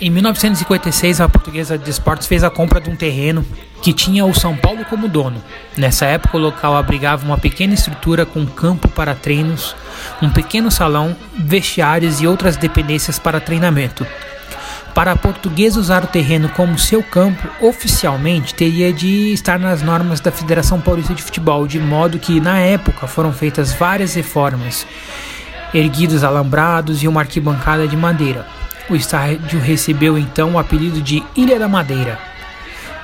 Em 0.00 0.10
1956, 0.10 1.20
a 1.20 1.28
Portuguesa 1.28 1.76
de 1.76 1.90
Esportes 1.90 2.26
fez 2.26 2.42
a 2.42 2.50
compra 2.50 2.80
de 2.80 2.88
um 2.88 2.96
terreno 2.96 3.44
que 3.82 3.92
tinha 3.92 4.24
o 4.24 4.34
São 4.34 4.56
Paulo 4.56 4.84
como 4.84 5.08
dono. 5.08 5.42
Nessa 5.76 6.06
época, 6.06 6.36
o 6.36 6.40
local 6.40 6.76
abrigava 6.76 7.24
uma 7.24 7.38
pequena 7.38 7.74
estrutura 7.74 8.24
com 8.24 8.46
campo 8.46 8.88
para 8.88 9.14
treinos, 9.14 9.76
um 10.22 10.30
pequeno 10.30 10.70
salão, 10.70 11.16
vestiários 11.38 12.20
e 12.20 12.26
outras 12.26 12.56
dependências 12.56 13.18
para 13.18 13.40
treinamento. 13.40 14.06
Para 14.94 15.12
a 15.12 15.16
portuguesa 15.16 15.78
usar 15.78 16.02
o 16.04 16.08
terreno 16.08 16.48
como 16.48 16.78
seu 16.78 17.02
campo, 17.02 17.48
oficialmente 17.60 18.54
teria 18.54 18.92
de 18.92 19.32
estar 19.32 19.58
nas 19.58 19.82
normas 19.82 20.20
da 20.20 20.32
Federação 20.32 20.80
Paulista 20.80 21.14
de 21.14 21.22
Futebol, 21.22 21.66
de 21.66 21.78
modo 21.78 22.18
que 22.18 22.40
na 22.40 22.58
época 22.58 23.06
foram 23.06 23.32
feitas 23.32 23.72
várias 23.72 24.14
reformas, 24.14 24.86
erguidos 25.72 26.24
alambrados 26.24 27.02
e 27.02 27.08
uma 27.08 27.20
arquibancada 27.20 27.86
de 27.86 27.96
madeira. 27.96 28.46
O 28.88 28.96
estádio 28.96 29.60
recebeu 29.60 30.18
então 30.18 30.54
o 30.54 30.58
apelido 30.58 31.00
de 31.00 31.22
Ilha 31.36 31.58
da 31.58 31.68
Madeira. 31.68 32.18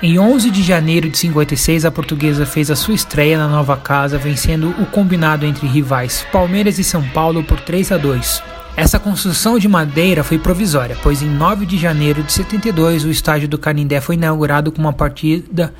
Em 0.03 0.18
11 0.18 0.51
de 0.51 0.62
janeiro 0.62 1.09
de 1.09 1.16
56, 1.16 1.84
a 1.84 1.91
portuguesa 1.91 2.45
fez 2.45 2.70
a 2.70 2.76
sua 2.76 2.95
estreia 2.95 3.39
na 3.39 3.47
nova 3.47 3.76
casa, 3.76 4.18
vencendo 4.18 4.74
o 4.78 4.87
combinado 4.87 5.47
entre 5.47 5.66
rivais 5.66 6.26
Palmeiras 6.32 6.78
e 6.78 6.84
São 6.84 7.03
Paulo 7.11 7.45
por 7.45 7.61
3 7.61 7.93
a 7.93 7.97
2. 7.97 8.55
Essa 8.77 8.99
construção 8.99 9.59
de 9.59 9.66
madeira 9.66 10.22
foi 10.22 10.39
provisória, 10.39 10.99
pois 11.03 11.22
em 11.22 11.31
9 11.31 11.64
de 11.64 11.79
janeiro 11.79 12.22
de 12.22 12.31
72 12.31 13.07
o 13.07 13.11
estádio 13.11 13.49
do 13.49 13.57
Canindé 13.57 14.03
foi 14.03 14.16
inaugurado 14.16 14.70
com 14.70 14.83
uma 14.83 14.93
partida 14.93 15.72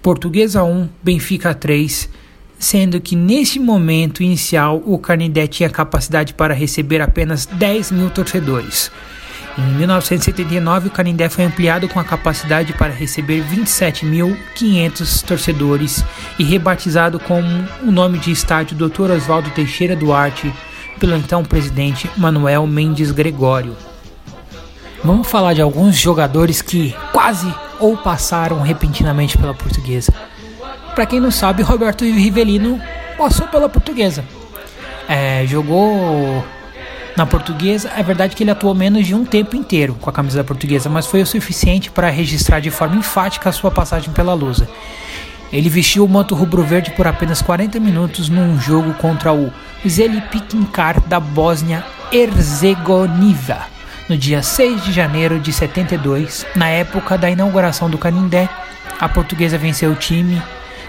Portuguesa 0.00 0.64
1, 0.64 0.88
Benfica 1.02 1.52
3, 1.52 2.08
sendo 2.58 2.98
que 2.98 3.14
nesse 3.14 3.60
momento 3.60 4.22
inicial 4.22 4.82
o 4.86 4.98
Canindé 4.98 5.46
tinha 5.46 5.68
capacidade 5.68 6.32
para 6.32 6.54
receber 6.54 7.02
apenas 7.02 7.44
10 7.44 7.92
mil 7.92 8.08
torcedores. 8.08 8.90
Em 9.58 9.74
1979, 9.74 10.88
o 10.88 10.90
Canindé 10.90 11.28
foi 11.28 11.44
ampliado 11.44 11.88
com 11.88 12.00
a 12.00 12.04
capacidade 12.04 12.72
para 12.72 12.92
receber 12.92 13.44
27.500 13.44 15.22
torcedores 15.26 16.02
e 16.38 16.44
rebatizado 16.44 17.20
com 17.20 17.42
o 17.82 17.90
nome 17.90 18.18
de 18.18 18.30
estádio 18.30 18.78
Dr. 18.78 19.10
Oswaldo 19.10 19.50
Teixeira 19.50 19.94
Duarte 19.94 20.50
pelo 20.98 21.16
então 21.16 21.44
presidente 21.44 22.10
Manuel 22.16 22.66
Mendes 22.66 23.10
Gregório. 23.10 23.76
Vamos 25.02 25.28
falar 25.28 25.54
de 25.54 25.62
alguns 25.62 25.96
jogadores 25.96 26.60
que 26.60 26.94
quase 27.12 27.52
ou 27.78 27.96
passaram 27.96 28.60
repentinamente 28.60 29.38
pela 29.38 29.54
portuguesa. 29.54 30.12
Para 30.94 31.06
quem 31.06 31.20
não 31.20 31.30
sabe, 31.30 31.62
Roberto 31.62 32.04
Rivelino 32.04 32.80
passou 33.16 33.46
pela 33.46 33.68
portuguesa. 33.68 34.24
É, 35.08 35.46
jogou 35.46 36.44
na 37.16 37.24
portuguesa. 37.24 37.90
É 37.96 38.02
verdade 38.02 38.34
que 38.34 38.42
ele 38.42 38.50
atuou 38.50 38.74
menos 38.74 39.06
de 39.06 39.14
um 39.14 39.24
tempo 39.24 39.56
inteiro 39.56 39.94
com 40.00 40.10
a 40.10 40.12
camisa 40.12 40.38
da 40.38 40.44
portuguesa, 40.44 40.88
mas 40.88 41.06
foi 41.06 41.22
o 41.22 41.26
suficiente 41.26 41.90
para 41.90 42.10
registrar 42.10 42.60
de 42.60 42.70
forma 42.70 42.96
enfática 42.96 43.48
a 43.48 43.52
sua 43.52 43.70
passagem 43.70 44.12
pela 44.12 44.34
Lusa. 44.34 44.68
Ele 45.52 45.68
vestiu 45.68 46.04
o 46.04 46.08
manto 46.08 46.34
rubro-verde 46.34 46.90
por 46.92 47.06
apenas 47.06 47.40
40 47.40 47.78
minutos 47.80 48.28
num 48.28 48.60
jogo 48.60 48.92
contra 48.94 49.32
o 49.32 49.52
Zelipikinkar 49.86 51.00
da 51.06 51.18
Bósnia-Herzegovina, 51.18 53.66
no 54.08 54.16
dia 54.16 54.42
6 54.42 54.84
de 54.84 54.92
janeiro 54.92 55.40
de 55.40 55.52
72. 55.52 56.46
Na 56.54 56.68
época 56.68 57.16
da 57.16 57.30
inauguração 57.30 57.88
do 57.88 57.96
Canindé, 57.96 58.48
a 59.00 59.08
portuguesa 59.08 59.56
venceu 59.56 59.92
o 59.92 59.96
time 59.96 60.42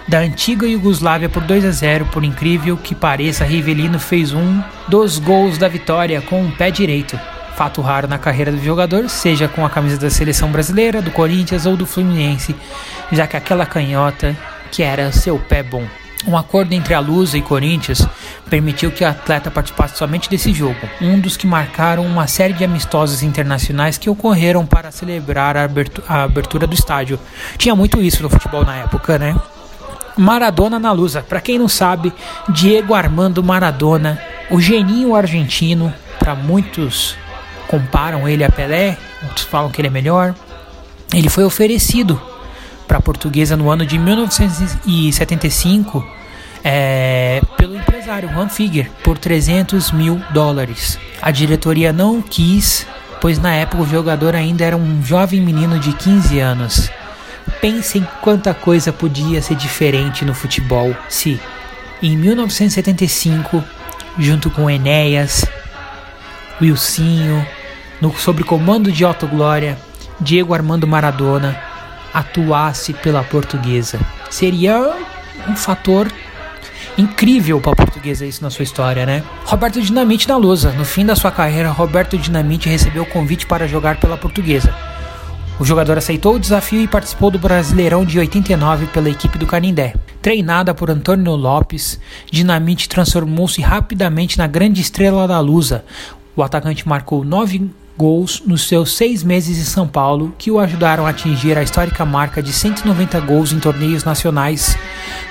da 0.08 0.20
antiga 0.20 0.68
Iugoslávia 0.68 1.30
por 1.30 1.44
2 1.44 1.66
a 1.66 1.72
0. 1.72 2.08
Por 2.08 2.24
incrível 2.24 2.76
que 2.76 2.96
pareça, 2.96 3.46
Rivelino 3.46 4.00
fez 4.00 4.34
um 4.34 4.62
dos 4.88 5.20
gols 5.20 5.58
da 5.58 5.68
vitória 5.68 6.22
com 6.22 6.46
o 6.46 6.52
pé 6.52 6.72
direito. 6.72 7.20
Fato 7.60 7.82
raro 7.82 8.08
na 8.08 8.18
carreira 8.18 8.54
do 8.54 8.64
jogador, 8.64 9.10
seja 9.10 9.46
com 9.50 9.66
a 9.66 9.70
camisa 9.70 9.98
da 9.98 10.10
seleção 10.10 10.50
brasileira, 10.50 11.02
do 11.02 11.12
Corinthians 11.12 11.66
ou 11.66 11.76
do 11.76 11.86
Fluminense, 11.86 12.56
já 13.12 13.28
que 13.28 13.36
aquela 13.36 13.66
canhota 13.66 14.34
que 14.72 14.82
era 14.82 15.12
seu 15.12 15.38
pé 15.38 15.62
bom. 15.62 15.84
Um 16.26 16.38
acordo 16.38 16.72
entre 16.72 16.94
a 16.94 17.02
Lusa 17.02 17.38
e 17.38 17.42
Corinthians 17.42 18.08
permitiu 18.50 18.92
que 18.92 19.04
o 19.04 19.08
atleta 19.10 19.52
participasse 19.52 19.98
somente 19.98 20.30
desse 20.30 20.54
jogo, 20.54 20.80
um 21.02 21.20
dos 21.20 21.36
que 21.36 21.46
marcaram 21.46 22.06
uma 22.06 22.28
série 22.28 22.54
de 22.54 22.64
amistosos 22.64 23.24
internacionais 23.24 23.98
que 23.98 24.10
ocorreram 24.10 24.66
para 24.66 24.90
celebrar 24.90 25.58
a 25.58 25.66
abertura, 25.66 26.66
do 26.66 26.74
estádio. 26.74 27.20
Tinha 27.58 27.76
muito 27.76 28.02
isso 28.02 28.24
no 28.24 28.30
futebol 28.30 28.64
na 28.64 28.78
época, 28.78 29.20
né? 29.20 29.36
Maradona 30.16 30.80
na 30.80 30.94
Lusa. 30.94 31.22
Para 31.22 31.42
quem 31.42 31.60
não 31.60 31.68
sabe, 31.68 32.14
Diego 32.48 32.94
Armando 32.94 33.44
Maradona, 33.44 34.18
o 34.50 34.62
geninho 34.62 35.14
argentino, 35.14 35.94
para 36.20 36.34
muitos 36.34 37.18
comparam 37.70 38.28
ele 38.28 38.44
a 38.44 38.50
Pelé, 38.50 38.98
outros 39.24 39.46
falam 39.46 39.70
que 39.70 39.80
ele 39.80 39.88
é 39.88 39.92
melhor. 39.92 40.34
Ele 41.14 41.30
foi 41.30 41.44
oferecido 41.44 42.20
para 42.88 42.98
a 42.98 43.02
portuguesa 43.02 43.56
no 43.56 43.70
ano 43.70 43.86
de 43.86 44.00
1975 44.00 46.04
é, 46.64 47.40
pelo 47.56 47.76
empresário 47.76 48.28
Juan 48.30 48.50
Figuer 48.50 48.90
por 49.04 49.20
300 49.20 49.92
mil 49.92 50.20
dólares. 50.32 50.98
A 51.22 51.30
diretoria 51.30 51.94
não 51.94 52.24
quis, 52.24 52.88
pois 53.22 53.38
na 53.38 53.54
época 53.54 53.84
o 53.84 53.88
jogador 53.88 54.36
ainda 54.36 54.66
era 54.66 54.76
um 54.76 55.04
jovem 55.04 55.40
menino 55.40 55.78
de 55.78 55.94
15 55.94 56.40
anos. 56.40 56.90
Pensem 57.62 58.04
quanta 58.22 58.52
coisa 58.52 58.92
podia 58.92 59.44
ser 59.44 59.54
diferente 59.56 60.26
no 60.26 60.34
futebol 60.34 60.96
se, 61.08 61.40
em 62.02 62.18
1975, 62.18 63.64
junto 64.18 64.50
com 64.50 64.68
Enéas, 64.68 65.46
Wilsinho, 66.62 67.46
no, 68.02 68.14
sob 68.18 68.44
comando 68.44 68.92
de 68.92 69.06
Otto 69.06 69.28
Glória, 69.28 69.78
Diego 70.20 70.54
Armando 70.54 70.88
Maradona, 70.88 71.60
atuasse 72.14 72.94
pela 72.94 73.24
portuguesa. 73.24 74.00
Seria 74.30 74.96
um 75.48 75.56
fator 75.56 76.12
incrível 76.98 77.62
para 77.62 77.72
a 77.72 77.76
portuguesa 77.76 78.26
isso 78.26 78.44
na 78.44 78.50
sua 78.50 78.64
história, 78.64 79.06
né? 79.06 79.24
Roberto 79.46 79.82
Dinamite 79.82 80.28
na 80.28 80.38
Lusa. 80.38 80.72
No 80.74 80.84
fim 80.84 81.06
da 81.06 81.16
sua 81.16 81.32
carreira, 81.32 81.70
Roberto 81.72 82.18
Dinamite 82.18 82.68
recebeu 82.68 83.04
o 83.04 83.06
convite 83.06 83.46
para 83.46 83.68
jogar 83.68 84.00
pela 84.00 84.18
portuguesa. 84.18 84.74
O 85.60 85.66
jogador 85.66 85.98
aceitou 85.98 86.36
o 86.36 86.40
desafio 86.40 86.82
e 86.82 86.88
participou 86.88 87.30
do 87.30 87.38
Brasileirão 87.38 88.06
de 88.06 88.18
89 88.18 88.86
pela 88.88 89.10
equipe 89.10 89.38
do 89.38 89.46
Canindé. 89.46 89.94
Treinada 90.22 90.74
por 90.74 90.90
Antônio 90.90 91.36
Lopes, 91.36 92.00
Dinamite 92.32 92.88
transformou-se 92.88 93.62
rapidamente 93.62 94.38
na 94.38 94.48
grande 94.48 94.80
estrela 94.80 95.28
da 95.28 95.40
Lusa. 95.40 95.84
O 96.34 96.44
atacante 96.44 96.88
marcou 96.88 97.26
nove 97.26 97.70
gols 98.00 98.42
nos 98.46 98.66
seus 98.66 98.96
seis 98.96 99.26
meses 99.26 99.60
em 99.60 99.66
São 99.66 99.86
Paulo, 99.86 100.34
que 100.38 100.50
o 100.50 100.58
ajudaram 100.58 101.06
a 101.06 101.10
atingir 101.10 101.58
a 101.58 101.64
histórica 101.64 102.06
marca 102.06 102.42
de 102.42 102.54
190 102.54 103.20
gols 103.20 103.52
em 103.52 103.60
torneios 103.60 104.06
nacionais, 104.06 104.78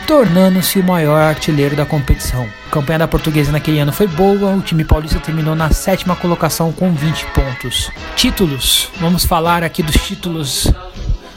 tornando-se 0.06 0.78
o 0.78 0.84
maior 0.84 1.18
artilheiro 1.18 1.74
da 1.74 1.86
competição. 1.86 2.46
A 2.66 2.70
campanha 2.70 2.98
da 2.98 3.08
portuguesa 3.08 3.50
naquele 3.50 3.78
ano 3.78 3.90
foi 3.90 4.06
boa, 4.06 4.54
o 4.54 4.60
time 4.60 4.84
paulista 4.84 5.18
terminou 5.18 5.54
na 5.54 5.70
sétima 5.70 6.14
colocação 6.14 6.70
com 6.70 6.92
20 6.92 7.24
pontos. 7.28 7.90
Títulos, 8.14 8.90
vamos 9.00 9.24
falar 9.24 9.64
aqui 9.64 9.82
dos 9.82 9.96
títulos 9.96 10.70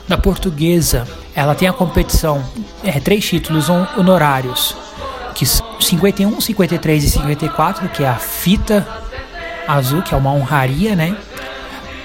da 0.09 0.17
portuguesa. 0.17 1.07
Ela 1.33 1.55
tem 1.55 1.65
a 1.65 1.73
competição, 1.73 2.43
é, 2.83 2.99
três 2.99 3.25
títulos 3.25 3.69
honorários, 3.69 4.75
que 5.33 5.45
51, 5.45 6.41
53 6.41 7.03
e 7.05 7.09
54, 7.09 7.87
que 7.87 8.03
é 8.03 8.09
a 8.09 8.15
fita 8.15 8.85
azul, 9.67 10.01
que 10.01 10.13
é 10.13 10.17
uma 10.17 10.31
honraria, 10.31 10.95
né? 10.95 11.15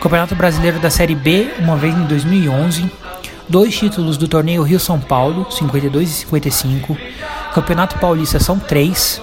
Campeonato 0.01 0.35
Brasileiro 0.35 0.79
da 0.79 0.91
Série 0.91 1.15
B, 1.15 1.55
uma 1.59 1.77
vez 1.77 1.95
em 1.95 2.05
2011. 2.05 2.91
Dois 3.49 3.77
títulos 3.77 4.17
do 4.17 4.27
torneio 4.27 4.63
Rio 4.63 4.81
São 4.81 5.01
Paulo, 5.01 5.47
52 5.51 6.11
e 6.11 6.13
55. 6.13 6.97
Campeonato 7.55 7.99
Paulista 7.99 8.39
são 8.39 8.59
três, 8.59 9.21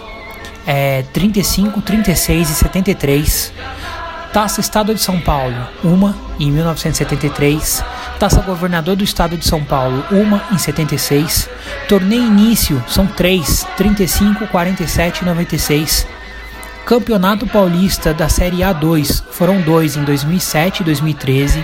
é, 0.66 1.04
35, 1.14 1.82
36 1.82 2.50
e 2.50 2.54
73. 2.54 3.54
Taça 4.34 4.62
Estado 4.62 4.96
de 4.96 5.00
São 5.00 5.20
Paulo, 5.20 5.56
uma 5.84 6.16
em 6.40 6.52
1973. 6.52 7.84
Taça 8.18 8.42
Governador 8.42 8.96
do 8.96 9.04
Estado 9.04 9.38
de 9.38 9.46
São 9.46 9.64
Paulo, 9.64 10.04
uma 10.10 10.42
em 10.52 10.58
76. 10.58 11.48
Torneio 11.88 12.24
Início, 12.24 12.84
são 12.88 13.06
três, 13.06 13.68
35, 13.78 14.48
47 14.48 15.22
e 15.22 15.26
96. 15.26 16.08
Campeonato 16.86 17.48
Paulista 17.48 18.14
da 18.14 18.28
Série 18.28 18.58
A2 18.58 19.24
foram 19.32 19.62
dois 19.62 19.96
em 19.96 20.04
2007 20.04 20.82
e 20.82 20.84
2013. 20.84 21.64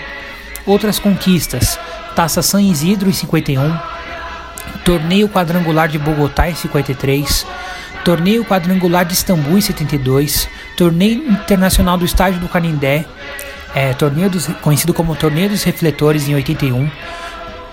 Outras 0.66 0.98
conquistas: 0.98 1.78
Taça 2.16 2.42
San 2.42 2.62
Isidro 2.62 3.10
em 3.10 3.14
51, 3.14 3.78
Torneio 4.86 5.28
Quadrangular 5.28 5.90
de 5.90 6.00
Bogotá 6.00 6.50
em 6.50 6.56
53, 6.56 7.46
Torneio 8.06 8.46
Quadrangular 8.46 9.04
de 9.04 9.14
Istambul 9.14 9.58
em 9.58 9.62
72, 9.62 10.48
Torneio 10.78 11.30
Internacional 11.30 11.98
do 11.98 12.06
Estádio 12.06 12.40
do 12.40 12.48
Canindé, 12.48 13.06
é, 13.76 13.94
torneio 13.94 14.30
dos, 14.30 14.48
conhecido 14.62 14.94
como 14.94 15.18
Torneio 15.18 15.50
dos 15.50 15.64
Refletores 15.64 16.30
em 16.30 16.36
81, 16.36 16.90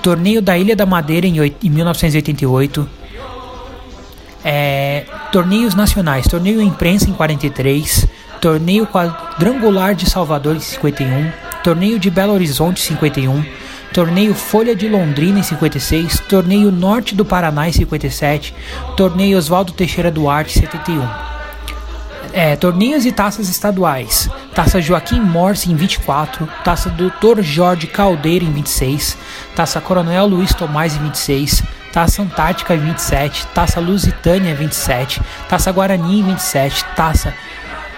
Torneio 0.03 0.43
da 0.43 0.59
Ilha 0.59 0.75
da 0.75 0.85
Madeira 0.85 1.29
em, 1.29 1.37
em 1.39 1.71
1988 1.71 3.06
é, 4.45 5.05
torneios 5.33 5.75
nacionais, 5.75 6.27
torneio 6.27 6.61
imprensa 6.61 7.09
em 7.09 7.13
43, 7.13 8.07
torneio 8.41 8.87
quadrangular 8.87 9.95
de 9.95 10.09
Salvador 10.09 10.57
em 10.57 10.61
51, 10.61 11.31
torneio 11.63 11.99
de 11.99 12.11
Belo 12.11 12.33
Horizonte 12.33 12.81
em 12.81 12.95
51, 12.95 13.45
torneio 13.93 14.35
Folha 14.35 14.75
de 14.75 14.89
Londrina 14.89 15.41
em 15.41 15.43
56, 15.43 16.21
torneio 16.29 16.71
Norte 16.71 17.15
do 17.15 17.25
Paraná 17.25 17.69
em 17.69 17.73
57, 17.73 18.55
torneio 18.97 19.39
Oswaldo 19.39 19.73
Teixeira 19.73 20.11
Duarte 20.11 20.59
em 20.59 20.63
71. 20.63 21.36
É, 22.39 22.55
torneios 22.55 23.07
e 23.07 23.13
taças 23.13 23.49
estaduais. 23.49 24.29
Taça 24.55 24.79
Joaquim 24.79 25.23
Morse 25.23 25.73
em 25.73 25.75
24, 25.75 26.47
Taça 26.63 26.91
Dr. 26.91 27.41
Jorge 27.41 27.87
Caldeira 27.87 28.45
em 28.45 28.53
26, 28.53 29.17
Taça 29.55 29.81
Coronel 29.81 30.27
Luiz 30.27 30.53
Tomás 30.53 30.95
em 30.95 30.99
26, 30.99 31.63
Taça 31.91 32.21
Antártica 32.21 32.77
27, 32.77 33.47
Taça 33.55 33.81
Lusitânia 33.81 34.55
27, 34.55 35.23
Taça 35.49 35.73
Guarani 35.73 36.23
27, 36.23 36.85
Taça 36.95 37.33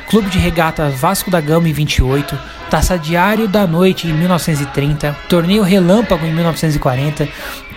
Clube 0.09 0.30
de 0.30 0.39
Regata 0.39 0.89
Vasco 0.89 1.32
da 1.32 1.41
Gama 1.41 1.68
em 1.68 1.72
28, 1.72 2.39
Taça 2.70 2.98
Diário 2.98 3.48
da 3.48 3.66
Noite 3.66 4.06
em 4.06 4.12
1930, 4.12 5.16
Torneio 5.26 5.62
Relâmpago 5.62 6.26
em 6.26 6.34
1940, 6.34 7.26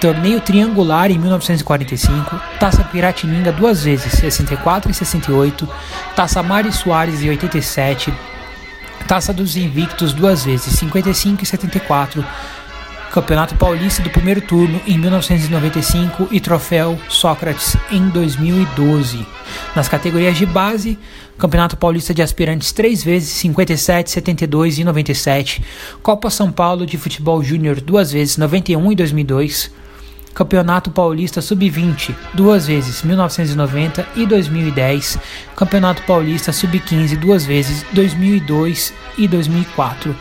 Torneio 0.01 0.41
Triangular 0.41 1.09
em 1.09 1.17
1945, 1.17 2.41
Taça 2.59 2.83
Piratininga 2.83 3.53
duas 3.53 3.85
vezes, 3.85 4.11
64 4.11 4.91
e 4.91 4.93
68, 4.93 5.69
Taça 6.13 6.43
Mari 6.43 6.73
Soares 6.73 7.23
em 7.23 7.29
87, 7.29 8.13
Taça 9.07 9.31
dos 9.31 9.55
Invictos 9.55 10.11
duas 10.11 10.43
vezes, 10.43 10.73
55 10.77 11.41
e 11.41 11.45
74, 11.45 12.25
Campeonato 13.11 13.55
Paulista 13.55 14.01
do 14.01 14.09
primeiro 14.09 14.39
turno 14.39 14.79
em 14.87 14.97
1995 14.97 16.29
e 16.31 16.39
Troféu 16.39 16.97
Sócrates 17.09 17.75
em 17.91 18.07
2012. 18.07 19.27
Nas 19.75 19.89
categorias 19.89 20.37
de 20.37 20.45
base, 20.45 20.97
Campeonato 21.37 21.75
Paulista 21.75 22.13
de 22.13 22.21
Aspirantes 22.21 22.71
três 22.71 23.03
vezes, 23.03 23.27
57, 23.31 24.09
72 24.11 24.79
e 24.79 24.85
97. 24.85 25.61
Copa 26.01 26.29
São 26.29 26.53
Paulo 26.53 26.85
de 26.85 26.97
Futebol 26.97 27.43
Júnior 27.43 27.81
duas 27.81 28.13
vezes, 28.13 28.37
91 28.37 28.93
e 28.93 28.95
2002. 28.95 29.71
Campeonato 30.33 30.89
Paulista 30.89 31.41
Sub-20, 31.41 32.15
duas 32.33 32.65
vezes, 32.65 33.03
1990 33.03 34.07
e 34.15 34.25
2010. 34.25 35.19
Campeonato 35.53 36.01
Paulista 36.03 36.53
Sub-15, 36.53 37.17
duas 37.17 37.43
vezes, 37.43 37.85
2002 37.91 38.93
e 39.17 39.27
2004 39.27 40.15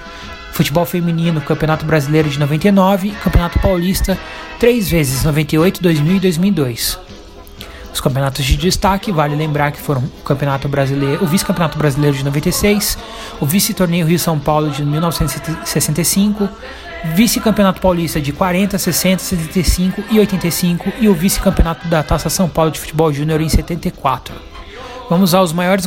futebol 0.60 0.84
feminino, 0.84 1.40
Campeonato 1.40 1.86
Brasileiro 1.86 2.28
de 2.28 2.38
99, 2.38 3.12
Campeonato 3.24 3.58
Paulista 3.60 4.18
três 4.58 4.90
vezes, 4.90 5.24
98, 5.24 5.82
2000 5.82 6.16
e 6.16 6.20
2002. 6.20 6.98
Os 7.94 7.98
campeonatos 7.98 8.44
de 8.44 8.58
destaque, 8.58 9.10
vale 9.10 9.34
lembrar 9.34 9.72
que 9.72 9.80
foram 9.80 10.02
o 10.02 10.22
Campeonato 10.22 10.68
Brasileiro, 10.68 11.24
o 11.24 11.26
Vice-Campeonato 11.26 11.78
Brasileiro 11.78 12.14
de 12.14 12.24
96, 12.24 12.98
o 13.40 13.46
Vice-Torneio 13.46 14.06
Rio-São 14.06 14.38
Paulo 14.38 14.70
de 14.70 14.84
1965, 14.84 16.46
Vice-Campeonato 17.14 17.80
Paulista 17.80 18.20
de 18.20 18.30
40, 18.30 18.76
60, 18.76 19.22
75 19.22 20.04
e 20.10 20.20
85 20.20 20.92
e 21.00 21.08
o 21.08 21.14
Vice-Campeonato 21.14 21.88
da 21.88 22.02
Taça 22.02 22.28
São 22.28 22.50
Paulo 22.50 22.70
de 22.70 22.78
Futebol 22.78 23.10
Júnior 23.10 23.40
em 23.40 23.48
74. 23.48 24.49
Vamos 25.10 25.34
aos 25.34 25.52
maiores 25.52 25.86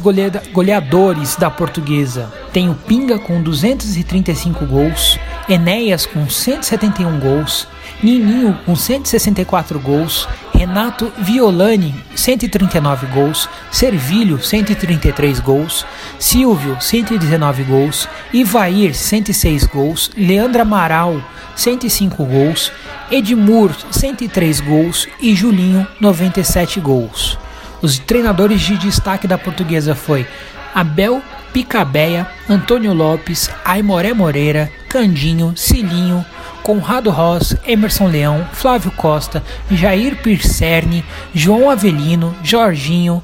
goleadores 0.52 1.38
da 1.38 1.50
portuguesa. 1.50 2.30
Tem 2.52 2.70
o 2.70 2.76
Pinga 2.76 3.18
com 3.18 3.42
235 3.42 4.66
gols, 4.66 5.18
Enéas 5.48 6.06
com 6.06 6.30
171 6.30 7.22
gols, 7.22 7.66
Nininho 8.04 8.60
com 8.66 8.76
164 8.76 9.80
gols, 9.80 10.28
Renato 10.54 11.10
Violani, 11.20 11.96
139 12.14 13.08
gols, 13.08 13.48
Servilho, 13.72 14.44
133 14.44 15.40
gols, 15.40 15.86
Silvio, 16.20 16.76
119 16.82 17.64
gols, 17.64 18.10
Ivair, 18.34 18.94
106 18.94 19.66
gols, 19.68 20.12
Leandro 20.18 20.64
Amaral, 20.64 21.16
105 21.56 22.26
gols, 22.26 22.74
Edmur, 23.10 23.72
103 23.90 24.60
gols 24.60 25.08
e 25.22 25.34
Julinho, 25.34 25.88
97 26.02 26.82
gols. 26.82 27.38
Os 27.84 28.00
treinadores 28.00 28.62
de 28.62 28.78
destaque 28.78 29.28
da 29.28 29.38
portuguesa 29.38 29.94
foi 29.94 30.26
Abel 30.74 31.22
Picabeia, 31.52 32.26
Antônio 32.50 32.94
Lopes, 32.94 33.50
Aimoré 33.66 34.14
Moreira, 34.14 34.72
Candinho, 34.88 35.54
Cilinho, 35.58 36.26
Conrado 36.64 37.10
Ross, 37.10 37.58
Emerson 37.68 38.08
Leão, 38.08 38.48
Flávio 38.54 38.90
Costa, 38.92 39.44
Jair 39.70 40.16
Pircerni, 40.16 41.04
João 41.34 41.70
Avelino, 41.70 42.34
Jorginho, 42.42 43.22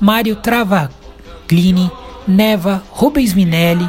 Mário 0.00 0.34
Travaglini, 0.34 1.88
Neva, 2.26 2.82
Rubens 2.90 3.32
Minelli, 3.32 3.88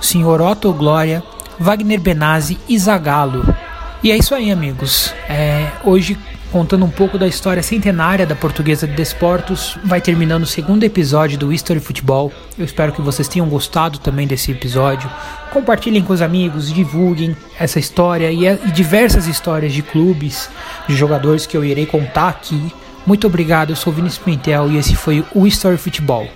Sr. 0.00 0.40
Otto 0.40 0.72
Glória, 0.72 1.22
Wagner 1.56 2.00
Benazzi 2.00 2.58
e 2.68 2.76
Zagallo. 2.76 3.54
E 4.02 4.10
é 4.10 4.16
isso 4.16 4.34
aí, 4.34 4.50
amigos. 4.50 5.14
É, 5.28 5.68
hoje 5.84 6.18
contando 6.52 6.84
um 6.84 6.90
pouco 6.90 7.18
da 7.18 7.26
história 7.26 7.62
centenária 7.62 8.26
da 8.26 8.36
Portuguesa 8.36 8.86
de 8.86 8.92
Desportos. 8.92 9.78
Vai 9.82 10.02
terminando 10.02 10.42
o 10.42 10.46
segundo 10.46 10.84
episódio 10.84 11.38
do 11.38 11.50
History 11.50 11.80
Futebol. 11.80 12.30
Eu 12.58 12.64
espero 12.66 12.92
que 12.92 13.00
vocês 13.00 13.26
tenham 13.26 13.48
gostado 13.48 13.98
também 13.98 14.26
desse 14.26 14.52
episódio. 14.52 15.10
Compartilhem 15.50 16.02
com 16.02 16.12
os 16.12 16.20
amigos, 16.20 16.70
divulguem 16.70 17.34
essa 17.58 17.78
história 17.78 18.30
e, 18.30 18.44
e 18.44 18.70
diversas 18.70 19.26
histórias 19.26 19.72
de 19.72 19.80
clubes, 19.82 20.50
de 20.86 20.94
jogadores 20.94 21.46
que 21.46 21.56
eu 21.56 21.64
irei 21.64 21.86
contar 21.86 22.28
aqui. 22.28 22.70
Muito 23.06 23.26
obrigado, 23.26 23.70
eu 23.70 23.76
sou 23.76 23.92
Vinícius 23.92 24.22
Pimentel 24.22 24.70
e 24.70 24.76
esse 24.76 24.94
foi 24.94 25.24
o 25.34 25.46
History 25.46 25.78
Futebol. 25.78 26.28